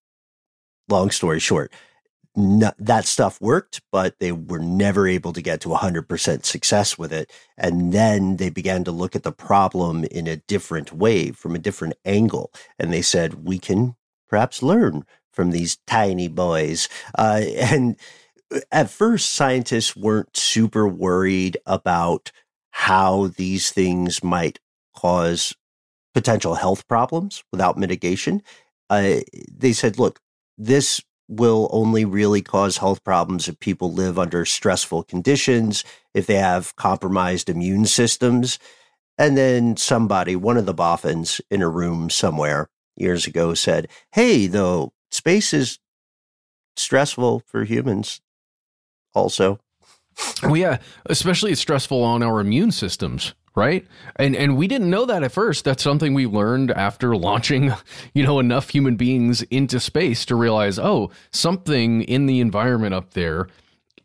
long 0.89 1.11
story 1.11 1.41
short, 1.41 1.73
that 2.35 3.05
stuff 3.05 3.41
worked, 3.41 3.83
but 3.91 4.19
they 4.19 4.33
were 4.33 4.59
never 4.59 5.07
able 5.07 5.33
to 5.35 5.43
get 5.43 5.61
to 5.63 5.69
100% 5.69 6.45
success 6.45 6.97
with 6.97 7.13
it. 7.13 7.31
And 7.59 7.93
then 7.93 8.37
they 8.37 8.49
began 8.49 8.85
to 8.85 8.93
look 8.93 9.15
at 9.15 9.23
the 9.23 9.33
problem 9.33 10.05
in 10.05 10.27
a 10.27 10.37
different 10.37 10.93
way, 10.93 11.33
from 11.33 11.55
a 11.55 11.59
different 11.59 11.95
angle. 12.05 12.51
And 12.79 12.93
they 12.93 13.03
said, 13.03 13.45
we 13.45 13.59
can 13.59 13.97
perhaps 14.29 14.63
learn 14.63 15.05
from 15.31 15.51
these 15.51 15.79
tiny 15.87 16.29
boys. 16.29 16.89
Uh, 17.17 17.43
and 17.57 17.97
at 18.71 18.91
first, 18.91 19.31
scientists 19.31 19.95
weren't 19.95 20.37
super 20.37 20.89
worried 20.89 21.59
about 21.67 22.33
how 22.71 23.27
these 23.37 23.71
things 23.71 24.25
might 24.25 24.59
cause 24.97 25.55
potential 26.15 26.55
health 26.55 26.89
problems 26.89 27.45
without 27.53 27.79
mitigation. 27.79 28.43
Uh, 28.89 29.21
they 29.51 29.73
said, 29.73 29.99
look, 29.99 30.21
this 30.57 31.03
will 31.37 31.69
only 31.73 32.05
really 32.05 32.43
cause 32.43 32.79
health 32.79 33.03
problems 33.05 33.49
if 33.49 33.59
people 33.59 33.93
live 33.93 34.19
under 34.19 34.45
stressful 34.45 35.05
conditions, 35.05 35.85
if 36.15 36.27
they 36.27 36.37
have 36.37 36.77
compromised 36.77 37.49
immune 37.49 37.87
systems. 37.87 38.59
And 39.19 39.37
then 39.37 39.77
somebody, 39.77 40.37
one 40.37 40.57
of 40.57 40.67
the 40.67 40.75
boffins 40.75 41.41
in 41.51 41.63
a 41.63 41.69
room 41.69 42.11
somewhere 42.11 42.69
years 42.97 43.27
ago 43.27 43.55
said, 43.55 43.89
Hey, 44.13 44.47
though, 44.47 44.93
space 45.11 45.53
is 45.53 45.79
stressful 46.77 47.43
for 47.47 47.65
humans 47.65 48.21
also. 49.15 49.59
Well, 50.43 50.57
yeah, 50.57 50.79
especially 51.07 51.53
it's 51.53 51.61
stressful 51.61 52.03
on 52.03 52.23
our 52.23 52.41
immune 52.41 52.73
systems 52.73 53.35
right? 53.55 53.87
And 54.17 54.35
and 54.35 54.57
we 54.57 54.67
didn't 54.67 54.91
know 54.91 55.05
that 55.07 55.23
at 55.23 55.33
first. 55.33 55.65
That's 55.65 55.83
something 55.83 56.15
we 56.15 56.27
learned 56.27 56.71
after 56.71 57.17
launching, 57.17 57.73
you 58.15 58.25
know, 58.25 58.39
enough 58.39 58.71
human 58.71 58.97
beings 58.97 59.43
into 59.45 59.81
space 59.81 60.25
to 60.27 60.37
realize, 60.37 60.79
oh, 60.79 61.11
something 61.31 62.03
in 62.03 62.27
the 62.27 62.41
environment 62.41 62.95
up 62.95 63.11
there 63.15 63.49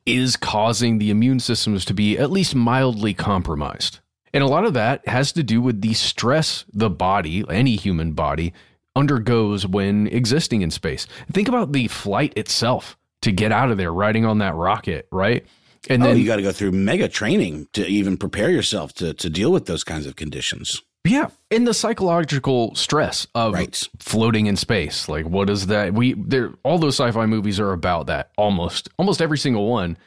is 0.05 0.37
causing 0.37 0.97
the 0.97 1.09
immune 1.09 1.39
systems 1.39 1.83
to 1.85 1.93
be 1.93 2.17
at 2.17 2.31
least 2.31 2.55
mildly 2.55 3.13
compromised. 3.13 3.99
And 4.33 4.43
a 4.43 4.47
lot 4.47 4.65
of 4.65 4.73
that 4.73 5.05
has 5.07 5.31
to 5.33 5.43
do 5.43 5.61
with 5.61 5.81
the 5.81 5.93
stress 5.93 6.65
the 6.71 6.89
body, 6.89 7.43
any 7.49 7.75
human 7.75 8.13
body, 8.13 8.53
undergoes 8.95 9.67
when 9.67 10.07
existing 10.07 10.61
in 10.61 10.71
space. 10.71 11.07
Think 11.31 11.47
about 11.47 11.71
the 11.71 11.87
flight 11.87 12.33
itself 12.37 12.97
to 13.21 13.31
get 13.31 13.51
out 13.51 13.71
of 13.71 13.77
there 13.77 13.93
riding 13.93 14.25
on 14.25 14.39
that 14.39 14.55
rocket, 14.55 15.07
right? 15.11 15.45
And 15.89 16.03
oh, 16.03 16.07
then 16.07 16.17
you 16.17 16.25
got 16.25 16.38
to 16.38 16.41
go 16.41 16.51
through 16.51 16.71
mega 16.71 17.07
training 17.07 17.67
to 17.73 17.86
even 17.86 18.17
prepare 18.17 18.49
yourself 18.49 18.93
to 18.95 19.13
to 19.13 19.30
deal 19.30 19.51
with 19.51 19.65
those 19.65 19.84
kinds 19.84 20.05
of 20.05 20.15
conditions. 20.15 20.82
Yeah, 21.03 21.30
and 21.51 21.65
the 21.65 21.73
psychological 21.73 22.75
stress 22.75 23.28
of 23.34 23.53
right. 23.53 23.89
floating 23.99 24.47
in 24.47 24.57
space. 24.57 25.07
Like, 25.07 25.25
what 25.25 25.49
is 25.49 25.67
that? 25.67 25.93
We 25.93 26.13
there 26.13 26.53
all 26.63 26.80
those 26.80 26.95
sci-fi 26.95 27.25
movies 27.25 27.59
are 27.59 27.71
about 27.71 28.07
that. 28.07 28.32
Almost, 28.38 28.89
almost 28.97 29.21
every 29.21 29.38
single 29.38 29.69
one 29.69 29.97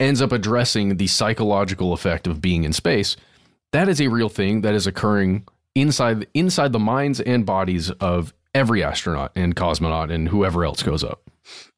ends 0.00 0.20
up 0.20 0.32
addressing 0.32 0.96
the 0.96 1.06
psychological 1.06 1.92
effect 1.92 2.26
of 2.26 2.40
being 2.40 2.64
in 2.64 2.72
space. 2.72 3.16
That 3.72 3.88
is 3.88 4.00
a 4.00 4.08
real 4.08 4.28
thing 4.28 4.62
that 4.62 4.74
is 4.74 4.86
occurring 4.86 5.46
inside 5.74 6.26
inside 6.34 6.72
the 6.72 6.78
minds 6.78 7.20
and 7.20 7.46
bodies 7.46 7.90
of 7.90 8.34
every 8.54 8.82
astronaut 8.82 9.32
and 9.36 9.54
cosmonaut 9.54 10.10
and 10.12 10.28
whoever 10.28 10.64
else 10.64 10.82
goes 10.82 11.04
up. 11.04 11.22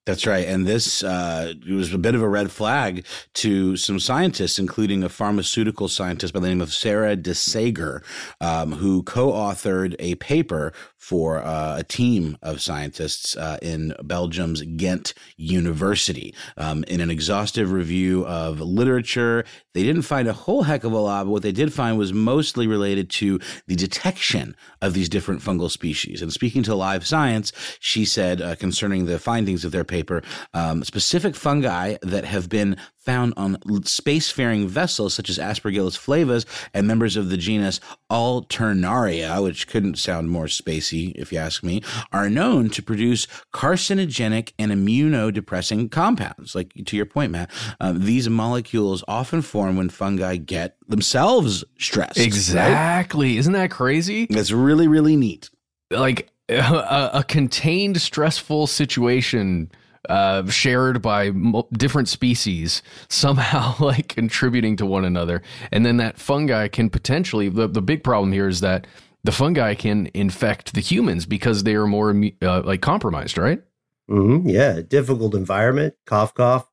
That's 0.06 0.26
right. 0.26 0.48
And 0.48 0.66
this 0.66 1.04
uh, 1.04 1.52
was 1.68 1.92
a 1.92 1.98
bit 1.98 2.14
of 2.14 2.22
a 2.22 2.28
red 2.28 2.50
flag 2.50 3.06
to 3.34 3.76
some 3.76 4.00
scientists, 4.00 4.58
including 4.58 5.04
a 5.04 5.10
pharmaceutical 5.10 5.88
scientist 5.88 6.32
by 6.32 6.40
the 6.40 6.48
name 6.48 6.62
of 6.62 6.72
Sarah 6.72 7.16
De 7.16 7.34
Saeger, 7.34 8.02
um, 8.40 8.72
who 8.72 9.02
co 9.02 9.30
authored 9.30 9.94
a 9.98 10.14
paper 10.16 10.72
for 10.96 11.38
uh, 11.38 11.78
a 11.78 11.82
team 11.82 12.36
of 12.42 12.60
scientists 12.60 13.36
uh, 13.36 13.58
in 13.62 13.94
Belgium's 14.02 14.62
Ghent 14.62 15.14
University. 15.36 16.34
Um, 16.56 16.84
in 16.84 17.00
an 17.00 17.10
exhaustive 17.10 17.72
review 17.72 18.26
of 18.26 18.60
literature, 18.60 19.44
they 19.72 19.82
didn't 19.82 20.02
find 20.02 20.28
a 20.28 20.32
whole 20.32 20.64
heck 20.64 20.84
of 20.84 20.92
a 20.92 20.98
lot, 20.98 21.24
but 21.24 21.30
what 21.30 21.42
they 21.42 21.52
did 21.52 21.72
find 21.72 21.96
was 21.96 22.12
mostly 22.12 22.66
related 22.66 23.08
to 23.10 23.38
the 23.66 23.76
detection 23.76 24.54
of 24.82 24.92
these 24.92 25.08
different 25.08 25.40
fungal 25.40 25.70
species. 25.70 26.20
And 26.20 26.32
speaking 26.32 26.62
to 26.64 26.74
Live 26.74 27.06
Science, 27.06 27.52
she 27.80 28.04
said 28.04 28.42
uh, 28.42 28.56
concerning 28.56 29.06
the 29.06 29.18
findings 29.18 29.59
beginnings 29.61 29.64
of 29.64 29.72
their 29.72 29.84
paper, 29.84 30.22
um, 30.54 30.84
specific 30.84 31.34
fungi 31.34 31.96
that 32.02 32.24
have 32.24 32.48
been 32.48 32.76
found 32.96 33.32
on 33.36 33.56
spacefaring 33.84 34.66
vessels 34.66 35.14
such 35.14 35.30
as 35.30 35.38
Aspergillus 35.38 35.96
flavus 35.96 36.44
and 36.74 36.86
members 36.86 37.16
of 37.16 37.30
the 37.30 37.36
genus 37.36 37.80
Alternaria, 38.11 39.42
which 39.42 39.66
couldn't 39.66 39.96
sound 39.96 40.30
more 40.30 40.46
spacey 40.46 41.12
if 41.16 41.32
you 41.32 41.38
ask 41.38 41.62
me, 41.62 41.82
are 42.12 42.28
known 42.28 42.68
to 42.70 42.82
produce 42.82 43.26
carcinogenic 43.54 44.52
and 44.58 44.70
immunodepressing 44.70 45.90
compounds. 45.90 46.54
Like 46.54 46.72
to 46.86 46.96
your 46.96 47.06
point, 47.06 47.32
Matt, 47.32 47.50
um, 47.80 48.04
these 48.04 48.28
molecules 48.28 49.02
often 49.08 49.42
form 49.42 49.76
when 49.76 49.88
fungi 49.88 50.36
get 50.36 50.76
themselves 50.88 51.64
stressed. 51.78 52.18
Exactly. 52.18 53.30
Right? 53.30 53.38
Isn't 53.38 53.54
that 53.54 53.70
crazy? 53.70 54.26
That's 54.28 54.52
really, 54.52 54.88
really 54.88 55.16
neat. 55.16 55.50
Like 55.90 56.30
a, 56.59 57.11
a 57.14 57.24
contained, 57.24 58.01
stressful 58.01 58.66
situation 58.66 59.70
uh, 60.09 60.46
shared 60.48 61.03
by 61.03 61.30
different 61.72 62.09
species 62.09 62.82
somehow 63.09 63.74
like 63.78 64.09
contributing 64.09 64.76
to 64.76 64.86
one 64.86 65.05
another. 65.05 65.42
And 65.72 65.84
then 65.84 65.98
that 65.98 66.18
fungi 66.18 66.68
can 66.68 66.90
potentially, 66.90 67.48
the, 67.48 67.68
the 67.68 67.82
big 67.82 68.03
problem 68.03 68.32
here 68.32 68.48
is 68.48 68.61
that 68.61 68.86
the 69.22 69.32
fungi 69.32 69.74
can 69.74 70.11
infect 70.14 70.72
the 70.72 70.80
humans 70.80 71.26
because 71.26 71.64
they 71.64 71.74
are 71.74 71.86
more 71.86 72.14
uh, 72.40 72.62
like 72.62 72.80
compromised, 72.80 73.36
right? 73.36 73.61
Mm-hmm. 74.09 74.48
Yeah. 74.48 74.80
Difficult 74.80 75.34
environment, 75.34 75.94
cough, 76.07 76.34
cough, 76.34 76.66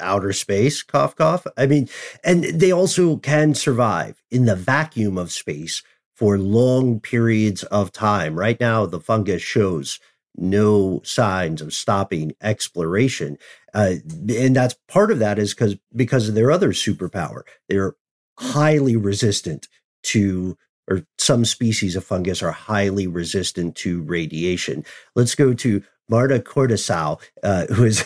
outer 0.00 0.32
space, 0.32 0.82
cough, 0.82 1.14
cough. 1.14 1.46
I 1.56 1.66
mean, 1.66 1.88
and 2.24 2.44
they 2.44 2.72
also 2.72 3.18
can 3.18 3.54
survive 3.54 4.22
in 4.30 4.46
the 4.46 4.56
vacuum 4.56 5.18
of 5.18 5.30
space 5.30 5.82
for 6.14 6.38
long 6.38 7.00
periods 7.00 7.62
of 7.64 7.92
time. 7.92 8.38
Right 8.38 8.58
now, 8.60 8.86
the 8.86 9.00
fungus 9.00 9.42
shows 9.42 10.00
no 10.36 11.00
signs 11.04 11.62
of 11.62 11.72
stopping 11.72 12.34
exploration. 12.42 13.38
Uh, 13.72 13.94
and 14.28 14.56
that's 14.56 14.74
part 14.88 15.10
of 15.10 15.18
that 15.20 15.38
is 15.38 15.54
because 15.54 15.76
because 15.94 16.28
of 16.28 16.34
their 16.34 16.50
other 16.50 16.70
superpower. 16.70 17.42
They're 17.68 17.94
highly 18.38 18.96
resistant 18.96 19.68
to 20.04 20.56
or 20.88 21.06
some 21.18 21.44
species 21.44 21.96
of 21.96 22.04
fungus 22.04 22.42
are 22.42 22.52
highly 22.52 23.06
resistant 23.06 23.74
to 23.76 24.02
radiation. 24.02 24.84
Let's 25.14 25.34
go 25.34 25.54
to 25.54 25.82
Marta 26.10 26.40
Cortesão, 26.40 27.20
uh, 27.42 27.66
who 27.66 27.84
is 27.84 28.04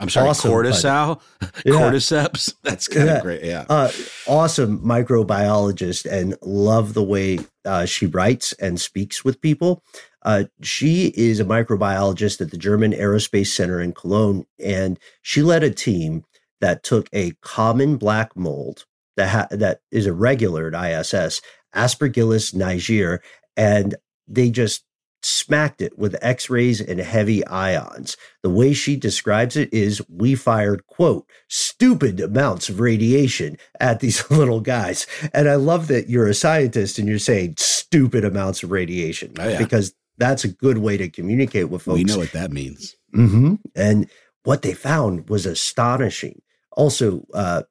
I'm 0.00 0.08
sorry, 0.08 0.28
awesome, 0.28 0.52
cortisol, 0.52 1.20
yeah. 1.64 1.72
cordyceps. 1.72 2.54
That's 2.62 2.86
kind 2.86 3.08
of 3.08 3.22
great. 3.22 3.42
Yeah. 3.42 3.64
Uh, 3.68 3.90
awesome 4.28 4.78
microbiologist 4.80 6.10
and 6.10 6.36
love 6.42 6.94
the 6.94 7.02
way 7.02 7.40
uh, 7.64 7.84
she 7.84 8.06
writes 8.06 8.52
and 8.54 8.80
speaks 8.80 9.24
with 9.24 9.40
people. 9.40 9.82
Uh, 10.22 10.44
she 10.62 11.12
is 11.16 11.40
a 11.40 11.44
microbiologist 11.44 12.40
at 12.40 12.50
the 12.50 12.56
German 12.56 12.92
Aerospace 12.92 13.48
Center 13.48 13.80
in 13.80 13.92
Cologne, 13.92 14.46
and 14.62 14.98
she 15.22 15.42
led 15.42 15.62
a 15.62 15.70
team 15.70 16.24
that 16.60 16.82
took 16.82 17.08
a 17.12 17.32
common 17.40 17.96
black 17.96 18.36
mold 18.36 18.84
that 19.16 19.28
ha- 19.28 19.48
that 19.50 19.80
is 19.90 20.06
a 20.06 20.12
regular 20.12 20.72
at 20.72 20.74
ISS, 20.74 21.40
Aspergillus 21.74 22.54
niger, 22.54 23.20
and 23.56 23.94
they 24.26 24.50
just 24.50 24.84
smacked 25.22 25.80
it 25.80 25.98
with 25.98 26.16
x-rays 26.22 26.80
and 26.80 27.00
heavy 27.00 27.46
ions. 27.46 28.16
The 28.42 28.50
way 28.50 28.72
she 28.72 28.96
describes 28.96 29.56
it 29.56 29.72
is 29.72 30.02
we 30.08 30.34
fired 30.34 30.86
quote 30.86 31.28
stupid 31.48 32.20
amounts 32.20 32.68
of 32.68 32.80
radiation 32.80 33.56
at 33.80 34.00
these 34.00 34.30
little 34.30 34.60
guys. 34.60 35.06
And 35.32 35.48
I 35.48 35.56
love 35.56 35.88
that 35.88 36.08
you're 36.08 36.28
a 36.28 36.34
scientist 36.34 36.98
and 36.98 37.08
you're 37.08 37.18
saying 37.18 37.54
stupid 37.58 38.24
amounts 38.24 38.62
of 38.62 38.70
radiation 38.70 39.32
oh, 39.38 39.48
yeah. 39.48 39.58
because 39.58 39.94
that's 40.18 40.44
a 40.44 40.48
good 40.48 40.78
way 40.78 40.96
to 40.96 41.08
communicate 41.08 41.70
with 41.70 41.82
folks. 41.82 41.98
We 41.98 42.04
know 42.04 42.18
what 42.18 42.32
that 42.32 42.50
means. 42.50 42.96
Mm-hmm. 43.14 43.54
And 43.74 44.10
what 44.44 44.62
they 44.62 44.74
found 44.74 45.28
was 45.28 45.46
astonishing. 45.46 46.42
Also, 46.72 47.26
uh, 47.34 47.62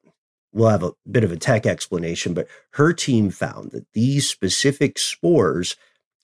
we'll 0.52 0.68
have 0.68 0.82
a 0.82 0.92
bit 1.10 1.24
of 1.24 1.32
a 1.32 1.36
tech 1.36 1.66
explanation, 1.66 2.34
but 2.34 2.48
her 2.72 2.92
team 2.92 3.30
found 3.30 3.70
that 3.72 3.86
these 3.92 4.28
specific 4.28 4.98
spores 4.98 5.76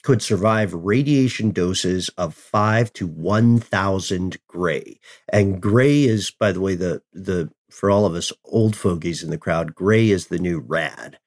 could 0.05 0.21
survive 0.21 0.75
radiation 0.75 1.51
doses 1.51 2.11
of 2.19 2.35
five 2.35 2.93
to 2.93 3.07
1000 3.07 4.37
gray. 4.47 5.01
And 5.31 5.63
gray 5.63 6.05
is, 6.05 6.31
by 6.31 6.53
the 6.53 6.61
way, 6.61 6.75
the, 6.75 7.03
the, 7.15 7.51
for 7.71 7.91
all 7.91 8.05
of 8.05 8.15
us 8.15 8.31
old 8.45 8.77
fogies 8.77 9.23
in 9.23 9.31
the 9.31 9.39
crowd, 9.39 9.75
gray 9.75 10.11
is 10.11 10.27
the 10.27 10.39
new 10.39 10.61
rad. 10.61 11.19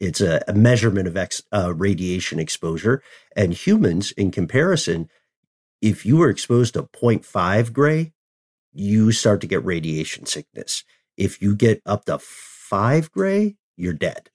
It's 0.00 0.20
a, 0.20 0.42
a 0.48 0.52
measurement 0.52 1.06
of 1.06 1.16
ex, 1.16 1.42
uh, 1.52 1.72
radiation 1.74 2.40
exposure. 2.40 3.04
And 3.36 3.54
humans, 3.54 4.10
in 4.12 4.32
comparison, 4.32 5.08
if 5.80 6.04
you 6.04 6.16
were 6.16 6.28
exposed 6.28 6.74
to 6.74 6.82
0.5 6.82 7.72
gray, 7.72 8.12
you 8.72 9.12
start 9.12 9.40
to 9.42 9.46
get 9.46 9.64
radiation 9.64 10.26
sickness. 10.26 10.82
If 11.16 11.40
you 11.40 11.54
get 11.54 11.80
up 11.86 12.06
to 12.06 12.18
five 12.18 13.12
gray, 13.12 13.54
you're 13.76 13.92
dead 13.92 14.28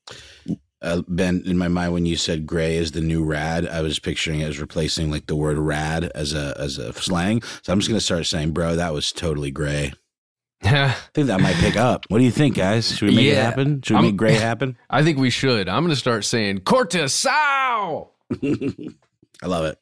uh, 0.82 1.02
Ben, 1.08 1.44
in 1.46 1.58
my 1.58 1.68
mind, 1.68 1.94
when 1.94 2.06
you 2.06 2.16
said 2.16 2.48
"gray 2.48 2.78
is 2.78 2.92
the 2.92 3.02
new 3.02 3.24
rad," 3.24 3.68
I 3.68 3.82
was 3.82 4.00
picturing 4.00 4.40
it 4.40 4.46
as 4.46 4.60
replacing 4.60 5.12
like 5.12 5.28
the 5.28 5.36
word 5.36 5.58
"rad" 5.58 6.12
as 6.16 6.34
a 6.34 6.56
as 6.58 6.78
a 6.78 6.94
slang. 6.94 7.42
So 7.64 7.74
I'm 7.74 7.80
just 7.80 7.90
gonna 7.90 8.00
start 8.00 8.26
saying, 8.26 8.52
"Bro, 8.52 8.78
that 8.78 8.94
was 8.94 9.12
totally 9.12 9.52
gray." 9.52 9.94
I 10.64 10.96
think 11.14 11.28
that 11.28 11.42
might 11.42 11.56
pick 11.56 11.76
up. 11.76 12.06
What 12.10 12.20
do 12.20 12.24
you 12.24 12.32
think, 12.32 12.56
guys? 12.56 12.96
Should 12.96 13.10
we 13.10 13.16
make 13.16 13.26
yeah, 13.26 13.32
it 13.32 13.44
happen? 13.44 13.82
Should 13.82 13.94
we 13.94 13.98
I'm, 13.98 14.06
make 14.06 14.18
gray 14.18 14.36
happen? 14.36 14.78
I 14.90 15.04
think 15.04 15.18
we 15.18 15.30
should. 15.30 15.68
I'm 15.68 15.84
gonna 15.84 15.96
start 15.96 16.26
saying 16.26 16.60
"cortisol." 16.60 18.10
I 19.42 19.48
love 19.48 19.66
it. 19.66 19.78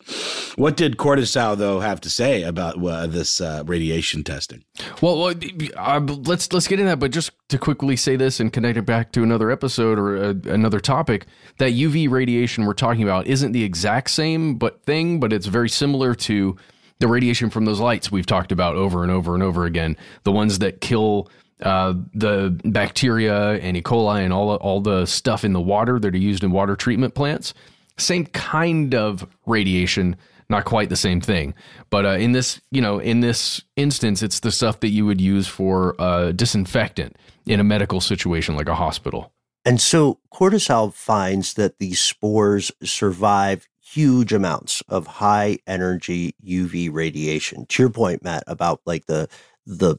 What 0.55 0.77
did 0.77 0.97
Cortisol 0.97 1.57
though 1.57 1.79
have 1.79 1.99
to 2.01 2.09
say 2.11 2.43
about 2.43 2.83
uh, 2.83 3.07
this 3.07 3.41
uh, 3.41 3.63
radiation 3.65 4.23
testing? 4.23 4.63
Well, 5.01 5.33
uh, 5.75 5.99
let's 5.99 6.53
let's 6.53 6.67
get 6.67 6.79
into 6.79 6.91
that. 6.91 6.99
But 6.99 7.11
just 7.11 7.31
to 7.49 7.57
quickly 7.57 7.95
say 7.95 8.15
this 8.15 8.39
and 8.39 8.53
connect 8.53 8.77
it 8.77 8.85
back 8.85 9.11
to 9.13 9.23
another 9.23 9.49
episode 9.49 9.97
or 9.97 10.17
uh, 10.17 10.33
another 10.45 10.79
topic, 10.79 11.25
that 11.57 11.71
UV 11.71 12.09
radiation 12.09 12.65
we're 12.65 12.73
talking 12.73 13.01
about 13.01 13.25
isn't 13.25 13.51
the 13.51 13.63
exact 13.63 14.11
same 14.11 14.55
but 14.55 14.83
thing, 14.83 15.19
but 15.19 15.33
it's 15.33 15.47
very 15.47 15.69
similar 15.69 16.13
to 16.13 16.55
the 16.99 17.07
radiation 17.07 17.49
from 17.49 17.65
those 17.65 17.79
lights 17.79 18.11
we've 18.11 18.25
talked 18.25 18.51
about 18.51 18.75
over 18.75 19.01
and 19.01 19.11
over 19.11 19.33
and 19.33 19.41
over 19.41 19.65
again. 19.65 19.97
The 20.23 20.31
ones 20.31 20.59
that 20.59 20.81
kill 20.81 21.31
uh, 21.61 21.95
the 22.13 22.59
bacteria 22.63 23.53
and 23.53 23.75
E. 23.75 23.81
coli 23.81 24.23
and 24.23 24.31
all 24.31 24.55
all 24.57 24.81
the 24.81 25.07
stuff 25.07 25.43
in 25.43 25.53
the 25.53 25.61
water 25.61 25.97
that 25.97 26.13
are 26.13 26.17
used 26.19 26.43
in 26.43 26.51
water 26.51 26.75
treatment 26.75 27.15
plants 27.15 27.55
same 27.97 28.25
kind 28.27 28.93
of 28.93 29.27
radiation, 29.45 30.15
not 30.49 30.65
quite 30.65 30.89
the 30.89 30.95
same 30.95 31.21
thing. 31.21 31.53
But 31.89 32.05
uh, 32.05 32.09
in 32.11 32.31
this, 32.31 32.61
you 32.71 32.81
know, 32.81 32.99
in 32.99 33.21
this 33.21 33.61
instance, 33.75 34.21
it's 34.23 34.39
the 34.39 34.51
stuff 34.51 34.79
that 34.81 34.89
you 34.89 35.05
would 35.05 35.21
use 35.21 35.47
for 35.47 35.99
uh, 35.99 36.31
disinfectant 36.31 37.17
in 37.45 37.59
a 37.59 37.63
medical 37.63 38.01
situation 38.01 38.55
like 38.55 38.69
a 38.69 38.75
hospital. 38.75 39.31
And 39.65 39.81
so 39.81 40.19
cortisol 40.33 40.93
finds 40.93 41.55
that 41.55 41.79
these 41.79 41.99
spores 41.99 42.71
survive 42.83 43.67
huge 43.81 44.33
amounts 44.33 44.81
of 44.89 45.07
high 45.07 45.57
energy 45.65 46.35
UV 46.45 46.91
radiation. 46.91 47.65
To 47.67 47.83
your 47.83 47.89
point, 47.89 48.23
Matt, 48.23 48.43
about 48.47 48.81
like 48.85 49.05
the 49.05 49.27
the 49.65 49.97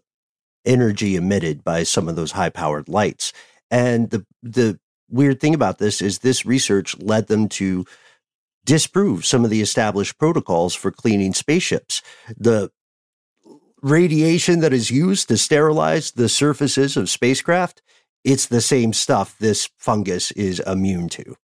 energy 0.64 1.16
emitted 1.16 1.64
by 1.64 1.82
some 1.82 2.08
of 2.08 2.16
those 2.16 2.32
high 2.32 2.50
powered 2.50 2.88
lights. 2.88 3.32
And 3.70 4.10
the 4.10 4.24
the 4.42 4.78
weird 5.08 5.40
thing 5.40 5.54
about 5.54 5.78
this 5.78 6.00
is 6.00 6.18
this 6.18 6.44
research 6.44 6.98
led 6.98 7.26
them 7.28 7.48
to 7.48 7.86
disprove 8.64 9.24
some 9.24 9.44
of 9.44 9.50
the 9.50 9.62
established 9.62 10.18
protocols 10.18 10.74
for 10.74 10.90
cleaning 10.90 11.32
spaceships. 11.32 12.02
The 12.36 12.70
radiation 13.80 14.60
that 14.60 14.72
is 14.72 14.90
used 14.90 15.28
to 15.28 15.38
sterilize 15.38 16.12
the 16.12 16.28
surfaces 16.28 16.96
of 16.96 17.08
spacecraft, 17.08 17.82
it's 18.24 18.46
the 18.46 18.60
same 18.60 18.92
stuff 18.92 19.36
this 19.38 19.70
fungus 19.78 20.32
is 20.32 20.60
immune 20.60 21.08
to. 21.10 21.36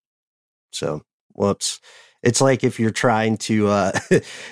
So, 0.71 1.03
whoops. 1.33 1.79
It's 2.23 2.41
like 2.41 2.63
if 2.63 2.79
you're 2.79 2.91
trying 2.91 3.37
to, 3.37 3.67
uh, 3.67 3.91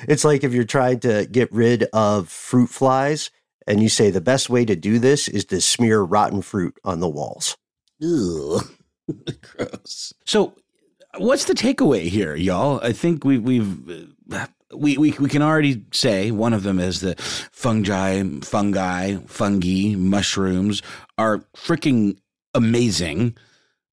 it's 0.08 0.24
like 0.24 0.44
if 0.44 0.54
you're 0.54 0.64
trying 0.64 1.00
to 1.02 1.26
get 1.32 1.52
rid 1.52 1.84
of 1.94 2.30
fruit 2.30 2.70
flies 2.70 3.32
and 3.68 3.82
you 3.82 3.90
say 3.90 4.10
the 4.10 4.22
best 4.22 4.50
way 4.50 4.66
to 4.66 4.76
do 4.76 5.00
this 5.00 5.28
is 5.28 5.46
to 5.46 5.62
smear 5.62 6.02
rotten 6.02 6.42
fruit 6.42 6.78
on 6.84 7.00
the 7.00 7.10
walls. 7.10 7.58
Gross. 9.58 10.14
So, 10.26 10.54
what's 11.18 11.46
the 11.46 11.54
takeaway 11.54 12.04
here, 12.04 12.36
y'all? 12.36 12.80
I 12.82 12.94
think 12.94 13.24
we, 13.24 13.38
we've. 13.38 14.08
We, 14.74 14.98
we, 14.98 15.12
we 15.20 15.28
can 15.28 15.42
already 15.42 15.84
say 15.92 16.32
one 16.32 16.54
of 16.54 16.64
them 16.64 16.80
is 16.80 17.02
that 17.02 17.20
fungi, 17.20 18.24
fungi, 18.42 19.18
fungi, 19.28 19.96
mushrooms 19.98 20.82
are 21.18 21.40
freaking 21.58 22.16
amazing. 22.54 23.36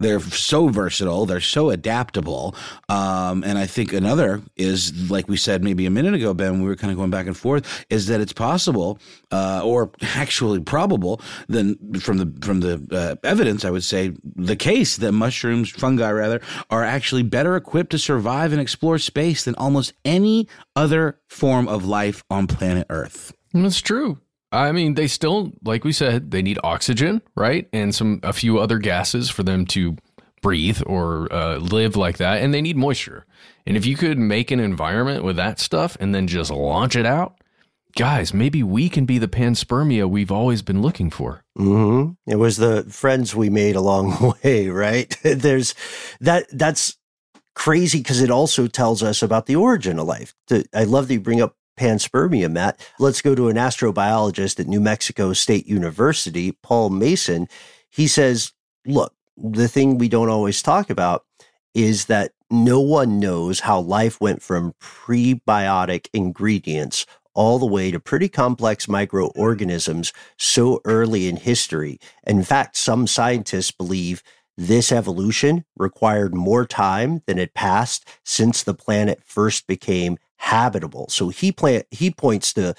They're 0.01 0.21
so 0.21 0.69
versatile. 0.69 1.27
They're 1.27 1.41
so 1.41 1.71
adaptable. 1.71 2.55
Um, 2.89 3.43
and 3.43 3.59
I 3.59 3.67
think 3.67 3.93
another 3.93 4.43
is, 4.57 5.11
like 5.11 5.29
we 5.29 5.37
said 5.37 5.65
maybe 5.65 5.87
a 5.87 5.91
minute 5.91 6.15
ago, 6.15 6.33
Ben, 6.35 6.63
we 6.63 6.69
were 6.69 6.77
kind 6.77 6.93
of 6.93 6.97
going 6.97 7.11
back 7.11 7.27
and 7.27 7.37
forth, 7.37 7.85
is 7.91 8.07
that 8.07 8.21
it's 8.21 8.33
possible, 8.33 9.01
uh, 9.33 9.61
or 9.65 9.91
actually 10.03 10.61
probable, 10.61 11.21
then 11.49 11.77
from 12.01 12.19
the 12.19 12.47
from 12.47 12.61
the 12.61 12.87
uh, 12.93 13.27
evidence, 13.27 13.65
I 13.65 13.71
would 13.71 13.85
say 13.85 14.13
the 14.37 14.57
case 14.57 14.97
that 14.99 15.13
mushrooms, 15.13 15.71
fungi 15.71 16.11
rather, 16.11 16.41
are 16.71 16.85
actually 16.85 17.25
better 17.25 17.57
equipped 17.57 17.91
to 17.91 17.99
survive 17.99 18.53
and 18.53 18.61
explore 18.61 18.99
space 18.99 19.45
than 19.45 19.57
almost 19.57 19.95
any 20.05 20.49
other 20.77 21.19
form 21.29 21.67
of 21.67 21.85
life 21.85 22.23
on 22.31 22.47
planet 22.47 22.87
Earth. 22.89 23.33
That's 23.53 23.81
true. 23.81 24.19
I 24.51 24.73
mean, 24.73 24.95
they 24.95 25.07
still, 25.07 25.53
like 25.63 25.85
we 25.85 25.93
said, 25.93 26.31
they 26.31 26.43
need 26.43 26.59
oxygen, 26.65 27.23
right, 27.37 27.69
and 27.73 27.95
some 27.95 28.21
a 28.23 28.33
few 28.33 28.59
other 28.59 28.79
gases 28.79 29.29
for 29.29 29.43
them 29.43 29.67
to 29.67 29.97
breathe 30.41 30.81
or 30.87 31.33
uh, 31.33 31.57
live 31.57 31.97
like 31.97 32.19
that, 32.19 32.43
and 32.43 32.55
they 32.55 32.63
need 32.63 32.77
moisture. 32.77 33.27
And 33.67 33.77
if 33.77 33.85
you 33.85 33.97
could 33.97 34.19
make 34.19 34.51
an 34.51 34.61
environment 34.61 35.25
with 35.25 35.37
that 35.37 35.61
stuff 35.61 35.97
and 36.01 36.15
then 36.15 36.27
just 36.27 36.51
launch 36.51 36.97
it 36.97 37.05
out, 37.05 37.39
guys, 37.97 38.33
maybe 38.33 38.63
we 38.63 38.89
can 38.89 39.05
be 39.05 39.19
the 39.19 39.29
panspermia 39.29 40.09
we've 40.09 40.33
always 40.33 40.63
been 40.63 40.81
looking 40.81 41.11
for. 41.11 41.43
Mm-hmm. 41.59 42.13
It 42.31 42.37
was 42.37 42.57
the 42.57 42.85
friends 42.85 43.35
we 43.35 43.51
made 43.51 43.77
along 43.77 44.11
the 44.11 44.35
way, 44.45 44.69
right? 44.69 45.15
There's 45.23 45.75
that. 46.21 46.47
That's 46.51 46.97
crazy 47.55 47.99
because 47.99 48.23
it 48.23 48.31
also 48.31 48.69
tells 48.69 49.03
us 49.03 49.23
about 49.23 49.47
the 49.47 49.57
origin 49.57 49.99
of 49.99 50.07
life. 50.07 50.35
I 50.73 50.85
love 50.85 51.09
that 51.09 51.15
you 51.15 51.21
bring 51.21 51.43
up 51.43 51.57
panspermia, 51.79 52.51
Matt. 52.51 52.81
Let's 52.99 53.23
go 53.23 53.35
to 53.35 53.49
an 53.49 53.57
astrobiologist 53.57 54.61
at 54.61 54.67
New 54.67 54.81
Mexico 54.81 55.33
State 55.33 55.67
University, 55.67 56.53
Paul 56.63 56.91
Mason. 56.91 57.49
He 57.91 58.07
says, 58.07 58.53
look, 58.87 59.15
the 59.37 59.69
thing 59.69 59.99
we 59.99 60.09
don't 60.09 60.29
always 60.29 60.63
talk 60.63 60.91
about 60.91 61.25
is 61.75 62.07
that 62.07 62.33
no 62.51 62.81
one 62.81 63.21
knows 63.21 63.61
how 63.61 63.81
life 63.81 64.21
went 64.21 64.43
from 64.43 64.75
prebiotic 64.81 66.09
ingredients 66.13 67.07
all 67.35 67.59
the 67.59 67.67
way 67.67 67.91
to 67.91 68.01
pretty 68.01 68.29
complex 68.29 68.89
microorganisms 68.89 70.13
so 70.37 70.81
early 70.85 71.29
in 71.29 71.37
history. 71.37 72.01
In 72.27 72.43
fact, 72.43 72.77
some 72.77 73.07
scientists 73.07 73.71
believe 73.71 74.23
this 74.57 74.91
evolution 74.91 75.65
required 75.77 76.35
more 76.35 76.67
time 76.67 77.23
than 77.27 77.39
had 77.39 77.55
passed 77.55 78.05
since 78.25 78.65
the 78.65 78.75
planet 78.75 79.23
first 79.25 79.69
became 79.69 80.19
habitable. 80.39 81.09
So 81.09 81.29
he 81.29 81.53
plant, 81.53 81.87
he 81.91 82.11
points 82.11 82.53
to 82.55 82.75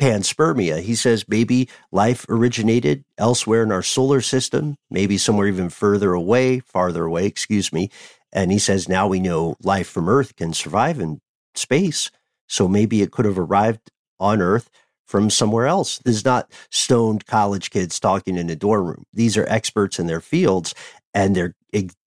panspermia. 0.00 0.80
He 0.80 0.94
says 0.94 1.24
maybe 1.28 1.68
life 1.90 2.26
originated 2.28 3.04
elsewhere 3.18 3.62
in 3.62 3.72
our 3.72 3.82
solar 3.82 4.20
system, 4.20 4.76
maybe 4.90 5.18
somewhere 5.18 5.46
even 5.46 5.70
further 5.70 6.12
away, 6.12 6.60
farther 6.60 7.04
away, 7.04 7.26
excuse 7.26 7.72
me. 7.72 7.90
And 8.32 8.52
he 8.52 8.58
says 8.58 8.88
now 8.88 9.08
we 9.08 9.20
know 9.20 9.56
life 9.62 9.88
from 9.88 10.08
Earth 10.08 10.36
can 10.36 10.52
survive 10.52 11.00
in 11.00 11.20
space. 11.54 12.10
So 12.48 12.68
maybe 12.68 13.02
it 13.02 13.10
could 13.12 13.24
have 13.24 13.38
arrived 13.38 13.90
on 14.20 14.42
Earth 14.42 14.70
from 15.06 15.30
somewhere 15.30 15.66
else. 15.66 15.98
This 15.98 16.16
is 16.16 16.24
not 16.24 16.50
stoned 16.70 17.26
college 17.26 17.70
kids 17.70 17.98
talking 17.98 18.36
in 18.36 18.50
a 18.50 18.56
dorm 18.56 18.86
room. 18.86 19.04
These 19.12 19.36
are 19.36 19.46
experts 19.48 19.98
in 19.98 20.06
their 20.06 20.20
fields 20.20 20.74
and 21.14 21.34
they're 21.34 21.54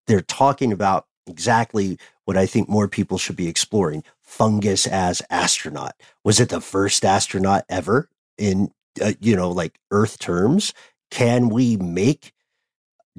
they're 0.07 0.21
talking 0.21 0.71
about 0.71 1.05
exactly 1.27 1.97
what 2.25 2.37
I 2.37 2.45
think 2.45 2.69
more 2.69 2.87
people 2.87 3.17
should 3.17 3.35
be 3.35 3.47
exploring: 3.47 4.03
fungus 4.29 4.85
as 4.85 5.23
astronaut. 5.29 5.95
Was 6.23 6.39
it 6.39 6.49
the 6.49 6.61
first 6.61 7.03
astronaut 7.03 7.65
ever 7.67 8.09
in 8.37 8.71
uh, 9.01 9.13
you 9.19 9.35
know 9.35 9.49
like 9.49 9.79
Earth 9.91 10.19
terms? 10.19 10.73
Can 11.09 11.49
we 11.49 11.75
make 11.77 12.31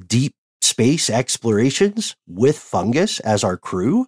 deep 0.06 0.34
space 0.62 1.10
explorations 1.10 2.16
with 2.28 2.56
fungus 2.56 3.18
as 3.20 3.42
our 3.42 3.56
crew? 3.56 4.06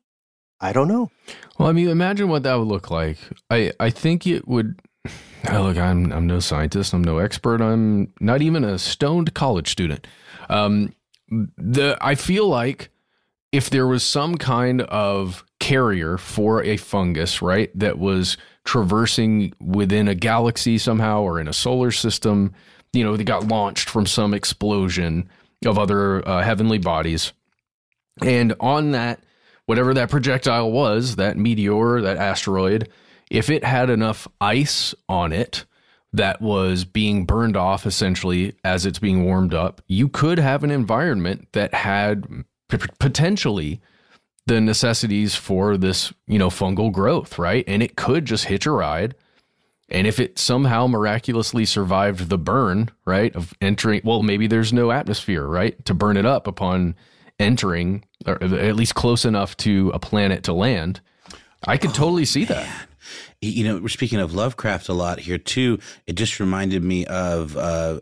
I 0.60 0.72
don't 0.72 0.86
know. 0.86 1.10
Well, 1.58 1.68
I 1.68 1.72
mean, 1.72 1.88
imagine 1.88 2.28
what 2.28 2.44
that 2.44 2.54
would 2.54 2.68
look 2.68 2.90
like. 2.90 3.18
I 3.50 3.72
I 3.80 3.90
think 3.90 4.26
it 4.26 4.46
would. 4.46 4.80
Oh, 5.50 5.62
look, 5.64 5.76
I'm 5.76 6.12
I'm 6.12 6.26
no 6.28 6.38
scientist. 6.38 6.94
I'm 6.94 7.02
no 7.02 7.18
expert. 7.18 7.60
I'm 7.60 8.12
not 8.20 8.42
even 8.42 8.62
a 8.62 8.78
stoned 8.78 9.34
college 9.34 9.68
student. 9.68 10.06
Um, 10.48 10.94
the 11.28 11.98
I 12.00 12.14
feel 12.14 12.46
like 12.46 12.90
if 13.50 13.70
there 13.70 13.88
was 13.88 14.04
some 14.04 14.36
kind 14.36 14.82
of 14.82 15.44
carrier 15.62 16.18
for 16.18 16.60
a 16.64 16.76
fungus, 16.76 17.40
right, 17.40 17.70
that 17.78 17.96
was 17.96 18.36
traversing 18.64 19.54
within 19.60 20.08
a 20.08 20.14
galaxy 20.14 20.76
somehow 20.76 21.22
or 21.22 21.38
in 21.38 21.46
a 21.46 21.52
solar 21.52 21.92
system, 21.92 22.52
you 22.92 23.04
know, 23.04 23.16
they 23.16 23.22
got 23.22 23.46
launched 23.46 23.88
from 23.88 24.04
some 24.04 24.34
explosion 24.34 25.30
of 25.64 25.78
other 25.78 26.28
uh, 26.28 26.42
heavenly 26.42 26.78
bodies. 26.78 27.32
And 28.20 28.56
on 28.58 28.90
that, 28.90 29.22
whatever 29.66 29.94
that 29.94 30.10
projectile 30.10 30.72
was, 30.72 31.14
that 31.14 31.38
meteor, 31.38 32.00
that 32.00 32.16
asteroid, 32.16 32.88
if 33.30 33.48
it 33.48 33.62
had 33.62 33.88
enough 33.88 34.26
ice 34.40 34.96
on 35.08 35.32
it, 35.32 35.64
that 36.12 36.42
was 36.42 36.84
being 36.84 37.24
burned 37.24 37.56
off 37.56 37.86
essentially 37.86 38.54
as 38.64 38.84
it's 38.84 38.98
being 38.98 39.24
warmed 39.24 39.54
up, 39.54 39.80
you 39.86 40.08
could 40.08 40.40
have 40.40 40.64
an 40.64 40.72
environment 40.72 41.46
that 41.52 41.72
had 41.72 42.26
p- 42.68 42.78
potentially 42.98 43.80
the 44.46 44.60
necessities 44.60 45.34
for 45.34 45.76
this, 45.76 46.12
you 46.26 46.38
know, 46.38 46.48
fungal 46.48 46.92
growth, 46.92 47.38
right? 47.38 47.64
And 47.66 47.82
it 47.82 47.96
could 47.96 48.24
just 48.24 48.46
hitch 48.46 48.66
a 48.66 48.70
ride. 48.70 49.14
And 49.88 50.06
if 50.06 50.18
it 50.18 50.38
somehow 50.38 50.86
miraculously 50.86 51.64
survived 51.64 52.28
the 52.28 52.38
burn, 52.38 52.90
right, 53.04 53.34
of 53.36 53.54
entering, 53.60 54.00
well, 54.04 54.22
maybe 54.22 54.46
there's 54.46 54.72
no 54.72 54.90
atmosphere, 54.90 55.46
right, 55.46 55.82
to 55.84 55.94
burn 55.94 56.16
it 56.16 56.26
up 56.26 56.46
upon 56.46 56.94
entering, 57.38 58.04
or 58.26 58.42
at 58.42 58.76
least 58.76 58.94
close 58.94 59.24
enough 59.24 59.56
to 59.58 59.90
a 59.92 59.98
planet 59.98 60.44
to 60.44 60.52
land. 60.52 61.00
I 61.64 61.76
could 61.76 61.90
oh, 61.90 61.94
totally 61.94 62.24
see 62.24 62.44
that 62.46 62.68
you 63.40 63.64
know, 63.64 63.78
we're 63.78 63.88
speaking 63.88 64.20
of 64.20 64.34
Lovecraft 64.34 64.88
a 64.88 64.92
lot 64.92 65.18
here 65.18 65.38
too. 65.38 65.78
It 66.06 66.14
just 66.14 66.40
reminded 66.40 66.82
me 66.82 67.04
of 67.06 67.56
uh, 67.56 68.00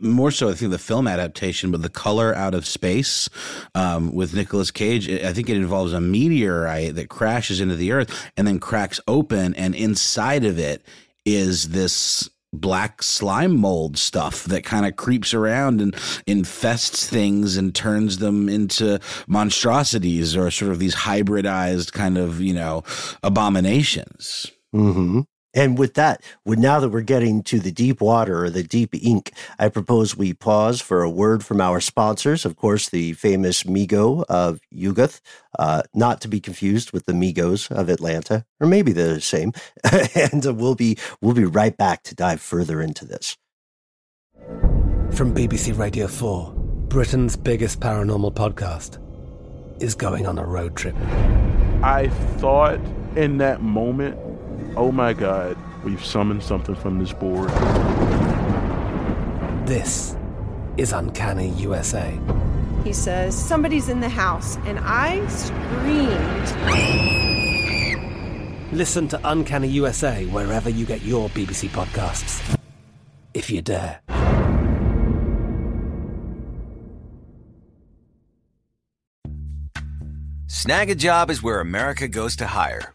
more 0.00 0.30
so, 0.30 0.48
I 0.48 0.54
think, 0.54 0.70
the 0.70 0.78
film 0.78 1.06
adaptation, 1.06 1.70
but 1.70 1.82
the 1.82 1.88
color 1.88 2.34
out 2.34 2.54
of 2.54 2.66
space 2.66 3.28
um, 3.74 4.14
with 4.14 4.34
Nicolas 4.34 4.70
Cage. 4.70 5.08
I 5.08 5.32
think 5.32 5.48
it 5.48 5.56
involves 5.56 5.92
a 5.92 6.00
meteorite 6.00 6.94
that 6.94 7.08
crashes 7.08 7.60
into 7.60 7.76
the 7.76 7.92
Earth 7.92 8.30
and 8.36 8.46
then 8.46 8.58
cracks 8.58 9.00
open, 9.06 9.54
and 9.54 9.74
inside 9.74 10.44
of 10.44 10.58
it 10.58 10.82
is 11.24 11.70
this 11.70 12.30
black 12.52 13.02
slime 13.02 13.56
mold 13.56 13.98
stuff 13.98 14.44
that 14.44 14.64
kind 14.64 14.86
of 14.86 14.96
creeps 14.96 15.34
around 15.34 15.80
and 15.80 15.94
infests 16.26 17.08
things 17.08 17.56
and 17.56 17.74
turns 17.74 18.18
them 18.18 18.48
into 18.48 18.98
monstrosities 19.26 20.36
or 20.36 20.50
sort 20.50 20.72
of 20.72 20.78
these 20.78 20.94
hybridized 20.94 21.92
kind 21.92 22.16
of 22.16 22.40
you 22.40 22.54
know 22.54 22.82
abominations 23.22 24.50
Mm-hmm. 24.74 25.20
And 25.54 25.78
with 25.78 25.94
that, 25.94 26.22
with 26.44 26.58
now 26.58 26.78
that 26.80 26.90
we're 26.90 27.00
getting 27.00 27.42
to 27.44 27.58
the 27.58 27.72
deep 27.72 28.00
water 28.00 28.44
or 28.44 28.50
the 28.50 28.62
deep 28.62 28.94
ink, 28.94 29.32
I 29.58 29.68
propose 29.68 30.16
we 30.16 30.34
pause 30.34 30.80
for 30.80 31.02
a 31.02 31.10
word 31.10 31.44
from 31.44 31.60
our 31.60 31.80
sponsors. 31.80 32.44
Of 32.44 32.56
course, 32.56 32.88
the 32.90 33.14
famous 33.14 33.66
Mi-Go 33.66 34.24
of 34.28 34.60
Yuggoth, 34.72 35.20
uh, 35.58 35.82
not 35.94 36.20
to 36.20 36.28
be 36.28 36.40
confused 36.40 36.92
with 36.92 37.06
the 37.06 37.12
Migos 37.12 37.70
of 37.70 37.88
Atlanta, 37.88 38.44
or 38.60 38.66
maybe 38.66 38.92
they're 38.92 39.14
the 39.14 39.20
same. 39.20 39.52
and 40.14 40.46
uh, 40.46 40.52
we'll 40.52 40.74
be 40.74 40.98
we'll 41.20 41.34
be 41.34 41.44
right 41.44 41.76
back 41.76 42.02
to 42.04 42.14
dive 42.14 42.40
further 42.40 42.82
into 42.82 43.06
this. 43.06 43.36
From 45.12 45.34
BBC 45.34 45.76
Radio 45.78 46.06
Four, 46.06 46.52
Britain's 46.52 47.36
biggest 47.36 47.80
paranormal 47.80 48.34
podcast 48.34 49.02
is 49.82 49.94
going 49.94 50.26
on 50.26 50.38
a 50.38 50.44
road 50.44 50.76
trip. 50.76 50.94
I 51.82 52.08
thought 52.36 52.78
in 53.16 53.38
that 53.38 53.62
moment 53.62 54.18
oh 54.78 54.92
my 54.92 55.12
god, 55.12 55.58
we've 55.82 56.04
summoned 56.04 56.42
something 56.42 56.76
from 56.76 57.00
this 57.00 57.12
board. 57.12 57.50
This 59.66 60.16
is 60.76 60.92
Uncanny 60.92 61.48
USA. 61.50 62.16
He 62.84 62.92
says, 62.92 63.36
somebody's 63.36 63.88
in 63.88 63.98
the 64.00 64.08
house, 64.08 64.56
and 64.58 64.78
I 64.80 65.26
screamed. 65.26 66.46
Listen 68.72 69.08
to 69.08 69.20
Uncanny 69.24 69.68
USA 69.68 70.24
wherever 70.26 70.70
you 70.70 70.86
get 70.86 71.02
your 71.02 71.28
BBC 71.30 71.68
podcasts, 71.70 72.56
if 73.34 73.50
you 73.50 73.60
dare. 73.60 74.00
Snagajob 80.46 81.30
is 81.30 81.42
where 81.42 81.60
America 81.60 82.06
goes 82.06 82.36
to 82.36 82.46
hire 82.46 82.94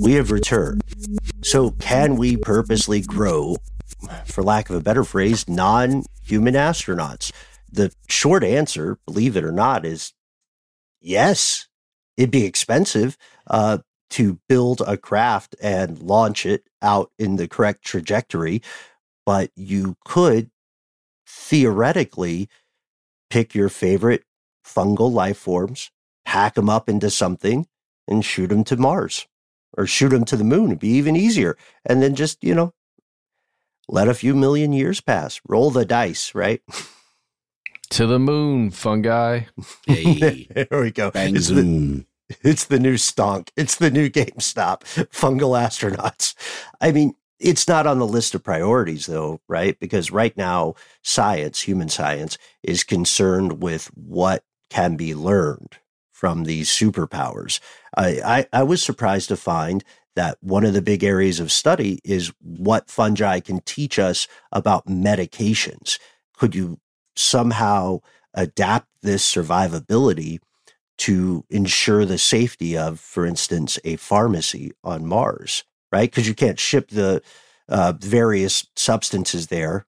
We 0.00 0.14
have 0.14 0.30
returned. 0.30 0.82
So, 1.42 1.72
can 1.72 2.16
we 2.16 2.38
purposely 2.38 3.02
grow, 3.02 3.56
for 4.24 4.42
lack 4.42 4.70
of 4.70 4.76
a 4.76 4.80
better 4.80 5.04
phrase, 5.04 5.46
non 5.46 6.04
human 6.24 6.54
astronauts? 6.54 7.30
The 7.70 7.92
short 8.08 8.42
answer, 8.42 8.98
believe 9.04 9.36
it 9.36 9.44
or 9.44 9.52
not, 9.52 9.84
is 9.84 10.14
yes. 11.00 11.68
It'd 12.16 12.30
be 12.30 12.46
expensive 12.46 13.18
uh, 13.46 13.78
to 14.10 14.38
build 14.48 14.80
a 14.86 14.96
craft 14.96 15.56
and 15.60 15.98
launch 15.98 16.46
it 16.46 16.64
out 16.80 17.10
in 17.18 17.36
the 17.36 17.48
correct 17.48 17.84
trajectory, 17.84 18.62
but 19.26 19.50
you 19.56 19.96
could 20.04 20.50
theoretically 21.26 22.48
pick 23.28 23.54
your 23.54 23.68
favorite 23.68 24.24
fungal 24.64 25.12
life 25.12 25.38
forms, 25.38 25.90
hack 26.26 26.54
them 26.54 26.70
up 26.70 26.88
into 26.88 27.10
something, 27.10 27.66
and 28.08 28.24
shoot 28.24 28.48
them 28.48 28.64
to 28.64 28.76
Mars 28.76 29.26
or 29.76 29.86
shoot 29.86 30.10
them 30.10 30.24
to 30.26 30.36
the 30.36 30.44
moon. 30.44 30.66
It'd 30.66 30.78
be 30.78 30.88
even 30.88 31.16
easier. 31.16 31.56
And 31.84 32.02
then 32.02 32.14
just, 32.14 32.42
you 32.42 32.54
know, 32.54 32.72
let 33.88 34.08
a 34.08 34.14
few 34.14 34.34
million 34.34 34.72
years 34.72 35.00
pass, 35.00 35.40
roll 35.46 35.70
the 35.70 35.84
dice, 35.84 36.34
right? 36.34 36.62
To 37.90 38.06
the 38.06 38.18
moon, 38.18 38.70
fungi. 38.70 39.42
Hey, 39.86 40.48
there 40.50 40.80
we 40.80 40.90
go. 40.90 41.10
bang 41.10 41.36
It's 41.36 41.48
the, 41.48 41.62
zoom. 41.62 42.06
it's 42.42 42.64
the 42.64 42.80
new 42.80 42.94
stonk. 42.94 43.50
It's 43.56 43.76
the 43.76 43.90
new 43.90 44.08
GameStop. 44.10 44.82
Fungal 45.10 45.58
astronauts. 45.58 46.34
I 46.80 46.92
mean, 46.92 47.14
it's 47.38 47.68
not 47.68 47.86
on 47.86 47.98
the 47.98 48.06
list 48.06 48.34
of 48.34 48.42
priorities 48.42 49.06
though, 49.06 49.40
right? 49.48 49.78
Because 49.78 50.10
right 50.10 50.36
now, 50.36 50.74
science, 51.02 51.60
human 51.60 51.88
science, 51.88 52.38
is 52.62 52.84
concerned 52.84 53.60
with 53.62 53.86
what 53.94 54.44
can 54.70 54.96
be 54.96 55.14
learned 55.14 55.78
from 56.10 56.44
these 56.44 56.68
superpowers. 56.70 57.60
I, 57.96 58.20
I, 58.52 58.60
I 58.60 58.62
was 58.62 58.82
surprised 58.82 59.28
to 59.28 59.36
find 59.36 59.84
that 60.16 60.38
one 60.40 60.64
of 60.64 60.72
the 60.72 60.82
big 60.82 61.02
areas 61.02 61.40
of 61.40 61.50
study 61.50 62.00
is 62.04 62.32
what 62.40 62.90
fungi 62.90 63.40
can 63.40 63.60
teach 63.60 63.98
us 63.98 64.28
about 64.52 64.86
medications. 64.86 65.98
Could 66.36 66.54
you 66.54 66.78
somehow 67.16 68.00
adapt 68.32 68.88
this 69.02 69.28
survivability 69.28 70.38
to 70.96 71.44
ensure 71.50 72.04
the 72.04 72.18
safety 72.18 72.76
of, 72.76 73.00
for 73.00 73.26
instance, 73.26 73.78
a 73.84 73.96
pharmacy 73.96 74.72
on 74.84 75.06
Mars, 75.06 75.64
right? 75.90 76.10
Because 76.10 76.28
you 76.28 76.34
can't 76.34 76.58
ship 76.58 76.88
the 76.90 77.22
uh, 77.68 77.92
various 77.98 78.66
substances 78.76 79.48
there 79.48 79.86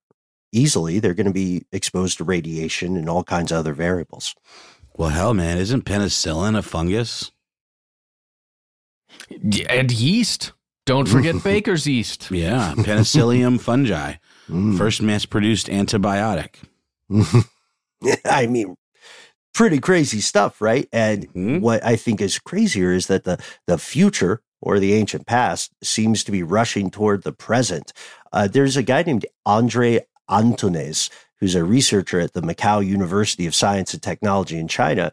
easily. 0.52 0.98
They're 0.98 1.14
going 1.14 1.26
to 1.26 1.32
be 1.32 1.64
exposed 1.72 2.18
to 2.18 2.24
radiation 2.24 2.96
and 2.96 3.08
all 3.08 3.24
kinds 3.24 3.52
of 3.52 3.58
other 3.58 3.72
variables. 3.72 4.34
Well, 4.96 5.10
hell, 5.10 5.34
man, 5.34 5.58
isn't 5.58 5.84
penicillin 5.84 6.56
a 6.56 6.62
fungus? 6.62 7.30
And 9.68 9.90
yeast. 9.92 10.52
Don't 10.84 11.08
forget 11.08 11.42
baker's 11.44 11.86
yeast. 11.86 12.30
Yeah, 12.30 12.74
Penicillium 12.76 13.58
fungi, 13.60 14.14
Mm. 14.48 14.78
first 14.78 15.02
mass-produced 15.02 15.66
antibiotic. 15.66 16.54
I 18.24 18.46
mean, 18.46 18.76
pretty 19.52 19.80
crazy 19.80 20.20
stuff, 20.20 20.60
right? 20.60 20.88
And 20.92 21.26
Mhm. 21.34 21.60
what 21.60 21.84
I 21.84 21.96
think 21.96 22.20
is 22.20 22.38
crazier 22.38 22.92
is 22.92 23.08
that 23.08 23.24
the 23.24 23.38
the 23.66 23.76
future 23.76 24.42
or 24.62 24.78
the 24.78 24.92
ancient 24.94 25.26
past 25.26 25.72
seems 25.82 26.22
to 26.24 26.30
be 26.30 26.44
rushing 26.44 26.90
toward 26.90 27.24
the 27.24 27.32
present. 27.32 27.92
Uh, 28.32 28.46
there's 28.46 28.76
a 28.76 28.84
guy 28.84 29.02
named 29.02 29.26
Andre 29.44 30.06
Antunes 30.30 31.10
who's 31.38 31.54
a 31.54 31.64
researcher 31.64 32.20
at 32.20 32.32
the 32.32 32.40
Macau 32.40 32.84
University 32.84 33.46
of 33.46 33.54
Science 33.54 33.92
and 33.92 34.02
Technology 34.02 34.58
in 34.58 34.68
China, 34.68 35.12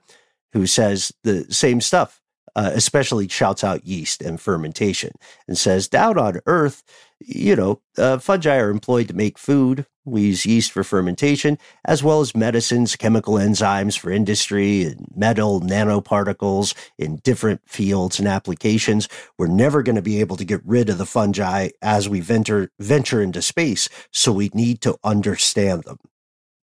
who 0.54 0.66
says 0.66 1.12
the 1.24 1.46
same 1.54 1.82
stuff. 1.82 2.20
Uh, 2.56 2.70
especially 2.76 3.28
shouts 3.28 3.64
out 3.64 3.84
yeast 3.84 4.22
and 4.22 4.40
fermentation 4.40 5.10
and 5.48 5.58
says 5.58 5.88
down 5.88 6.20
on 6.20 6.40
Earth, 6.46 6.84
you 7.26 7.56
know, 7.56 7.82
uh, 7.98 8.18
fungi 8.18 8.58
are 8.58 8.70
employed 8.70 9.08
to 9.08 9.14
make 9.14 9.38
food. 9.38 9.86
We 10.06 10.24
use 10.24 10.46
yeast 10.46 10.72
for 10.72 10.84
fermentation, 10.84 11.58
as 11.86 12.04
well 12.04 12.20
as 12.20 12.36
medicines, 12.36 12.96
chemical 12.96 13.36
enzymes 13.36 13.98
for 13.98 14.12
industry, 14.12 14.84
and 14.84 15.08
metal 15.16 15.62
nanoparticles 15.62 16.74
in 16.98 17.18
different 17.18 17.62
fields 17.66 18.20
and 18.20 18.28
applications. 18.28 19.08
We're 19.38 19.48
never 19.48 19.82
going 19.82 19.96
to 19.96 20.02
be 20.02 20.20
able 20.20 20.36
to 20.38 20.46
get 20.46 20.62
rid 20.66 20.90
of 20.90 20.98
the 20.98 21.06
fungi 21.06 21.70
as 21.82 22.10
we 22.10 22.20
venture 22.20 22.70
venture 22.80 23.22
into 23.22 23.42
space, 23.42 23.88
so 24.12 24.32
we 24.34 24.50
need 24.54 24.82
to 24.82 24.98
understand 25.04 25.84
them. 25.84 26.00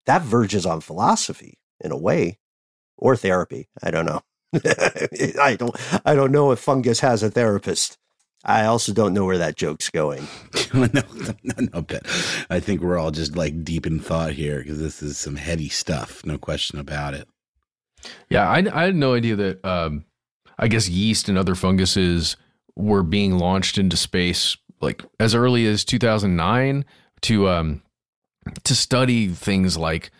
That 0.06 0.22
verges 0.22 0.66
on 0.66 0.80
philosophy 0.80 1.58
in 1.80 1.92
a 1.92 1.96
way, 1.96 2.38
or 2.98 3.16
therapy. 3.16 3.68
I 3.82 3.90
don't 3.90 4.06
know. 4.06 4.20
I 5.40 5.56
don't. 5.58 5.74
I 6.04 6.14
don't 6.14 6.32
know 6.32 6.50
if 6.50 6.58
fungus 6.58 7.00
has 7.00 7.22
a 7.22 7.30
therapist. 7.30 7.96
I 8.44 8.64
also 8.64 8.92
don't 8.92 9.12
know 9.12 9.24
where 9.24 9.38
that 9.38 9.56
joke's 9.56 9.90
going. 9.90 10.26
no, 10.74 10.88
no, 10.92 11.54
no, 11.72 11.82
bet. 11.82 12.06
I 12.48 12.58
think 12.60 12.80
we're 12.80 12.98
all 12.98 13.10
just 13.10 13.36
like 13.36 13.64
deep 13.64 13.86
in 13.86 14.00
thought 14.00 14.32
here 14.32 14.58
because 14.58 14.78
this 14.78 15.02
is 15.02 15.18
some 15.18 15.36
heady 15.36 15.68
stuff, 15.68 16.24
no 16.24 16.38
question 16.38 16.78
about 16.78 17.14
it. 17.14 17.28
Yeah, 18.30 18.48
I, 18.48 18.64
I 18.72 18.84
had 18.84 18.96
no 18.96 19.14
idea 19.14 19.36
that. 19.36 19.64
Um, 19.64 20.04
I 20.60 20.68
guess 20.68 20.88
yeast 20.88 21.28
and 21.30 21.38
other 21.38 21.54
funguses 21.54 22.36
were 22.76 23.02
being 23.02 23.38
launched 23.38 23.78
into 23.78 23.96
space 23.96 24.56
like 24.80 25.04
as 25.18 25.34
early 25.34 25.66
as 25.66 25.84
2009 25.84 26.84
to 27.22 27.48
um 27.48 27.82
to 28.64 28.74
study 28.74 29.28
things 29.28 29.76
like 29.76 30.10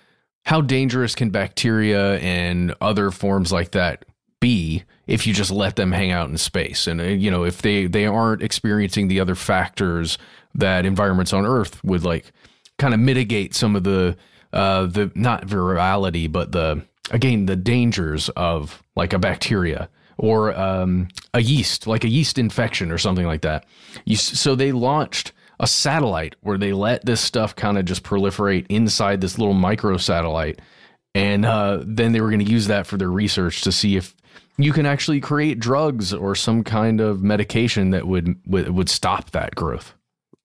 how 0.44 0.60
dangerous 0.60 1.14
can 1.14 1.30
bacteria 1.30 2.18
and 2.18 2.74
other 2.80 3.10
forms 3.10 3.52
like 3.52 3.72
that 3.72 4.04
be 4.40 4.84
if 5.06 5.26
you 5.26 5.34
just 5.34 5.50
let 5.50 5.76
them 5.76 5.92
hang 5.92 6.10
out 6.10 6.28
in 6.28 6.38
space. 6.38 6.86
And 6.86 7.00
uh, 7.00 7.04
you 7.04 7.30
know 7.30 7.44
if 7.44 7.62
they 7.62 7.86
they 7.86 8.06
aren't 8.06 8.42
experiencing 8.42 9.08
the 9.08 9.20
other 9.20 9.34
factors 9.34 10.18
that 10.54 10.84
environments 10.84 11.32
on 11.32 11.46
earth 11.46 11.82
would 11.84 12.02
like 12.02 12.32
kind 12.78 12.94
of 12.94 13.00
mitigate 13.00 13.54
some 13.54 13.76
of 13.76 13.84
the 13.84 14.16
uh 14.52 14.86
the 14.86 15.12
not 15.14 15.46
virality 15.46 16.30
but 16.30 16.50
the 16.50 16.82
again 17.10 17.46
the 17.46 17.54
dangers 17.54 18.28
of 18.30 18.82
like 18.96 19.12
a 19.12 19.18
bacteria 19.18 19.88
or 20.16 20.54
um, 20.58 21.08
a 21.32 21.40
yeast 21.40 21.86
like 21.86 22.04
a 22.04 22.08
yeast 22.08 22.38
infection 22.38 22.90
or 22.90 22.98
something 22.98 23.26
like 23.26 23.42
that. 23.42 23.64
You, 24.04 24.16
so 24.16 24.54
they 24.54 24.72
launched 24.72 25.32
a 25.58 25.66
satellite 25.66 26.36
where 26.40 26.58
they 26.58 26.72
let 26.72 27.04
this 27.04 27.20
stuff 27.20 27.54
kind 27.54 27.78
of 27.78 27.84
just 27.84 28.02
proliferate 28.02 28.66
inside 28.68 29.20
this 29.20 29.38
little 29.38 29.54
micro 29.54 29.96
satellite 29.96 30.60
and 31.14 31.44
uh, 31.44 31.80
then 31.84 32.12
they 32.12 32.20
were 32.20 32.28
going 32.28 32.44
to 32.44 32.50
use 32.50 32.68
that 32.68 32.86
for 32.86 32.96
their 32.96 33.10
research 33.10 33.62
to 33.62 33.72
see 33.72 33.96
if 33.96 34.14
you 34.64 34.72
can 34.72 34.86
actually 34.86 35.20
create 35.20 35.58
drugs 35.58 36.12
or 36.12 36.34
some 36.34 36.64
kind 36.64 37.00
of 37.00 37.22
medication 37.22 37.90
that 37.90 38.06
would 38.06 38.36
would, 38.46 38.88
stop 38.88 39.30
that 39.30 39.54
growth. 39.54 39.94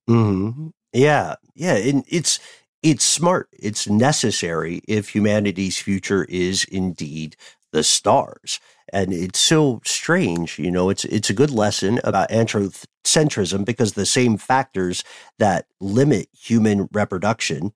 Mm-hmm. 0.09 0.67
Yeah, 0.93 1.35
yeah, 1.55 1.75
and 1.75 2.03
it's 2.07 2.39
it's 2.83 3.03
smart. 3.03 3.49
It's 3.51 3.87
necessary 3.87 4.81
if 4.87 5.15
humanity's 5.15 5.77
future 5.77 6.25
is 6.25 6.65
indeed 6.65 7.35
the 7.71 7.83
stars. 7.83 8.59
And 8.93 9.11
it's 9.11 9.39
so 9.39 9.81
strange, 9.83 10.59
you 10.59 10.71
know, 10.71 10.89
it's 10.89 11.03
it's 11.05 11.29
a 11.29 11.33
good 11.33 11.49
lesson 11.49 11.99
about 12.03 12.29
anthropocentrism 12.29 13.65
because 13.65 13.93
the 13.93 14.05
same 14.05 14.37
factors 14.37 15.03
that 15.39 15.65
limit 15.81 16.29
human 16.31 16.87
reproduction 16.91 17.73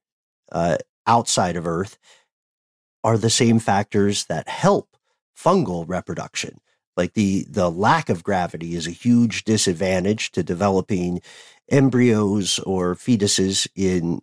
uh, 0.51 0.77
outside 1.07 1.55
of 1.55 1.67
Earth 1.67 1.97
are 3.03 3.17
the 3.17 3.29
same 3.29 3.59
factors 3.59 4.25
that 4.25 4.47
help 4.47 4.88
fungal 5.41 5.85
reproduction. 5.87 6.59
Like 6.97 7.13
the 7.13 7.45
the 7.49 7.71
lack 7.71 8.09
of 8.09 8.23
gravity 8.23 8.75
is 8.75 8.87
a 8.87 8.91
huge 8.91 9.43
disadvantage 9.45 10.31
to 10.31 10.43
developing 10.43 11.21
embryos 11.69 12.59
or 12.59 12.95
fetuses 12.95 13.67
in 13.75 14.19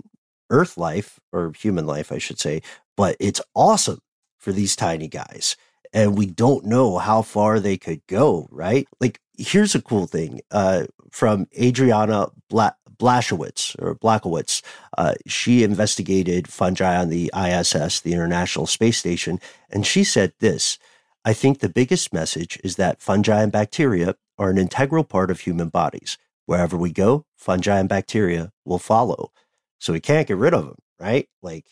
Earth 0.51 0.77
life 0.77 1.19
or 1.33 1.53
human 1.53 1.87
life, 1.87 2.13
I 2.13 2.19
should 2.19 2.39
say. 2.39 2.61
But 2.97 3.17
it's 3.19 3.41
awesome 3.55 4.01
for 4.39 4.53
these 4.53 4.77
tiny 4.77 5.09
guys. 5.09 5.57
And 5.93 6.19
we 6.19 6.27
don't 6.27 6.67
know 6.67 6.99
how 6.99 7.23
far 7.23 7.61
they 7.61 7.79
could 7.79 8.07
go, 8.07 8.49
right? 8.51 8.87
Like, 9.01 9.21
here's 9.39 9.75
a 9.75 9.81
cool 9.83 10.07
thing 10.07 10.41
uh, 10.51 10.85
from 11.11 11.47
Adriana 11.59 12.29
Bla- 12.51 12.77
or 13.01 13.95
Blachowicz. 13.95 14.63
Uh, 14.97 15.15
she 15.27 15.63
investigated 15.63 16.49
fungi 16.49 16.97
on 16.97 17.09
the 17.09 17.31
ISS, 17.37 18.01
the 18.01 18.13
International 18.13 18.67
Space 18.67 18.99
Station, 18.99 19.39
and 19.71 19.87
she 19.87 20.05
said 20.05 20.33
this 20.41 20.79
I 21.27 21.33
think 21.33 21.59
the 21.59 21.69
biggest 21.69 22.13
message 22.13 22.61
is 22.63 22.77
that 22.77 23.03
fungi 23.03 23.43
and 23.43 23.51
bacteria 23.51 24.15
are 24.39 24.49
an 24.49 24.59
integral 24.59 25.03
part 25.03 25.29
of 25.29 25.41
human 25.41 25.71
bodies. 25.71 26.19
Wherever 26.45 26.77
we 26.77 26.93
go, 26.93 27.27
fungi 27.35 27.81
and 27.81 27.89
bacteria 27.89 28.53
will 28.65 28.79
follow. 28.79 29.33
So 29.81 29.93
we 29.93 29.99
can't 29.99 30.29
get 30.29 30.37
rid 30.37 30.55
of 30.55 30.67
them, 30.67 30.77
right? 31.01 31.29
Like 31.43 31.67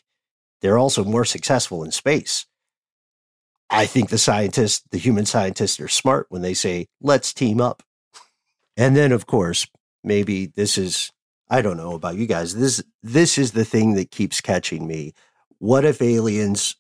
they're 0.61 0.77
also 0.77 1.05
more 1.05 1.25
successful 1.25 1.85
in 1.85 1.93
space. 1.93 2.47
I 3.71 3.87
think 3.87 4.09
the 4.09 4.19
scientists, 4.19 4.83
the 4.91 4.99
human 4.99 5.25
scientists, 5.25 5.79
are 5.79 5.87
smart 5.87 6.27
when 6.31 6.43
they 6.43 6.55
say, 6.55 6.89
let's 7.01 7.33
team 7.33 7.61
up. 7.61 7.85
And 8.77 8.97
then, 8.97 9.13
of 9.13 9.27
course, 9.27 9.69
maybe 10.03 10.47
this 10.47 10.77
is, 10.77 11.13
I 11.49 11.63
don't 11.63 11.77
know 11.77 11.95
about 11.95 12.17
you 12.17 12.27
guys. 12.27 12.57
This, 12.57 12.83
this 13.05 13.39
is 13.39 13.53
the 13.53 13.65
thing 13.65 13.95
that 13.95 14.11
keeps 14.11 14.41
catching 14.41 14.89
me. 14.89 15.13
What 15.59 15.85
if 15.85 16.03
aliens 16.03 16.75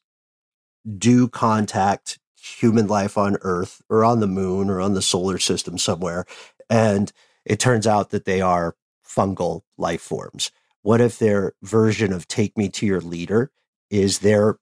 do 0.98 1.28
contact 1.28 2.18
human 2.44 2.86
life 2.86 3.16
on 3.16 3.36
Earth 3.40 3.82
or 3.88 4.04
on 4.04 4.20
the 4.20 4.26
moon 4.26 4.68
or 4.68 4.80
on 4.80 4.94
the 4.94 5.02
solar 5.02 5.38
system 5.38 5.78
somewhere. 5.78 6.24
And 6.68 7.12
it 7.44 7.58
turns 7.58 7.86
out 7.86 8.10
that 8.10 8.24
they 8.24 8.40
are 8.40 8.76
fungal 9.06 9.62
life 9.76 10.02
forms. 10.02 10.50
What 10.82 11.00
if 11.00 11.18
their 11.18 11.54
version 11.62 12.12
of 12.12 12.28
Take 12.28 12.56
Me 12.58 12.68
to 12.70 12.86
Your 12.86 13.00
Leader 13.00 13.50
is 13.90 14.18
their 14.18 14.58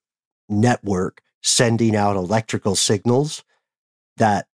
network 0.49 1.23
sending 1.43 1.97
out 1.97 2.17
electrical 2.17 2.77
signals 2.77 3.43
that 4.17 4.47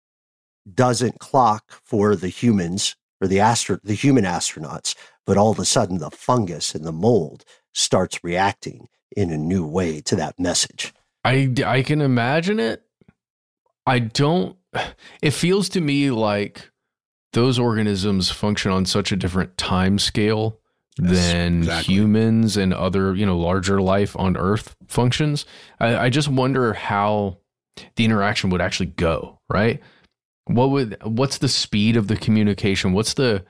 doesn't 0.72 1.18
clock 1.18 1.80
for 1.84 2.14
the 2.14 2.28
humans 2.28 2.96
or 3.20 3.26
the 3.26 3.40
astro- 3.40 3.80
the 3.82 3.94
human 3.94 4.24
astronauts, 4.24 4.94
but 5.24 5.36
all 5.36 5.50
of 5.50 5.58
a 5.58 5.64
sudden 5.64 5.98
the 5.98 6.10
fungus 6.10 6.74
and 6.74 6.84
the 6.84 6.92
mold 6.92 7.44
starts 7.72 8.22
reacting 8.22 8.88
in 9.16 9.30
a 9.30 9.36
new 9.36 9.66
way 9.66 10.00
to 10.00 10.14
that 10.16 10.38
message. 10.38 10.92
I, 11.24 11.52
I 11.64 11.82
can 11.82 12.00
imagine 12.00 12.60
it. 12.60 12.85
I 13.86 14.00
don't. 14.00 14.56
It 15.22 15.30
feels 15.30 15.68
to 15.70 15.80
me 15.80 16.10
like 16.10 16.70
those 17.32 17.58
organisms 17.58 18.30
function 18.30 18.70
on 18.72 18.84
such 18.84 19.12
a 19.12 19.16
different 19.16 19.56
time 19.56 19.98
scale 19.98 20.58
yes, 21.00 21.32
than 21.32 21.58
exactly. 21.58 21.94
humans 21.94 22.56
and 22.56 22.74
other, 22.74 23.14
you 23.14 23.24
know, 23.24 23.38
larger 23.38 23.80
life 23.80 24.16
on 24.18 24.36
Earth 24.36 24.74
functions. 24.88 25.46
I, 25.78 25.96
I 25.96 26.10
just 26.10 26.28
wonder 26.28 26.72
how 26.72 27.38
the 27.96 28.04
interaction 28.04 28.50
would 28.50 28.60
actually 28.60 28.86
go, 28.86 29.38
right? 29.48 29.80
What 30.46 30.70
would 30.70 30.96
what's 31.02 31.38
the 31.38 31.48
speed 31.48 31.96
of 31.96 32.08
the 32.08 32.16
communication? 32.16 32.92
What's 32.92 33.14
the 33.14 33.44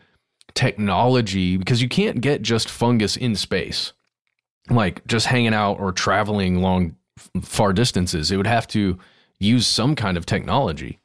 technology? 0.55 1.57
Because 1.57 1.83
you 1.83 1.89
can't 1.89 2.21
get 2.21 2.43
just 2.43 2.69
fungus 2.69 3.17
in 3.17 3.37
space, 3.37 3.93
like 4.71 5.07
just 5.07 5.27
hanging 5.27 5.55
out 5.55 5.79
or 5.79 5.93
traveling 5.93 6.61
long 6.61 6.97
far 7.43 7.73
distances. 7.73 8.31
It 8.31 8.37
would 8.37 8.47
have 8.47 8.67
to 8.69 8.99
use 9.39 9.67
some 9.67 9.95
kind 9.95 10.17
of 10.17 10.27
technology. 10.27 10.99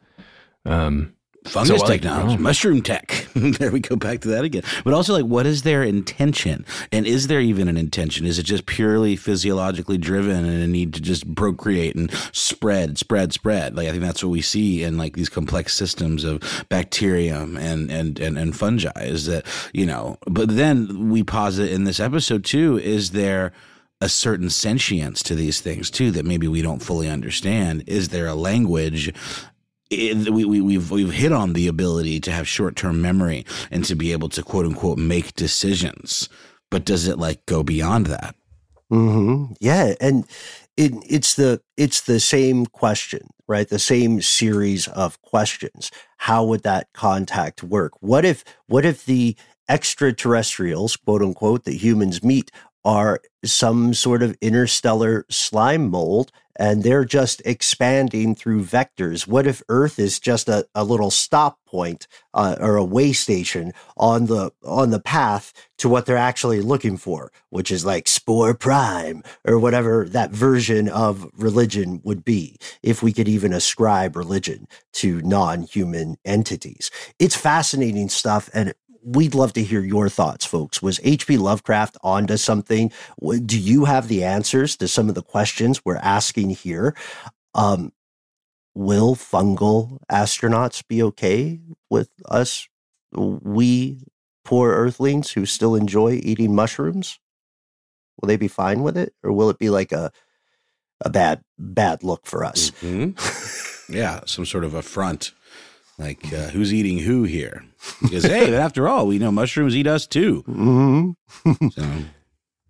Um, 0.66 1.14
fungus 1.46 1.82
so 1.82 1.88
technology, 1.88 2.38
mushroom 2.38 2.82
tech. 2.82 3.28
there 3.36 3.72
we 3.72 3.80
go 3.80 3.96
back 3.96 4.22
to 4.22 4.28
that 4.30 4.44
again. 4.44 4.64
But 4.84 4.94
also, 4.94 5.14
like, 5.14 5.26
what 5.26 5.46
is 5.46 5.64
their 5.64 5.84
intention? 5.84 6.66
And 6.92 7.06
is 7.06 7.28
there 7.28 7.42
even 7.42 7.68
an 7.68 7.78
intention? 7.78 8.26
Is 8.26 8.38
it 8.38 8.44
just 8.44 8.66
purely 8.66 9.16
physiologically 9.16 9.98
driven 9.98 10.46
and 10.46 10.64
a 10.64 10.68
need 10.68 10.94
to 10.94 11.02
just 11.02 11.34
procreate 11.36 11.96
and 11.96 12.12
spread, 12.32 12.98
spread, 12.98 13.34
spread? 13.34 13.76
Like, 13.76 13.88
I 13.88 13.92
think 13.92 14.04
that's 14.04 14.24
what 14.24 14.30
we 14.30 14.42
see 14.42 14.84
in 14.84 14.98
like 14.98 15.16
these 15.16 15.30
complex 15.30 15.74
systems 15.74 16.24
of 16.24 16.66
bacterium 16.70 17.58
and 17.58 17.92
and 17.92 18.20
and, 18.20 18.38
and 18.38 18.56
fungi. 18.56 18.92
Is 18.98 19.26
that 19.26 19.46
you 19.74 19.86
know? 19.86 20.18
But 20.26 20.56
then 20.56 21.10
we 21.10 21.24
posit 21.24 21.72
in 21.72 21.86
this 21.86 22.00
episode 22.00 22.46
too. 22.46 22.78
Is 22.78 23.12
there 23.12 23.52
a 24.02 24.10
certain 24.10 24.50
sentience 24.50 25.22
to 25.24 25.36
these 25.36 25.62
things 25.62 25.90
too 25.90 26.12
that 26.12 26.26
maybe 26.26 26.48
we 26.48 26.62
don't 26.62 26.82
fully 26.82 27.08
understand. 27.08 27.84
Is 27.88 28.10
there 28.10 28.28
a 28.28 28.36
language? 28.36 29.14
It, 29.90 30.30
we, 30.30 30.44
we, 30.46 30.62
we've 30.62 30.90
we've 30.90 31.12
hit 31.12 31.32
on 31.32 31.54
the 31.54 31.68
ability 31.68 32.20
to 32.22 32.32
have 32.32 32.48
short 32.48 32.76
term 32.76 33.02
memory 33.02 33.46
and 33.70 33.86
to 33.86 33.96
be 33.96 34.12
able 34.12 34.30
to 34.30 34.44
quote 34.44 34.66
unquote 34.66 34.98
make 34.98 35.36
decisions, 35.36 36.30
but 36.70 36.86
does 36.86 37.08
it 37.08 37.18
like 37.18 37.46
go 37.46 37.62
beyond 37.62 38.08
that? 38.08 38.36
Mm-hmm. 38.92 39.54
Yeah, 39.60 39.94
and 40.02 40.26
it, 40.78 40.94
it's 41.08 41.36
the 41.36 41.62
it's 41.78 42.02
the 42.02 42.20
same 42.20 42.66
question, 42.66 43.30
right? 43.48 43.68
The 43.68 43.80
same 43.80 44.22
series 44.22 44.88
of 44.88 45.22
questions. 45.22 45.92
How 46.18 46.44
would 46.46 46.64
that 46.64 46.88
contact 46.94 47.62
work? 47.64 47.94
What 48.00 48.26
if 48.26 48.44
what 48.68 48.86
if 48.86 49.06
the 49.06 49.36
extraterrestrials, 49.70 50.98
quote 50.98 51.22
unquote, 51.22 51.64
that 51.66 51.76
humans 51.76 52.24
meet 52.24 52.52
are 52.84 53.22
some 53.44 53.94
sort 53.94 54.24
of 54.24 54.36
interstellar 54.42 55.26
slime 55.30 55.90
mold 55.90 56.32
and 56.56 56.84
they're 56.84 57.06
just 57.06 57.42
expanding 57.46 58.36
through 58.36 58.64
vectors. 58.64 59.26
What 59.26 59.48
if 59.48 59.64
Earth 59.70 59.98
is 59.98 60.20
just 60.20 60.50
a, 60.50 60.68
a 60.76 60.84
little 60.84 61.10
stop 61.10 61.58
point 61.66 62.08
uh, 62.34 62.56
or 62.60 62.76
a 62.76 62.84
way 62.84 63.14
station 63.14 63.72
on 63.98 64.26
the 64.26 64.52
on 64.64 64.92
the 64.92 65.00
path 65.00 65.54
to 65.78 65.90
what 65.90 66.06
they're 66.06 66.18
actually 66.18 66.62
looking 66.62 66.98
for, 66.98 67.32
which 67.50 67.72
is 67.72 67.86
like 67.86 68.08
Spore 68.08 68.54
Prime 68.54 69.24
or 69.46 69.58
whatever 69.58 70.06
that 70.10 70.32
version 70.32 70.90
of 70.90 71.28
religion 71.34 72.02
would 72.04 72.24
be, 72.24 72.58
if 72.84 73.02
we 73.02 73.14
could 73.14 73.28
even 73.28 73.54
ascribe 73.54 74.16
religion 74.16 74.68
to 74.94 75.22
non-human 75.22 76.18
entities. 76.26 76.92
It's 77.18 77.36
fascinating 77.36 78.10
stuff, 78.10 78.50
and 78.54 78.74
we'd 79.04 79.36
love 79.36 79.54
to 79.54 79.64
hear 79.64 79.82
your 79.82 80.10
thoughts, 80.10 80.46
folks. 80.46 80.82
Was 80.82 81.00
H.P. 81.04 81.38
Lovecraft 81.38 81.98
onto 82.04 82.38
something? 82.38 82.92
Do 83.46 83.60
you 83.60 83.86
have 83.86 84.08
the 84.08 84.24
answers 84.24 84.76
to 84.78 84.88
some 84.88 85.10
of 85.10 85.16
the 85.16 85.24
questions 85.24 85.84
we're 85.84 85.98
asking 85.98 86.52
here? 86.52 86.96
Um, 87.54 87.92
will 88.74 89.16
fungal 89.16 90.00
astronauts 90.10 90.88
be 90.88 91.04
okay 91.04 91.60
with 91.90 92.10
us, 92.30 92.68
we 93.14 94.04
poor 94.46 94.72
earthlings 94.72 95.32
who 95.32 95.46
still 95.46 95.76
enjoy 95.76 96.20
eating 96.24 96.56
mushrooms? 96.56 97.20
Will 98.20 98.28
they 98.28 98.38
be 98.38 98.48
fine 98.48 98.84
with 98.84 98.98
it, 98.98 99.14
or 99.24 99.32
will 99.32 99.50
it 99.50 99.60
be 99.60 99.70
like 99.70 99.92
a 99.92 100.12
a 101.04 101.10
bad 101.10 101.42
bad 101.58 102.04
look 102.04 102.26
for 102.26 102.46
us? 102.46 102.72
Mm-hmm. 102.82 103.94
yeah, 103.94 104.22
some 104.26 104.46
sort 104.46 104.64
of 104.64 104.74
affront 104.74 105.32
like, 106.02 106.34
uh, 106.34 106.50
who's 106.50 106.74
eating 106.74 106.98
who 106.98 107.24
here? 107.24 107.64
Because, 108.02 108.24
hey, 108.24 108.56
after 108.56 108.88
all, 108.88 109.08
we 109.08 109.20
know 109.20 109.32
mushrooms 109.32 109.76
eat 109.76 109.88
us 109.88 110.08
too. 110.08 110.44
Mm-hmm. 110.48 111.68
so. 111.70 111.84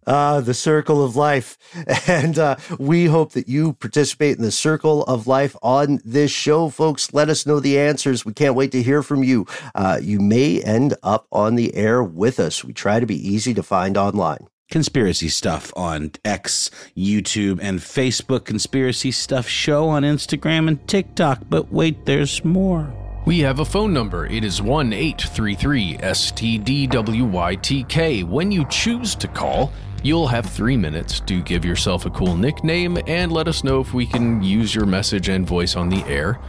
Uh, 0.05 0.41
the 0.41 0.53
circle 0.53 1.03
of 1.03 1.15
life. 1.15 1.57
And 2.07 2.37
uh, 2.37 2.57
we 2.77 3.05
hope 3.05 3.33
that 3.33 3.47
you 3.47 3.73
participate 3.73 4.37
in 4.37 4.43
the 4.43 4.51
circle 4.51 5.03
of 5.03 5.27
life 5.27 5.55
on 5.61 5.99
this 6.03 6.31
show, 6.31 6.69
folks. 6.69 7.13
Let 7.13 7.29
us 7.29 7.45
know 7.45 7.59
the 7.59 7.79
answers. 7.79 8.25
We 8.25 8.33
can't 8.33 8.55
wait 8.55 8.71
to 8.73 8.83
hear 8.83 9.01
from 9.01 9.23
you. 9.23 9.45
Uh, 9.75 9.99
you 10.01 10.19
may 10.19 10.61
end 10.61 10.95
up 11.03 11.27
on 11.31 11.55
the 11.55 11.73
air 11.75 12.03
with 12.03 12.39
us. 12.39 12.63
We 12.63 12.73
try 12.73 12.99
to 12.99 13.05
be 13.05 13.15
easy 13.15 13.53
to 13.53 13.63
find 13.63 13.97
online 13.97 14.47
conspiracy 14.71 15.27
stuff 15.27 15.71
on 15.75 16.11
X, 16.23 16.71
YouTube, 16.97 17.59
and 17.61 17.79
Facebook, 17.79 18.45
conspiracy 18.45 19.11
stuff 19.11 19.47
show 19.47 19.89
on 19.89 20.03
Instagram 20.03 20.67
and 20.67 20.87
TikTok. 20.87 21.41
But 21.49 21.71
wait, 21.71 22.05
there's 22.05 22.43
more. 22.43 22.91
We 23.23 23.39
have 23.41 23.59
a 23.59 23.65
phone 23.65 23.93
number. 23.93 24.25
It 24.25 24.43
is 24.43 24.63
1 24.63 24.93
833 24.93 25.97
STDWYTK. 25.97 26.87
When 28.23 28.51
you 28.51 28.65
choose 28.67 29.13
to 29.13 29.27
call, 29.27 29.71
you'll 30.01 30.25
have 30.25 30.47
three 30.47 30.75
minutes 30.75 31.19
to 31.21 31.43
give 31.43 31.63
yourself 31.63 32.07
a 32.07 32.09
cool 32.09 32.35
nickname 32.35 32.97
and 33.05 33.31
let 33.31 33.47
us 33.47 33.63
know 33.63 33.79
if 33.79 33.93
we 33.93 34.07
can 34.07 34.41
use 34.41 34.73
your 34.73 34.87
message 34.87 35.29
and 35.29 35.45
voice 35.45 35.75
on 35.75 35.89
the 35.89 36.03
air. 36.05 36.39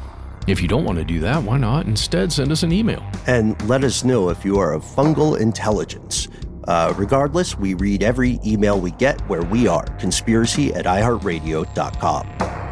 If 0.46 0.62
you 0.62 0.68
don't 0.68 0.86
want 0.86 0.96
to 0.98 1.04
do 1.04 1.20
that, 1.20 1.42
why 1.42 1.58
not 1.58 1.84
instead 1.84 2.32
send 2.32 2.50
us 2.50 2.62
an 2.62 2.72
email? 2.72 3.06
And 3.26 3.62
let 3.68 3.84
us 3.84 4.02
know 4.02 4.30
if 4.30 4.42
you 4.42 4.58
are 4.58 4.72
of 4.72 4.82
fungal 4.82 5.38
intelligence. 5.38 6.28
Uh, 6.66 6.94
regardless, 6.96 7.54
we 7.58 7.74
read 7.74 8.02
every 8.02 8.40
email 8.46 8.80
we 8.80 8.92
get 8.92 9.20
where 9.28 9.42
we 9.42 9.68
are 9.68 9.84
conspiracy 9.98 10.72
at 10.72 10.86
iheartradio.com. 10.86 12.71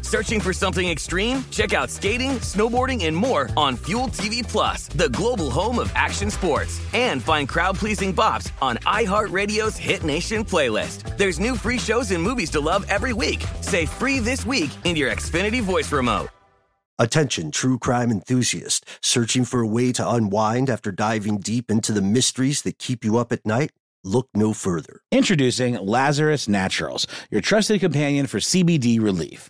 Searching 0.11 0.41
for 0.41 0.51
something 0.51 0.89
extreme? 0.89 1.41
Check 1.51 1.73
out 1.73 1.89
skating, 1.89 2.31
snowboarding, 2.41 3.05
and 3.05 3.15
more 3.15 3.49
on 3.55 3.77
Fuel 3.85 4.09
TV 4.09 4.45
Plus, 4.45 4.89
the 4.89 5.07
global 5.07 5.49
home 5.49 5.79
of 5.79 5.89
action 5.95 6.29
sports. 6.29 6.81
And 6.91 7.23
find 7.23 7.47
crowd-pleasing 7.47 8.13
bops 8.13 8.51
on 8.61 8.75
iHeartRadio's 8.79 9.77
Hit 9.77 10.03
Nation 10.03 10.43
playlist. 10.43 11.17
There's 11.17 11.39
new 11.39 11.55
free 11.55 11.79
shows 11.79 12.11
and 12.11 12.21
movies 12.21 12.49
to 12.49 12.59
love 12.59 12.85
every 12.89 13.13
week. 13.13 13.41
Say 13.61 13.85
free 13.85 14.19
this 14.19 14.45
week 14.45 14.69
in 14.83 14.97
your 14.97 15.09
Xfinity 15.09 15.61
voice 15.61 15.89
remote. 15.93 16.27
Attention, 16.99 17.49
true 17.49 17.77
crime 17.77 18.11
enthusiast, 18.11 18.85
searching 18.99 19.45
for 19.45 19.61
a 19.61 19.65
way 19.65 19.93
to 19.93 20.09
unwind 20.09 20.69
after 20.69 20.91
diving 20.91 21.37
deep 21.37 21.71
into 21.71 21.93
the 21.93 22.01
mysteries 22.01 22.63
that 22.63 22.77
keep 22.77 23.05
you 23.05 23.17
up 23.17 23.31
at 23.31 23.45
night? 23.45 23.71
Look 24.03 24.27
no 24.33 24.51
further. 24.51 24.99
Introducing 25.09 25.75
Lazarus 25.75 26.49
Naturals, 26.49 27.07
your 27.29 27.39
trusted 27.39 27.79
companion 27.79 28.27
for 28.27 28.39
CBD 28.39 28.99
relief. 28.99 29.49